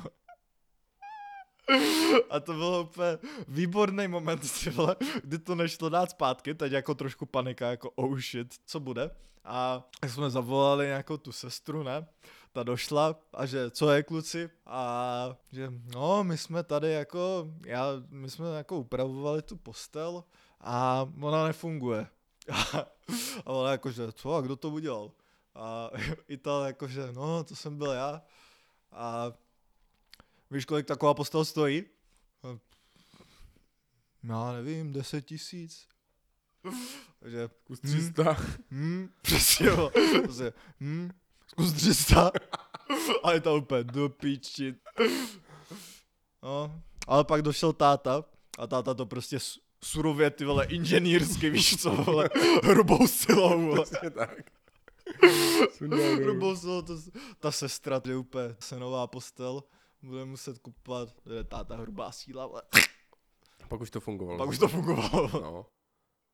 A 2.30 2.40
to 2.40 2.54
bylo 2.54 2.82
úplně 2.82 3.18
výborný 3.48 4.08
moment, 4.08 4.64
ty 4.64 4.70
vole, 4.70 4.96
kdy 5.24 5.40
to 5.40 5.56
nešlo 5.56 5.90
dát 5.90 6.10
zpátky, 6.10 6.54
teď 6.54 6.72
jako 6.72 6.96
trošku 6.96 7.26
panika, 7.26 7.70
jako 7.70 7.90
oh 7.96 8.20
shit, 8.20 8.56
co 8.66 8.80
bude. 8.80 9.12
A 9.46 9.84
tak 10.00 10.10
jsme 10.10 10.30
zavolali 10.30 10.86
nějakou 10.86 11.18
tu 11.18 11.32
sestru, 11.32 11.84
ne? 11.84 12.08
Ta 12.52 12.64
došla 12.64 13.16
a 13.34 13.46
že 13.46 13.72
co 13.72 13.92
je 13.92 14.04
kluci? 14.04 14.50
A 14.66 15.36
že 15.52 15.74
no, 15.96 16.24
my 16.24 16.38
jsme 16.38 16.64
tady 16.64 16.92
jako, 16.92 17.48
já, 17.66 17.86
my 18.10 18.30
jsme 18.30 18.48
jako 18.58 18.78
upravovali 18.78 19.42
tu 19.42 19.56
postel 19.56 20.24
a 20.62 21.08
ona 21.22 21.44
nefunguje. 21.44 22.08
A 23.46 23.52
ona 23.52 23.72
jakože, 23.72 24.12
co, 24.12 24.36
a 24.36 24.42
kdo 24.42 24.56
to 24.56 24.70
udělal? 24.70 25.12
A 25.56 25.90
Ital 26.28 26.64
jakože, 26.64 27.12
no, 27.12 27.44
to 27.44 27.56
jsem 27.56 27.78
byl 27.78 27.92
já. 27.92 28.22
A 28.92 29.32
víš, 30.52 30.66
kolik 30.66 30.86
taková 30.86 31.14
postel 31.14 31.46
stojí? 31.46 31.84
Já 34.24 34.52
nevím, 34.52 34.94
10 34.94 35.22
tisíc. 35.22 35.88
Takže, 37.20 37.50
Kus 37.64 37.80
300. 37.80 38.38
hm, 38.72 39.10
přesně, 39.22 39.68
jo. 39.68 39.92
Prostě, 40.24 40.54
hm, 40.80 41.10
zkus 41.48 41.74
300. 41.74 42.32
A 43.24 43.32
je 43.32 43.42
to 43.42 43.56
úplně 43.56 43.84
do 43.84 44.10
píči. 44.10 44.76
No, 46.44 46.82
ale 47.08 47.24
pak 47.24 47.42
došel 47.42 47.74
táta 47.74 48.24
a 48.58 48.68
táta 48.68 48.94
to 48.94 49.06
prostě 49.06 49.38
surově, 49.84 50.30
ty 50.30 50.46
vole, 50.46 50.66
inženýrsky, 50.66 51.50
víš 51.50 51.82
co, 51.82 51.92
vole, 51.92 52.30
hrubou 52.64 53.08
silou, 53.08 53.62
vole. 53.62 53.86
Přesně 53.86 54.10
tak. 54.10 54.52
Hrubou 56.22 56.56
silou, 56.56 56.82
to, 56.82 56.98
ta 57.40 57.52
sestra, 57.52 58.00
to 58.00 58.10
je 58.10 58.18
úplně 58.18 58.56
se 58.60 58.80
nová 58.80 59.08
postel, 59.08 59.64
bude 60.04 60.26
muset 60.26 60.58
kupovat, 60.60 61.10
to 61.24 61.34
je 61.34 61.44
táta 61.44 61.76
hrubá 61.76 62.12
síla, 62.12 62.48
vole. 62.48 62.62
Pak 63.68 63.82
už 63.82 63.92
to 63.92 64.00
fungovalo. 64.00 64.38
Pak 64.38 64.50
už 64.50 64.58
to 64.58 64.68
fungovalo. 64.68 65.30
No. 65.34 65.66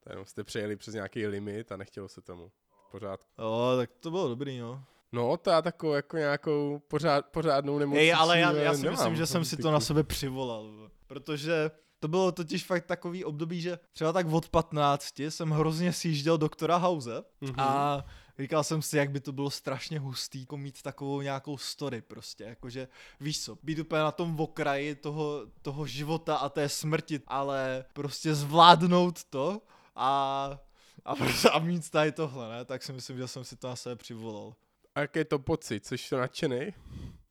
Jenom 0.10 0.26
jste 0.26 0.44
přejeli 0.44 0.76
přes 0.76 0.94
nějaký 0.94 1.28
limit 1.28 1.72
a 1.72 1.78
nechtělo 1.78 2.08
se 2.08 2.22
tomu. 2.22 2.52
Pořád. 2.92 3.20
Jo, 3.40 3.74
tak 3.78 3.90
to 4.00 4.12
bylo 4.12 4.28
dobrý, 4.30 4.60
no. 4.60 4.84
No, 5.12 5.38
to 5.38 5.50
já 5.50 5.62
takovou 5.62 5.94
jako 5.94 6.18
nějakou 6.18 6.80
pořád, 6.88 7.26
pořádnou 7.26 7.80
nemocí. 7.80 7.98
Hej, 7.98 8.14
ale 8.14 8.40
já, 8.40 8.52
já 8.52 8.74
si 8.74 8.82
nemám 8.82 8.94
myslím, 8.98 9.16
že 9.16 9.26
jsem 9.26 9.46
si 9.46 9.58
to 9.58 9.72
na 9.72 9.80
sebe 9.80 10.04
přivolal, 10.04 10.90
protože 11.08 11.72
to 12.00 12.08
bylo 12.08 12.32
totiž 12.32 12.66
fakt 12.66 12.86
takový 12.86 13.26
období, 13.26 13.62
že 13.62 13.80
třeba 13.92 14.14
tak 14.14 14.28
od 14.32 14.50
15 14.50 15.20
jsem 15.20 15.50
hrozně 15.52 15.94
sjížděl 15.94 16.38
doktora 16.38 16.78
House 16.78 17.24
Mhm. 17.42 17.56
a 17.58 18.04
říkal 18.40 18.64
jsem 18.64 18.82
si, 18.82 18.98
jak 18.98 19.12
by 19.12 19.20
to 19.20 19.32
bylo 19.32 19.50
strašně 19.50 20.00
hustý, 20.00 20.40
jako 20.40 20.58
mít 20.58 20.82
takovou 20.82 21.22
nějakou 21.22 21.58
story 21.58 22.02
prostě, 22.02 22.44
jakože 22.44 22.88
víš 23.20 23.44
co, 23.44 23.58
být 23.64 23.80
úplně 23.80 24.02
na 24.02 24.12
tom 24.12 24.40
okraji 24.40 24.96
toho, 24.96 25.42
toho 25.62 25.86
života 25.86 26.36
a 26.36 26.50
té 26.50 26.70
smrti, 26.70 27.20
ale 27.28 27.86
prostě 27.94 28.36
zvládnout 28.36 29.24
to 29.24 29.62
a, 29.96 30.60
a, 31.06 31.16
prostě, 31.16 31.50
a 31.54 31.60
mít 31.60 31.90
tady 31.90 32.12
tohle, 32.12 32.50
ne, 32.50 32.66
tak 32.66 32.84
si 32.84 32.94
myslím, 32.94 33.18
že 33.18 33.28
jsem 33.28 33.44
si 33.44 33.56
to 33.56 33.68
na 33.68 33.76
sebe 33.76 33.96
přivolal. 33.96 34.56
A 34.96 35.00
jaký 35.00 35.20
je 35.20 35.26
to 35.26 35.40
pocit? 35.40 35.86
Jsi 35.86 35.96
to 36.10 36.18
nadšený? 36.18 36.74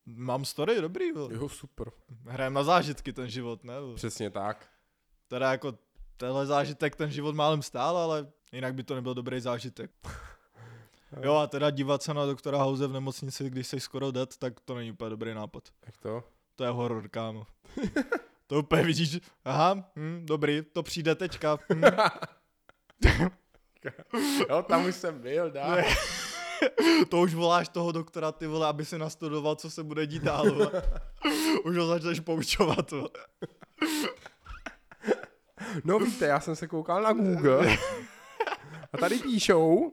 Mám 0.07 0.45
story 0.45 0.81
dobrý, 0.81 1.12
vole. 1.12 1.35
Jo, 1.35 1.49
super. 1.49 1.90
Hrajem 2.27 2.55
na 2.55 2.62
zážitky 2.62 3.12
ten 3.12 3.29
život, 3.29 3.64
ne? 3.64 3.81
vole. 3.81 3.95
Přesně 3.95 4.31
tak. 4.31 4.69
Teda 5.29 5.51
jako 5.51 5.79
tenhle 6.17 6.47
zážitek 6.47 6.97
ten 6.97 7.11
život 7.11 7.35
málem 7.35 7.62
stál, 7.62 7.97
ale 7.97 8.27
jinak 8.53 8.75
by 8.75 8.83
to 8.83 8.95
nebyl 8.95 9.14
dobrý 9.14 9.40
zážitek. 9.40 9.90
Jo 11.22 11.35
a 11.35 11.46
teda 11.46 11.70
dívat 11.70 12.03
se 12.03 12.14
na 12.14 12.27
doktora 12.27 12.59
House 12.59 12.87
v 12.87 12.92
nemocnici, 12.92 13.50
když 13.50 13.66
jsi 13.66 13.81
skoro 13.81 14.11
dead, 14.11 14.37
tak 14.37 14.61
to 14.61 14.74
není 14.74 14.90
úplně 14.90 15.11
dobrý 15.11 15.35
nápad. 15.35 15.62
Jak 15.87 15.98
to? 15.98 16.24
To 16.57 16.64
je 16.64 16.70
horor, 16.70 17.09
kámo. 17.09 17.46
to 18.46 18.59
úplně 18.59 18.83
vidíš, 18.83 19.20
aha, 19.44 19.92
hm, 19.96 20.27
dobrý, 20.27 20.62
to 20.72 20.83
přijde 20.83 21.14
teďka. 21.14 21.59
Hm. 21.74 21.83
Jo, 24.50 24.62
tam 24.62 24.87
už 24.87 24.94
jsem 24.94 25.20
byl, 25.20 25.50
dá. 25.50 25.77
Ne. 25.77 25.85
to 27.09 27.20
už 27.20 27.35
voláš 27.35 27.68
toho 27.68 27.92
doktora, 27.92 28.33
ty 28.33 28.46
vole, 28.46 28.66
aby 28.66 28.85
si 28.85 28.98
nastudoval, 28.98 29.57
co 29.57 29.70
se 29.70 29.83
bude 29.83 30.07
dít 30.07 30.22
dál. 30.22 30.53
Vole. 30.55 30.70
už 31.64 31.77
ho 31.77 31.87
začneš 31.87 32.20
poučovat. 32.20 32.90
Vole. 32.90 33.09
No 35.85 35.98
víte, 35.98 36.27
já 36.27 36.40
jsem 36.40 36.57
se 36.57 36.66
koukal 36.66 37.03
na 37.03 37.12
Google 37.12 37.77
a 38.92 38.96
tady 38.96 39.18
píšou, 39.18 39.92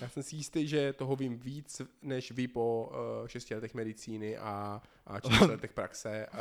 já 0.00 0.08
jsem 0.08 0.22
si 0.22 0.36
jistý, 0.36 0.68
že 0.68 0.92
toho 0.92 1.16
vím 1.16 1.38
víc, 1.38 1.82
než 2.02 2.30
ví 2.32 2.48
po 2.48 2.90
uh, 3.22 3.26
6 3.28 3.50
letech 3.50 3.74
medicíny 3.74 4.38
a, 4.38 4.82
a 5.06 5.20
4 5.20 5.44
letech 5.50 5.72
praxe, 5.72 6.26
uh, 6.32 6.38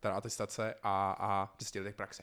teda 0.00 0.14
atestace 0.14 0.74
a, 0.82 1.16
a 1.18 1.54
6 1.62 1.74
letech 1.74 1.94
praxe. 1.94 2.22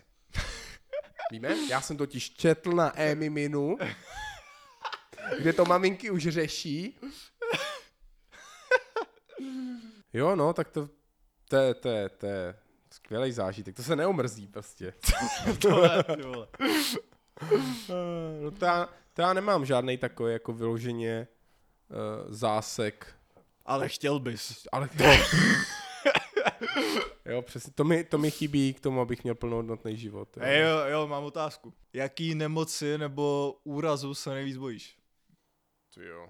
Víme? 1.31 1.55
Já 1.69 1.81
jsem 1.81 1.97
totiž 1.97 2.29
četl 2.33 2.71
na 2.71 2.99
e-miminu, 3.01 3.77
kde 5.39 5.53
to 5.53 5.65
maminky 5.65 6.11
už 6.11 6.23
řeší. 6.27 6.99
Jo, 10.13 10.35
no, 10.35 10.53
tak 10.53 10.69
to, 10.69 10.89
to, 11.49 11.55
je- 11.55 11.73
to, 11.73 11.89
je- 11.89 12.09
to 12.09 12.25
je 12.25 12.55
skvělý 12.91 13.31
zážitek, 13.31 13.75
to 13.75 13.83
se 13.83 13.95
neomrzí 13.95 14.47
prostě. 14.47 14.93
Tohle, 15.61 16.03
ty 16.03 16.21
vole. 16.21 16.47
No 18.41 18.51
já, 18.67 18.89
to 19.17 19.21
já 19.21 19.33
nemám 19.33 19.65
žádný 19.65 19.97
takový 19.97 20.33
jako 20.33 20.53
vyloženě 20.53 21.27
uh, 21.89 22.33
zásek, 22.33 23.15
Ale 23.65 23.89
chtěl 23.89 24.19
bys. 24.19 24.67
ale 24.71 24.89
jo, 27.25 27.41
přesně, 27.41 27.73
to 27.73 27.83
mi, 27.83 28.03
to 28.03 28.17
mi 28.17 28.31
chybí 28.31 28.73
k 28.73 28.79
tomu, 28.79 29.01
abych 29.01 29.23
měl 29.23 29.35
plnohodnotný 29.35 29.97
život. 29.97 30.37
Jo. 30.37 30.43
Ej, 30.45 30.61
jo, 30.61 30.77
jo, 30.87 31.07
mám 31.07 31.23
otázku. 31.23 31.73
Jaký 31.93 32.35
nemoci 32.35 32.97
nebo 32.97 33.55
úrazu 33.63 34.13
se 34.13 34.29
nejvíc 34.29 34.57
bojíš? 34.57 34.97
Ty 35.93 36.05
jo. 36.05 36.29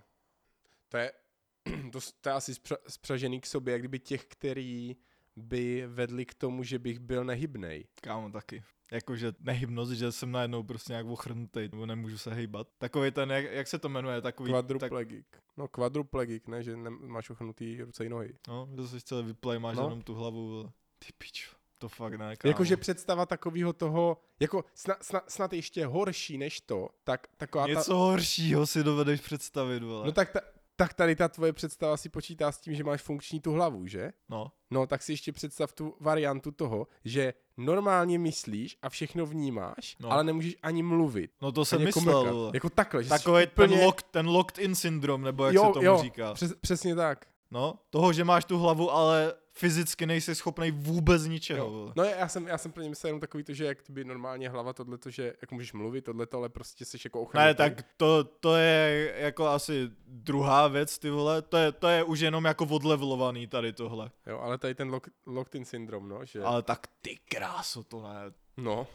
To 0.90 0.98
je, 0.98 1.12
to, 1.92 2.00
to 2.22 2.30
je 2.30 2.34
asi 2.34 2.56
spřa, 2.56 2.78
spřažený 2.88 3.42
k 3.42 3.46
sobě, 3.46 3.72
jak 3.72 3.82
kdyby 3.82 4.00
těch, 4.00 4.26
který 4.26 4.96
by 5.36 5.84
vedli 5.88 6.26
k 6.26 6.34
tomu, 6.34 6.64
že 6.64 6.80
bych 6.80 7.00
byl 7.00 7.24
nehybnej. 7.24 7.88
Kámo, 8.02 8.32
taky. 8.32 8.64
Jakože 8.92 9.34
nehybnost, 9.40 9.92
že 9.92 10.12
jsem 10.12 10.32
najednou 10.32 10.64
prostě 10.64 10.94
nějak 10.94 11.06
ochrnutý, 11.06 11.70
nebo 11.72 11.86
nemůžu 11.86 12.18
se 12.18 12.34
hejbat. 12.34 12.68
Takový 12.78 13.12
ten, 13.12 13.32
jak, 13.32 13.46
jak 13.52 13.68
se 13.68 13.80
to 13.80 13.90
jmenuje, 13.90 14.22
takový... 14.22 14.52
Tak, 14.52 14.54
Kvadruplegik. 14.66 15.26
No 15.58 15.68
kvadruplegik, 15.68 16.48
ne, 16.48 16.64
že 16.64 16.78
ne, 16.78 16.90
máš 16.90 17.30
ochrnutý 17.30 17.82
ruce 17.82 18.06
i 18.06 18.10
nohy. 18.10 18.34
no, 18.48 18.70
že 18.82 18.88
jsi 18.88 19.02
celý 19.02 19.26
vyplej, 19.26 19.60
máš 19.60 19.76
No. 19.76 19.82
no. 19.82 19.88
jenom 19.90 20.02
tu 20.02 20.14
hlavu. 20.16 20.72
Ty 21.00 21.08
pičo. 21.18 21.58
To 21.78 21.90
fakt 21.90 22.14
ne, 22.14 22.36
kámo. 22.36 22.50
Jakože 22.50 22.78
představa 22.78 23.26
takového 23.26 23.74
toho, 23.74 24.18
jako 24.40 24.66
snad, 24.76 25.04
snad, 25.04 25.32
snad 25.32 25.54
ještě 25.54 25.86
horší 25.86 26.38
než 26.38 26.62
to, 26.62 26.90
tak 27.04 27.28
taková 27.38 27.68
Něco 27.68 27.92
ta... 27.92 27.98
horšího 27.98 28.68
si 28.68 28.84
dovedeš 28.84 29.22
představit, 29.22 29.84
vole. 29.84 30.06
No 30.06 30.12
tak, 30.12 30.32
ta, 30.32 30.40
tak 30.80 30.94
tady 30.94 31.16
ta 31.16 31.28
tvoje 31.28 31.54
představa 31.54 31.98
si 31.98 32.10
počítá 32.10 32.52
s 32.52 32.60
tím, 32.60 32.76
že 32.76 32.84
máš 32.84 33.02
funkční 33.02 33.40
tu 33.42 33.52
hlavu, 33.54 33.88
že? 33.88 34.12
no. 34.30 34.52
No, 34.72 34.88
tak 34.88 35.02
si 35.04 35.12
ještě 35.14 35.32
představ 35.32 35.74
tu 35.74 35.96
variantu 36.00 36.52
toho, 36.52 36.88
že 37.06 37.34
normálně 37.58 38.20
myslíš 38.20 38.78
a 38.82 38.90
všechno 38.90 39.26
vnímáš, 39.26 39.96
No. 40.00 40.12
ale 40.12 40.24
nemůžeš 40.24 40.56
ani 40.64 40.84
mluvit. 40.84 41.32
no 41.42 41.52
to 41.52 41.66
jsem 41.66 41.78
ani 41.78 41.86
myslel, 41.86 42.04
komunikat. 42.06 42.34
vole. 42.34 42.52
Jako 42.54 42.70
takhle, 42.70 43.04
Takový 43.04 43.48
úplně... 43.48 43.68
ten, 43.78 43.86
locked, 43.86 44.06
ten 44.12 44.28
locked 44.28 44.58
in 44.58 44.76
syndrom, 44.76 45.22
nebo 45.22 45.46
jak 45.46 45.56
jo, 45.56 45.66
se 45.68 45.74
tomu 45.74 45.86
jo, 45.86 46.00
říká. 46.02 46.34
Přes, 46.34 46.54
přesně 46.62 46.96
tak. 46.96 47.26
No, 47.52 47.80
toho, 47.90 48.14
že 48.14 48.24
máš 48.24 48.46
tu 48.46 48.58
hlavu, 48.58 48.92
ale 48.92 49.34
fyzicky 49.58 50.06
nejsi 50.06 50.36
schopný 50.36 50.72
vůbec 50.72 51.26
ničeho. 51.26 51.68
Jo. 51.68 51.94
No 51.96 52.04
já 52.04 52.28
jsem, 52.28 52.48
já 52.48 52.58
jsem 52.58 52.72
plně 52.72 52.90
myslel 52.90 53.10
jenom 53.10 53.22
takový 53.22 53.44
to, 53.44 53.54
že 53.54 53.66
jak 53.66 53.78
by 53.90 54.04
normálně 54.04 54.50
hlava 54.50 54.74
tohleto, 54.74 55.10
že 55.10 55.34
jako 55.42 55.56
můžeš 55.56 55.74
mluvit 55.74 56.06
tohleto, 56.06 56.38
ale 56.38 56.50
prostě 56.50 56.86
jsi 56.86 56.98
jako 57.06 57.22
ochranný. 57.22 57.48
Ne, 57.48 57.54
tak 57.54 57.86
to, 57.98 58.24
to 58.24 58.56
je 58.56 59.14
jako 59.18 59.48
asi 59.48 59.90
druhá 60.08 60.68
věc, 60.68 61.00
ty 61.00 61.10
vole. 61.10 61.42
To 61.42 61.58
je, 61.58 61.72
to 61.72 61.88
je 61.88 62.04
už 62.04 62.20
jenom 62.20 62.46
jako 62.46 62.66
odlevelovaný 62.66 63.48
tady 63.48 63.74
tohle. 63.74 64.12
Jo, 64.28 64.40
ale 64.40 64.58
tady 64.58 64.76
ten 64.76 64.90
lock, 64.90 65.08
locked 65.26 65.56
in 65.56 65.66
syndrom, 65.66 66.10
no, 66.10 66.26
že... 66.26 66.44
Ale 66.44 66.64
tak 66.64 66.88
ty 67.02 67.20
kráso, 67.30 67.84
to 67.84 68.02
ne. 68.02 68.32
No, 68.58 68.88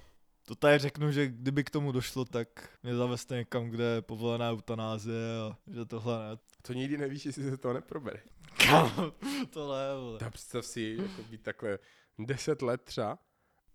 To 0.44 0.54
tady 0.54 0.78
řeknu, 0.78 1.12
že 1.12 1.26
kdyby 1.26 1.64
k 1.64 1.70
tomu 1.70 1.92
došlo, 1.92 2.24
tak 2.24 2.78
mě 2.82 2.96
zavezte 2.96 3.36
někam, 3.36 3.70
kde 3.70 3.84
je 3.84 4.02
povolená 4.02 4.50
eutanázie 4.50 5.40
a 5.50 5.56
že 5.74 5.84
tohle 5.84 6.18
ne. 6.18 6.38
to 6.62 6.72
nikdy 6.72 6.98
nevíš, 6.98 7.26
jestli 7.26 7.50
se 7.50 7.56
to 7.56 7.72
neprobere. 7.72 8.22
Kámo, 8.56 9.12
to 9.50 9.72
ne, 9.72 10.00
vole. 10.00 10.18
Tak 10.18 10.32
představ 10.32 10.66
si, 10.66 10.96
jako 11.02 11.22
být 11.22 11.42
takhle 11.42 11.78
10 12.18 12.62
let 12.62 12.82
třeba 12.82 13.18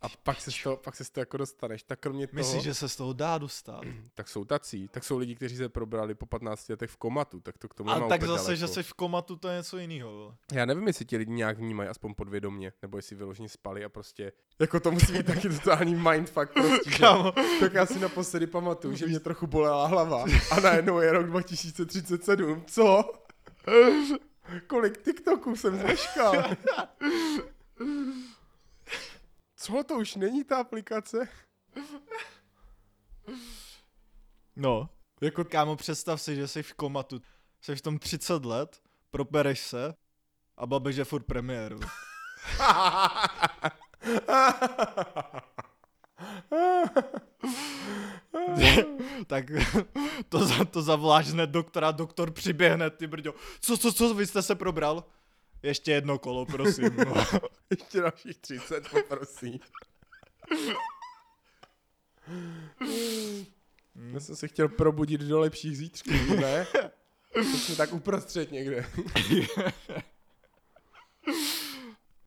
a 0.01 0.09
pak 0.23 0.41
se, 0.41 0.51
z 0.51 0.63
toho, 0.63 0.77
pak 0.77 0.95
se 0.95 1.03
z 1.03 1.09
toho 1.09 1.21
jako 1.21 1.37
dostaneš. 1.37 1.83
Tak 1.83 1.99
kromě 1.99 2.27
toho, 2.27 2.37
Myslíš, 2.37 2.63
že 2.63 2.73
se 2.73 2.89
z 2.89 2.95
toho 2.95 3.13
dá 3.13 3.37
dostat? 3.37 3.81
tak 4.15 4.29
jsou 4.29 4.45
tací, 4.45 4.87
tak 4.87 5.03
jsou 5.03 5.17
lidi, 5.17 5.35
kteří 5.35 5.57
se 5.57 5.69
probrali 5.69 6.15
po 6.15 6.25
15 6.25 6.69
letech 6.69 6.89
v 6.89 6.97
komatu, 6.97 7.39
tak 7.39 7.57
to 7.57 7.69
k 7.69 7.73
tomu 7.73 7.89
A 7.89 8.07
tak 8.07 8.23
zase, 8.23 8.55
že 8.55 8.61
daleko. 8.61 8.73
jsi 8.73 8.83
v 8.83 8.93
komatu, 8.93 9.35
to 9.35 9.47
je 9.47 9.57
něco 9.57 9.77
jiného. 9.77 10.35
Já 10.53 10.65
nevím, 10.65 10.87
jestli 10.87 11.05
ti 11.05 11.17
lidi 11.17 11.31
nějak 11.31 11.57
vnímají, 11.57 11.89
aspoň 11.89 12.13
podvědomě, 12.13 12.73
nebo 12.81 12.97
jestli 12.97 13.15
vyloženě 13.15 13.49
spali 13.49 13.85
a 13.85 13.89
prostě, 13.89 14.31
jako 14.59 14.79
to 14.79 14.91
musí 14.91 15.13
být 15.13 15.25
taky 15.25 15.49
totální 15.49 15.95
mindfuck 15.95 16.53
prostě, 16.53 16.91
že? 16.91 16.97
Kámo, 16.97 17.31
Tak 17.59 17.73
já 17.73 17.85
si 17.85 17.99
naposledy 17.99 18.47
pamatuju, 18.47 18.95
že 18.95 19.07
mě 19.07 19.19
trochu 19.19 19.47
bolela 19.47 19.87
hlava 19.87 20.25
a 20.51 20.59
najednou 20.59 20.99
je 20.99 21.11
rok 21.11 21.25
2037. 21.25 22.63
Co? 22.67 23.13
Kolik 24.67 25.03
TikToků 25.03 25.55
jsem 25.55 25.79
zmeškal? 25.79 26.33
Co, 29.67 29.83
to 29.83 29.95
už 29.95 30.15
není 30.15 30.43
ta 30.43 30.57
aplikace? 30.57 31.29
no. 34.55 34.89
Jako 35.21 35.45
Kámo, 35.45 35.75
představ 35.75 36.21
si, 36.21 36.35
že 36.35 36.47
jsi 36.47 36.63
v 36.63 36.73
komatu. 36.73 37.21
Jsi 37.61 37.75
v 37.75 37.81
tom 37.81 37.99
30 37.99 38.45
let, 38.45 38.81
propereš 39.11 39.59
se 39.59 39.93
a 40.57 40.65
babiš 40.65 40.95
je 40.95 41.03
furt 41.03 41.23
premiér. 41.23 41.73
vole. 41.73 41.87
tak 49.27 49.45
to, 50.29 50.45
za, 50.45 50.65
to 50.65 50.81
zavoláš 50.81 51.27
hned 51.27 51.49
doktora, 51.49 51.91
doktor 51.91 52.31
přiběhne, 52.31 52.89
ty 52.89 53.07
brďo. 53.07 53.33
Co, 53.61 53.77
co, 53.77 53.93
co, 53.93 54.13
vy 54.13 54.27
jste 54.27 54.41
se 54.41 54.55
probral? 54.55 55.03
Ještě 55.63 55.91
jedno 55.91 56.19
kolo, 56.19 56.45
prosím. 56.45 56.95
No. 56.97 57.13
Ještě 57.69 58.01
dalších 58.01 58.37
30, 58.37 58.89
poprosím. 58.89 59.59
Já 64.13 64.19
jsem 64.19 64.35
se 64.35 64.47
chtěl 64.47 64.69
probudit 64.69 65.21
do 65.21 65.39
lepších 65.39 65.77
zítřků, 65.77 66.35
ne? 66.41 66.67
Jsme 67.43 67.75
tak 67.75 67.93
uprostřed 67.93 68.51
někde. 68.51 68.85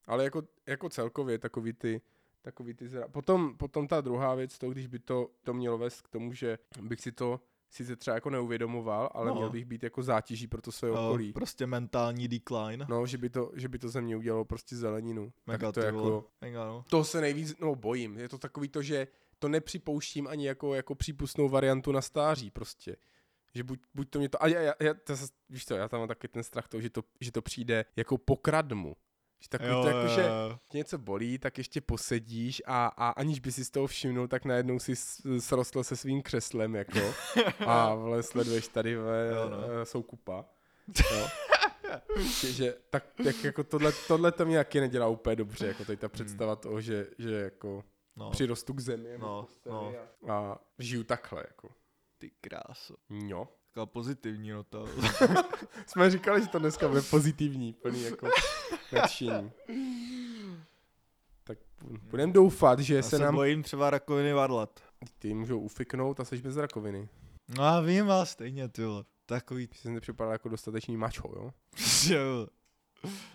Ale 0.06 0.24
jako, 0.24 0.42
jako 0.66 0.88
celkově 0.88 1.38
takový 1.38 1.72
ty, 1.72 2.00
takový 2.42 2.74
ty 2.74 2.88
zra... 2.88 3.08
potom, 3.08 3.56
potom 3.56 3.88
ta 3.88 4.00
druhá 4.00 4.34
věc, 4.34 4.58
to 4.58 4.70
když 4.70 4.86
by 4.86 4.98
to, 4.98 5.30
to 5.42 5.54
mělo 5.54 5.78
vést 5.78 6.02
k 6.02 6.08
tomu, 6.08 6.32
že 6.32 6.58
bych 6.80 7.00
si 7.00 7.12
to 7.12 7.40
sice 7.70 7.96
třeba 7.96 8.14
jako 8.14 8.30
neuvědomoval, 8.30 9.10
ale 9.14 9.26
No. 9.26 9.34
měl 9.34 9.50
bych 9.50 9.64
být 9.64 9.82
jako 9.82 10.02
zátěží 10.02 10.46
pro 10.46 10.62
to 10.62 10.72
své 10.72 10.88
No, 10.88 11.08
okolí. 11.08 11.32
prostě 11.32 11.66
mentální 11.66 12.28
decline. 12.28 12.86
No, 12.88 13.06
že 13.06 13.18
by 13.18 13.30
to, 13.30 13.50
že 13.54 13.68
by 13.68 13.78
to 13.78 13.88
ze 13.88 14.00
mě 14.00 14.16
udělalo 14.16 14.44
prostě 14.44 14.76
zeleninu. 14.76 15.32
Mega 15.46 15.72
tak 15.72 15.74
to 15.74 15.80
jako. 15.80 16.26
Mega, 16.40 16.64
no. 16.64 16.84
to 16.90 17.04
se 17.04 17.20
nejvíc, 17.20 17.58
no 17.60 17.74
bojím, 17.74 18.18
je 18.18 18.28
to 18.28 18.38
takový 18.38 18.68
to, 18.68 18.82
že 18.82 19.06
to 19.38 19.48
nepřipouštím 19.48 20.26
ani 20.26 20.46
jako, 20.46 20.74
jako 20.74 20.94
přípustnou 20.94 21.48
variantu 21.48 21.92
na 21.92 22.00
stáří 22.02 22.50
prostě. 22.50 22.96
Že 23.54 23.62
buď, 23.64 23.80
buď 23.94 24.10
to 24.10 24.18
mě 24.18 24.28
to, 24.28 24.42
a 24.42 24.46
já, 24.46 24.60
já, 24.60 24.74
já 24.80 24.94
to, 24.94 25.14
víš 25.48 25.66
co, 25.66 25.74
já 25.74 25.88
tam 25.88 26.00
mám 26.00 26.08
taky 26.08 26.28
ten 26.28 26.42
strach 26.42 26.68
toho, 26.68 26.80
že 26.80 26.90
to, 26.90 27.02
že 27.20 27.32
to 27.32 27.42
přijde 27.42 27.84
jako 27.96 28.18
pokradmu. 28.18 28.96
Že 29.42 29.48
takový 29.48 29.70
to 29.70 29.88
jako, 29.88 30.08
že 30.08 30.28
tě 30.68 30.78
něco 30.78 30.98
bolí, 30.98 31.38
tak 31.38 31.58
ještě 31.58 31.80
posedíš 31.80 32.62
a, 32.66 32.86
a 32.86 33.08
aniž 33.08 33.40
by 33.40 33.52
si 33.52 33.64
z 33.64 33.70
toho 33.70 33.86
všimnul, 33.86 34.28
tak 34.28 34.44
najednou 34.44 34.78
si 34.78 34.96
srostl 35.38 35.84
se 35.84 35.96
svým 35.96 36.22
křeslem, 36.22 36.74
jako. 36.74 37.14
A 37.66 37.94
vle, 37.94 38.22
sleduješ 38.22 38.68
tady 38.68 38.96
ve 38.96 39.32
Jo, 39.34 39.48
no. 39.48 39.56
no. 39.56 39.86
soukupa. 39.86 40.44
Jo. 41.12 41.28
že, 42.40 42.52
že, 42.52 42.76
tak, 42.90 43.04
tak 43.24 43.44
jako 43.44 43.64
tohle, 43.64 43.92
tohle 44.08 44.32
to 44.32 44.46
mě 44.46 44.56
taky 44.56 44.80
nedělá 44.80 45.06
úplně 45.06 45.36
dobře, 45.36 45.66
jako 45.66 45.84
tady 45.84 45.96
ta 45.96 46.08
představa 46.08 46.56
toho, 46.56 46.80
že, 46.80 47.06
že 47.18 47.34
jako 47.34 47.84
no. 48.16 48.30
přirostu 48.30 48.74
k 48.74 48.80
zemi 48.80 49.18
No, 49.18 49.26
no, 49.26 49.42
posteli 49.42 49.98
no. 50.22 50.32
A, 50.32 50.52
a 50.52 50.58
žiju 50.78 51.04
takhle, 51.04 51.44
jako. 51.48 51.68
Ty 52.18 52.30
kráso. 52.40 52.94
No. 53.10 53.48
Taková 53.70 53.86
pozitivní 53.86 54.50
nota. 54.50 54.78
Jsme 55.86 56.10
říkali, 56.10 56.42
že 56.42 56.48
to 56.48 56.58
dneska 56.58 56.88
bude 56.88 57.02
pozitivní, 57.02 57.72
plný 57.72 58.02
jako 58.02 58.28
nadšení. 58.92 59.52
Tak 61.44 61.58
budeme 62.02 62.32
doufat, 62.32 62.78
že 62.78 62.94
Já 62.96 63.02
se 63.02 63.10
se 63.10 63.18
nám 63.18 63.34
bojím 63.34 63.62
třeba 63.62 63.90
rakoviny 63.90 64.32
varlat. 64.32 64.80
ty 65.18 65.34
můžou 65.34 65.60
ufiknout 65.60 66.20
a 66.20 66.24
seš 66.24 66.40
bez 66.40 66.56
rakoviny. 66.56 67.08
No 67.56 67.64
a 67.64 67.80
vím 67.80 68.06
vás 68.06 68.30
stejně, 68.30 68.68
ty 68.68 68.84
vole. 68.84 69.04
Takový, 69.26 69.68
Že 69.74 69.80
jsi 69.80 69.90
nepřipadal 69.90 70.32
jako 70.32 70.48
dostatečný 70.48 70.96
mačo, 70.96 71.22
jo? 71.36 71.50
že 71.76 72.24
vole. 72.24 72.46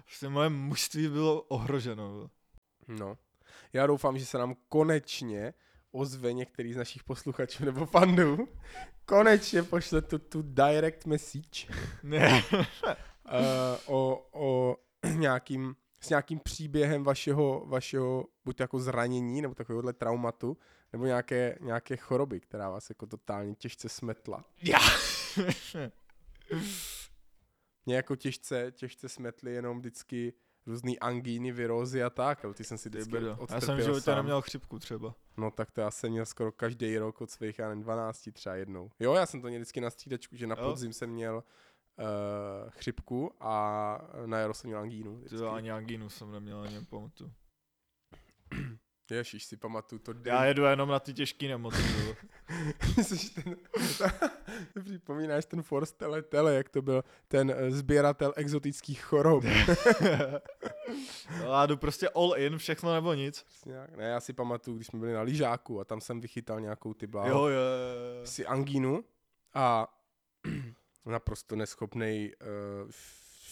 Prostě 0.05 0.29
moje 0.29 0.49
mužství 0.49 1.07
bylo 1.07 1.41
ohroženo. 1.41 2.29
No. 2.87 3.17
Já 3.73 3.87
doufám, 3.87 4.17
že 4.19 4.25
se 4.25 4.37
nám 4.37 4.55
konečně 4.69 5.53
ozve 5.95 6.33
některý 6.33 6.73
z 6.73 6.77
našich 6.77 7.03
posluchačů 7.03 7.65
nebo 7.65 7.85
fandů. 7.85 8.47
Konečně 9.05 9.63
pošle 9.63 10.01
tu, 10.01 10.19
tu 10.19 10.41
direct 10.41 11.05
message 11.05 11.67
Ne. 12.03 12.43
uh, 12.53 12.61
o, 13.85 14.27
o 14.31 14.77
nějakým, 15.15 15.75
s 16.01 16.09
nějakým 16.09 16.39
příběhem 16.39 17.03
vašeho, 17.03 17.65
vašeho 17.65 18.25
buď 18.45 18.59
jako 18.59 18.79
zranění, 18.79 19.41
nebo 19.41 19.55
takovéhohle 19.55 19.93
traumatu, 19.93 20.57
nebo 20.93 21.05
nějaké, 21.05 21.57
nějaké 21.61 21.97
choroby, 21.97 22.39
která 22.39 22.69
vás 22.69 22.89
jako 22.89 23.05
totálně 23.05 23.55
těžce 23.55 23.89
smetla. 23.89 24.45
Já. 24.63 24.79
Mě 27.85 27.95
jako 27.95 28.15
těžce, 28.15 28.71
těžce 28.71 29.09
smetly 29.09 29.53
jenom 29.53 29.79
vždycky 29.79 30.33
různý 30.67 30.99
angíny, 30.99 31.51
virózy 31.51 32.03
a 32.03 32.09
tak, 32.09 32.45
ale 32.45 32.53
ty 32.53 32.63
jsem 32.63 32.77
si 32.77 32.89
vždycky 32.89 33.15
Já 33.49 33.61
jsem 33.61 33.77
v 33.77 33.81
životě 33.81 34.01
sám. 34.01 34.15
neměl 34.15 34.41
chřipku 34.41 34.79
třeba. 34.79 35.15
No 35.37 35.51
tak 35.51 35.71
to 35.71 35.81
já 35.81 35.91
jsem 35.91 36.11
měl 36.11 36.25
skoro 36.25 36.51
každý 36.51 36.97
rok 36.97 37.21
od 37.21 37.31
svých, 37.31 37.59
já 37.59 37.67
nevím, 37.69 37.83
12 37.83 38.29
třeba 38.33 38.55
jednou. 38.55 38.91
Jo, 38.99 39.13
já 39.13 39.25
jsem 39.25 39.41
to 39.41 39.47
měl 39.47 39.59
vždycky 39.59 39.81
na 39.81 39.89
střídačku, 39.89 40.35
že 40.35 40.47
na 40.47 40.55
Jo. 40.59 40.69
podzim 40.69 40.93
jsem 40.93 41.09
měl 41.09 41.35
uh, 41.35 42.69
chřipku 42.69 43.31
a 43.39 43.97
na 44.25 44.37
jaro 44.37 44.53
jsem 44.53 44.67
měl 44.69 44.79
angínu. 44.79 45.15
Vždycky. 45.17 45.37
vole, 45.37 45.51
ani 45.57 45.71
angínu 45.71 46.09
jsem 46.09 46.31
neměl, 46.31 46.61
ani 46.61 46.75
nepamatuju. 46.75 47.31
Ježiš, 49.11 49.45
si 49.45 49.57
pamatuju 49.57 49.99
to. 49.99 50.13
Já 50.25 50.45
jedu 50.45 50.63
jenom 50.63 50.89
na 50.89 50.99
ty 50.99 51.13
těžký 51.13 51.47
nemoci. 51.47 51.83
ten... 53.35 53.55
Připomínáš 54.83 55.45
ten 55.45 55.61
Force 55.63 55.93
Tele, 55.97 56.21
tele, 56.21 56.55
jak 56.55 56.69
to 56.69 56.81
byl 56.81 57.03
ten 57.27 57.53
eh, 57.57 57.71
sběratel 57.71 58.33
exotických 58.35 59.03
chorob. 59.03 59.43
No, 61.39 61.45
Já 61.45 61.65
jdu 61.65 61.77
prostě 61.77 62.09
all 62.09 62.33
in, 62.37 62.57
všechno 62.57 62.93
nebo 62.93 63.13
nic. 63.13 63.45
Ne, 63.95 64.03
já 64.03 64.19
si 64.19 64.33
pamatuju, 64.33 64.75
když 64.75 64.87
jsme 64.87 64.99
byli 64.99 65.13
na 65.13 65.21
lyžáku 65.21 65.79
a 65.79 65.85
tam 65.85 66.01
jsem 66.01 66.21
vychytal 66.21 66.61
nějakou 66.61 66.93
ty 66.93 67.07
bláho. 67.07 67.29
Jo, 67.29 67.37
jo, 67.37 67.61
jo. 68.19 68.25
si 68.25 68.45
angínu 68.45 69.03
a 69.53 69.87
naprosto 71.05 71.55
neschopný 71.55 72.31
uh, 72.83 72.91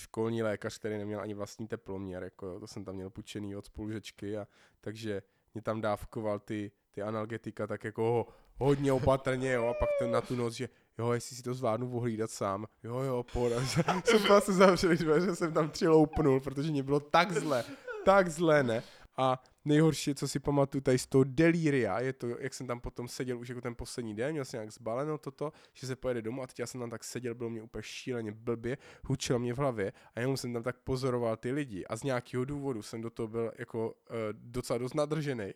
školní 0.04 0.44
lékař, 0.44 0.78
který 0.78 0.98
neměl 0.98 1.20
ani 1.20 1.34
vlastní 1.34 1.68
teploměr, 1.68 2.24
jako 2.24 2.46
jo, 2.46 2.60
to 2.60 2.68
jsem 2.68 2.86
tam 2.86 2.96
měl 2.96 3.10
půjčený 3.10 3.56
od 3.56 3.66
spolužečky 3.66 4.38
a 4.38 4.48
takže 4.82 5.22
mě 5.54 5.62
tam 5.62 5.82
dávkoval 5.82 6.40
ty, 6.40 6.72
ty 6.92 7.02
analgetika 7.02 7.68
tak 7.68 7.84
jako 7.84 8.04
ho, 8.04 8.28
hodně 8.58 8.94
opatrně, 8.94 9.52
jo, 9.52 9.68
a 9.68 9.74
pak 9.74 9.90
ten 10.00 10.12
na 10.12 10.22
tu 10.22 10.36
noc, 10.36 10.54
že 10.54 10.70
jo, 10.98 11.12
jestli 11.12 11.36
si 11.36 11.44
to 11.44 11.54
zvládnu 11.54 11.98
ohlídat 11.98 12.32
sám, 12.32 12.66
jo, 12.84 13.00
jo, 13.00 13.24
pohoda, 13.34 13.56
jsem 14.06 14.42
se 14.42 14.54
zavřeli 14.54 14.98
dveře, 14.98 15.36
jsem 15.36 15.54
tam 15.54 15.70
přiloupnul, 15.70 16.40
protože 16.40 16.72
mě 16.72 16.84
bylo 16.84 17.00
tak 17.00 17.32
zle, 17.32 17.64
tak 18.06 18.30
zle, 18.30 18.64
ne, 18.64 18.84
a 19.18 19.44
nejhorší, 19.66 20.16
co 20.16 20.28
si 20.28 20.40
pamatuju 20.40 20.82
tady 20.82 20.98
z 21.00 21.06
toho 21.08 21.24
delíria, 21.24 22.00
je 22.00 22.14
to, 22.14 22.28
jak 22.40 22.54
jsem 22.54 22.68
tam 22.68 22.80
potom 22.80 23.08
seděl 23.08 23.40
už 23.40 23.50
jako 23.50 23.62
ten 23.62 23.76
poslední 23.76 24.16
den, 24.16 24.32
měl 24.32 24.46
jsem 24.46 24.58
nějak 24.58 24.72
zbaleno 24.72 25.18
toto, 25.18 25.52
že 25.74 25.88
se 25.88 25.96
pojede 25.96 26.22
domů 26.22 26.44
a 26.44 26.48
teď 26.48 26.60
já 26.60 26.68
jsem 26.68 26.82
tam 26.82 26.90
tak 26.90 27.04
seděl, 27.04 27.36
bylo 27.36 27.50
mě 27.50 27.62
úplně 27.62 27.84
šíleně 27.84 28.32
blbě, 28.32 28.78
hučilo 29.04 29.40
mě 29.40 29.54
v 29.54 29.58
hlavě 29.58 29.94
a 30.16 30.20
jenom 30.20 30.38
jsem 30.38 30.54
tam 30.54 30.64
tak 30.64 30.76
pozoroval 30.78 31.38
ty 31.38 31.52
lidi 31.52 31.86
a 31.86 31.96
z 31.96 32.04
nějakého 32.04 32.46
důvodu 32.46 32.82
jsem 32.82 33.02
do 33.02 33.10
toho 33.10 33.28
byl 33.28 33.52
jako 33.58 33.90
uh, 33.90 33.96
docela 34.34 34.78
dost 34.78 34.94
nadržený. 34.94 35.54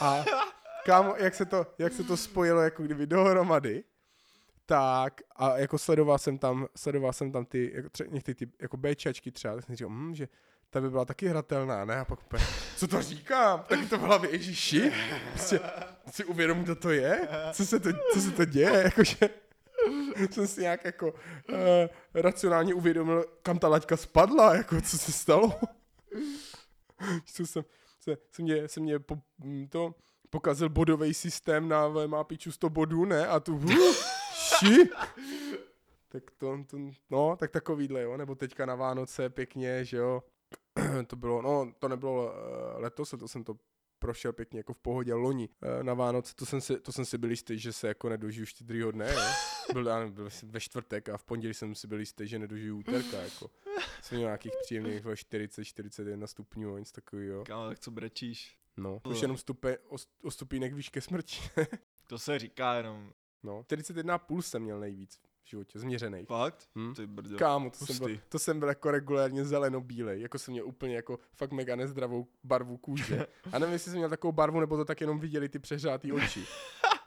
A 0.00 0.24
kámo, 0.86 1.14
jak 1.16 1.34
se 1.34 1.44
to, 1.44 1.66
jak 1.78 1.92
se 1.92 2.04
to 2.04 2.16
spojilo 2.16 2.60
jako 2.60 2.82
kdyby 2.82 3.06
dohromady, 3.06 3.84
tak 4.66 5.20
a 5.36 5.58
jako 5.58 5.78
sledoval 5.78 6.18
jsem 6.18 6.38
tam, 6.38 6.66
sledoval 6.76 7.12
jsem 7.12 7.32
tam 7.32 7.44
ty, 7.44 7.72
jako 7.74 7.88
tře, 7.88 8.04
některé 8.08 8.34
ty 8.34 8.48
jako 8.60 8.76
Bčačky 8.76 9.32
třeba, 9.32 9.54
tak 9.54 9.64
jsem 9.64 9.76
říkal, 9.76 9.90
hm, 9.90 10.14
že 10.14 10.28
ta 10.70 10.80
by 10.80 10.90
byla 10.90 11.04
taky 11.04 11.28
hratelná, 11.28 11.84
ne? 11.84 12.00
A 12.00 12.04
pak 12.04 12.20
úplně, 12.20 12.42
co 12.76 12.88
to 12.88 13.02
říkám? 13.02 13.64
Taky 13.68 13.86
to 13.86 13.98
v 13.98 14.00
hlavě, 14.00 14.30
ježiši, 14.30 14.92
prostě 15.30 15.60
si 16.10 16.24
uvědomím, 16.24 16.64
kdo 16.64 16.74
to 16.74 16.90
je? 16.90 17.28
Co 17.52 17.66
se 17.66 17.80
to, 17.80 17.90
co 18.12 18.20
se 18.20 18.30
to 18.30 18.44
děje? 18.44 18.82
Jakože, 18.84 19.16
jsem 20.30 20.46
si 20.46 20.60
nějak 20.60 20.84
jako 20.84 21.06
uh, 21.12 21.56
racionálně 22.14 22.74
uvědomil, 22.74 23.24
kam 23.42 23.58
ta 23.58 23.68
laťka 23.68 23.96
spadla, 23.96 24.54
jako 24.54 24.80
co 24.80 24.98
se 24.98 25.12
stalo. 25.12 25.60
co 27.24 27.46
jsem, 27.46 27.64
se, 28.00 28.16
se 28.32 28.42
mě, 28.42 28.68
se 28.68 28.80
mě 28.80 28.98
po, 28.98 29.18
to 29.68 29.94
pokazil 30.30 30.68
bodový 30.68 31.14
systém 31.14 31.68
na 31.68 31.88
má 31.88 32.24
piču 32.24 32.52
100 32.52 32.70
bodů, 32.70 33.04
ne? 33.04 33.26
A 33.26 33.40
tu, 33.40 33.56
uh, 33.56 33.94
tak 36.08 36.22
to, 36.38 36.64
to, 36.66 36.76
no, 37.10 37.36
tak 37.36 37.50
takovýhle, 37.50 38.02
jo, 38.02 38.16
nebo 38.16 38.34
teďka 38.34 38.66
na 38.66 38.74
Vánoce 38.74 39.30
pěkně, 39.30 39.84
že 39.84 39.96
jo, 39.96 40.22
to 41.06 41.16
bylo, 41.16 41.42
no, 41.42 41.72
to 41.78 41.88
nebylo 41.88 42.24
uh, 42.24 42.80
letos, 42.82 43.14
to 43.18 43.28
jsem 43.28 43.44
to 43.44 43.56
prošel 43.98 44.32
pěkně 44.32 44.60
jako 44.60 44.72
v 44.72 44.78
pohodě 44.78 45.14
loni 45.14 45.48
uh, 45.48 45.82
na 45.82 45.94
Vánoce, 45.94 46.34
to 46.34 46.46
jsem, 46.46 46.60
si, 46.60 46.80
to 46.80 46.92
jsem 46.92 47.04
si 47.04 47.18
byl 47.18 47.30
jistý, 47.30 47.58
že 47.58 47.72
se 47.72 47.88
jako 47.88 48.08
nedožiju 48.08 48.46
štědrýho 48.46 48.90
dne, 48.90 49.12
jo. 49.14 49.20
Byl, 49.72 49.86
já, 49.86 50.06
byl 50.06 50.28
ve 50.42 50.60
čtvrtek 50.60 51.08
a 51.08 51.16
v 51.16 51.24
pondělí 51.24 51.54
jsem 51.54 51.74
si 51.74 51.86
byl 51.86 52.00
jistý, 52.00 52.26
že 52.26 52.38
nedožiju 52.38 52.78
úterka, 52.78 53.16
jako. 53.16 53.50
Jsem 54.02 54.18
měl 54.18 54.28
nějakých 54.28 54.52
příjemných 54.62 55.04
40-41 55.04 56.26
stupňů, 56.26 56.78
nic 56.78 56.92
takového. 56.92 57.44
Kámo, 57.44 57.68
tak 57.68 57.78
co 57.78 57.90
brečíš? 57.90 58.58
No, 58.76 59.00
už 59.10 59.22
jenom 59.22 59.36
stupe, 59.36 59.78
o, 59.78 59.96
o 60.22 60.30
stupínek 60.30 60.74
výš 60.74 60.88
ke 60.88 61.00
smrti. 61.00 61.38
to 62.08 62.18
se 62.18 62.38
říká 62.38 62.74
jenom. 62.74 63.12
No, 63.42 63.62
41,5 63.62 64.40
jsem 64.40 64.62
měl 64.62 64.80
nejvíc 64.80 65.20
v 65.48 65.50
životě, 65.50 65.78
změřený. 65.78 66.24
Fakt? 66.24 66.68
Hm? 66.78 66.94
Ty 66.94 67.06
brďo. 67.06 67.38
Kámo, 67.38 67.70
to 67.70 67.86
jsem, 67.86 67.98
byl, 67.98 68.18
to 68.28 68.38
jsem 68.38 68.58
byl 68.58 68.68
jako 68.68 68.90
regulérně 68.90 69.44
zeleno-bílej, 69.44 70.20
jako 70.20 70.38
jsem 70.38 70.52
měl 70.52 70.66
úplně 70.66 70.96
jako 70.96 71.18
fakt 71.34 71.52
mega 71.52 71.76
nezdravou 71.76 72.26
barvu 72.44 72.76
kůže. 72.76 73.26
A 73.52 73.58
nevím, 73.58 73.72
jestli 73.72 73.90
jsem 73.90 73.98
měl 73.98 74.10
takovou 74.10 74.32
barvu, 74.32 74.60
nebo 74.60 74.76
to 74.76 74.84
tak 74.84 75.00
jenom 75.00 75.18
viděli 75.18 75.48
ty 75.48 75.58
přeřátý 75.58 76.12
oči. 76.12 76.44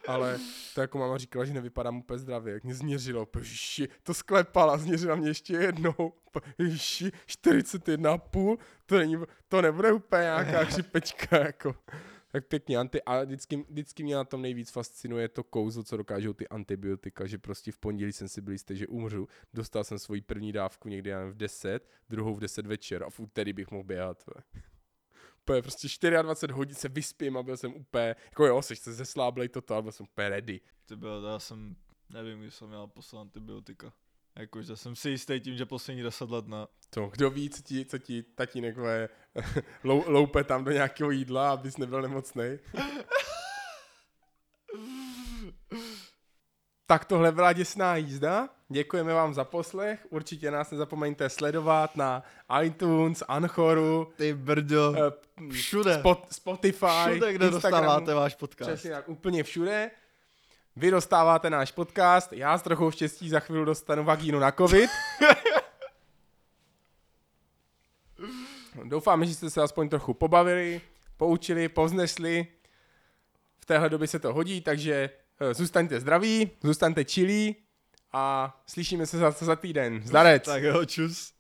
Ale 0.08 0.40
to 0.76 0.82
jako 0.82 0.98
máma 0.98 1.18
říkala, 1.18 1.46
že 1.46 1.54
nevypadám 1.54 1.98
úplně 1.98 2.20
zdravě, 2.20 2.54
jak 2.54 2.64
mě 2.64 2.76
změřilo, 2.76 3.28
ježiši, 3.38 3.88
to 4.04 4.14
sklepala, 4.14 4.78
změřila 4.78 5.16
mě 5.16 5.30
ještě 5.30 5.54
jednou, 5.54 6.14
ježiši, 6.58 7.12
41,5, 7.28 8.58
to, 8.86 8.98
není, 8.98 9.18
to 9.48 9.62
nebude 9.62 9.92
úplně 9.92 10.22
nějaká 10.22 10.66
křipečka, 10.66 11.38
jako. 11.38 11.76
Tak 12.32 12.48
pěkně, 12.48 12.78
anti, 12.78 13.02
a 13.02 13.24
vždycky, 13.24 13.66
vždycky 13.70 14.04
mě 14.04 14.16
na 14.16 14.24
tom 14.24 14.42
nejvíc 14.42 14.72
fascinuje 14.72 15.30
to 15.30 15.44
kouzlo, 15.44 15.84
co 15.84 15.98
dokážou 15.98 16.34
ty 16.34 16.48
antibiotika, 16.48 17.28
že 17.28 17.38
prostě 17.38 17.72
v 17.72 17.78
pondělí 17.78 18.14
jsem 18.14 18.28
si 18.28 18.42
byl 18.42 18.54
jistý, 18.54 18.78
že 18.78 18.88
umřu, 18.88 19.28
dostal 19.54 19.84
jsem 19.84 20.00
svoji 20.00 20.22
první 20.22 20.52
dávku 20.52 20.90
někdy 20.90 21.12
v 21.30 21.38
10, 21.38 21.90
druhou 22.10 22.36
v 22.36 22.40
10 22.40 22.66
večer 22.66 23.04
a 23.04 23.10
v 23.10 23.20
úterý 23.20 23.54
bych 23.54 23.72
mohl 23.72 23.84
běhat. 23.84 24.24
Úplně 25.42 25.62
prostě 25.62 26.12
24 26.22 26.54
hodin 26.54 26.76
se 26.76 26.90
vyspím 26.90 27.38
a 27.38 27.44
byl 27.44 27.58
jsem 27.58 27.74
úplně, 27.74 28.16
jako 28.26 28.46
jo, 28.46 28.62
seš 28.62 28.80
se 28.80 28.94
zesláblej 28.94 29.50
toto, 29.50 29.74
ale 29.74 29.84
byl 29.84 29.92
jsem 29.92 30.04
úplně 30.04 30.30
ready. 30.30 30.62
Ty 30.86 30.96
byl, 30.96 31.24
já 31.32 31.40
jsem, 31.40 31.76
nevím, 32.10 32.42
když 32.42 32.54
jsem 32.54 32.68
měl 32.68 32.88
poslat 32.88 33.22
antibiotika. 33.22 33.94
Jakože 34.40 34.76
jsem 34.78 34.96
si 34.96 35.10
jistý 35.10 35.40
tím, 35.40 35.58
že 35.58 35.66
poslední 35.66 36.04
10 36.04 36.30
let 36.30 36.48
na... 36.48 36.68
To, 36.90 37.08
kdo 37.08 37.30
ví, 37.30 37.50
co 37.50 37.62
ti, 37.62 37.86
co 37.86 37.98
ti 37.98 38.24
tatínek 38.24 38.76
lou, 39.84 40.04
loupe 40.08 40.44
tam 40.44 40.64
do 40.64 40.72
nějakého 40.72 41.12
jídla, 41.12 41.52
abys 41.52 41.78
nebyl 41.78 42.02
nemocný. 42.02 42.44
tak 46.92 47.06
tohle 47.06 47.32
byla 47.32 47.54
děsná 47.54 47.96
jízda. 47.96 48.50
Děkujeme 48.70 49.14
vám 49.14 49.34
za 49.34 49.44
poslech. 49.44 50.08
Určitě 50.10 50.52
nás 50.52 50.72
nezapomeňte 50.72 51.30
sledovat 51.30 51.96
na 51.96 52.24
iTunes, 52.64 53.24
Anchoru. 53.28 54.14
Ty 54.16 54.34
brďo. 54.34 54.92
Uh, 54.92 55.50
všude. 55.52 56.00
Spot, 56.00 56.28
Spotify. 56.32 56.86
Všude, 57.12 57.34
kde 57.34 57.48
Instagramu, 57.48 57.86
dostáváte 57.86 58.14
váš 58.14 58.36
podcast. 58.36 58.72
Přesně 58.72 58.92
tak, 58.92 59.10
úplně 59.10 59.44
všude. 59.44 59.92
Vy 60.76 60.92
dostáváte 60.92 61.50
náš 61.50 61.72
podcast, 61.72 62.34
já 62.34 62.58
s 62.58 62.62
trochou 62.62 62.92
štěstí 62.92 63.30
za 63.30 63.40
chvíli 63.40 63.66
dostanu 63.66 64.04
vagínu 64.04 64.40
na 64.40 64.52
covid. 64.52 64.90
Doufám, 68.84 69.26
že 69.26 69.34
jste 69.34 69.50
se 69.50 69.62
aspoň 69.62 69.90
trochu 69.90 70.14
pobavili, 70.14 70.82
poučili, 71.18 71.70
povznesli. 71.70 72.48
V 73.60 73.66
téhle 73.66 73.90
době 73.90 74.08
se 74.08 74.20
to 74.20 74.34
hodí, 74.34 74.62
takže 74.62 75.10
eh, 75.40 75.54
zůstaňte 75.54 76.00
zdraví, 76.00 76.52
zůstaňte 76.64 77.06
čilí 77.06 77.56
a 78.14 78.56
slyšíme 78.68 79.06
se 79.06 79.18
zase 79.18 79.46
za 79.46 79.56
týden. 79.56 80.02
Zdarec. 80.06 80.44
Tak 80.44 80.64
jo, 80.64 80.86
čus. 80.86 81.34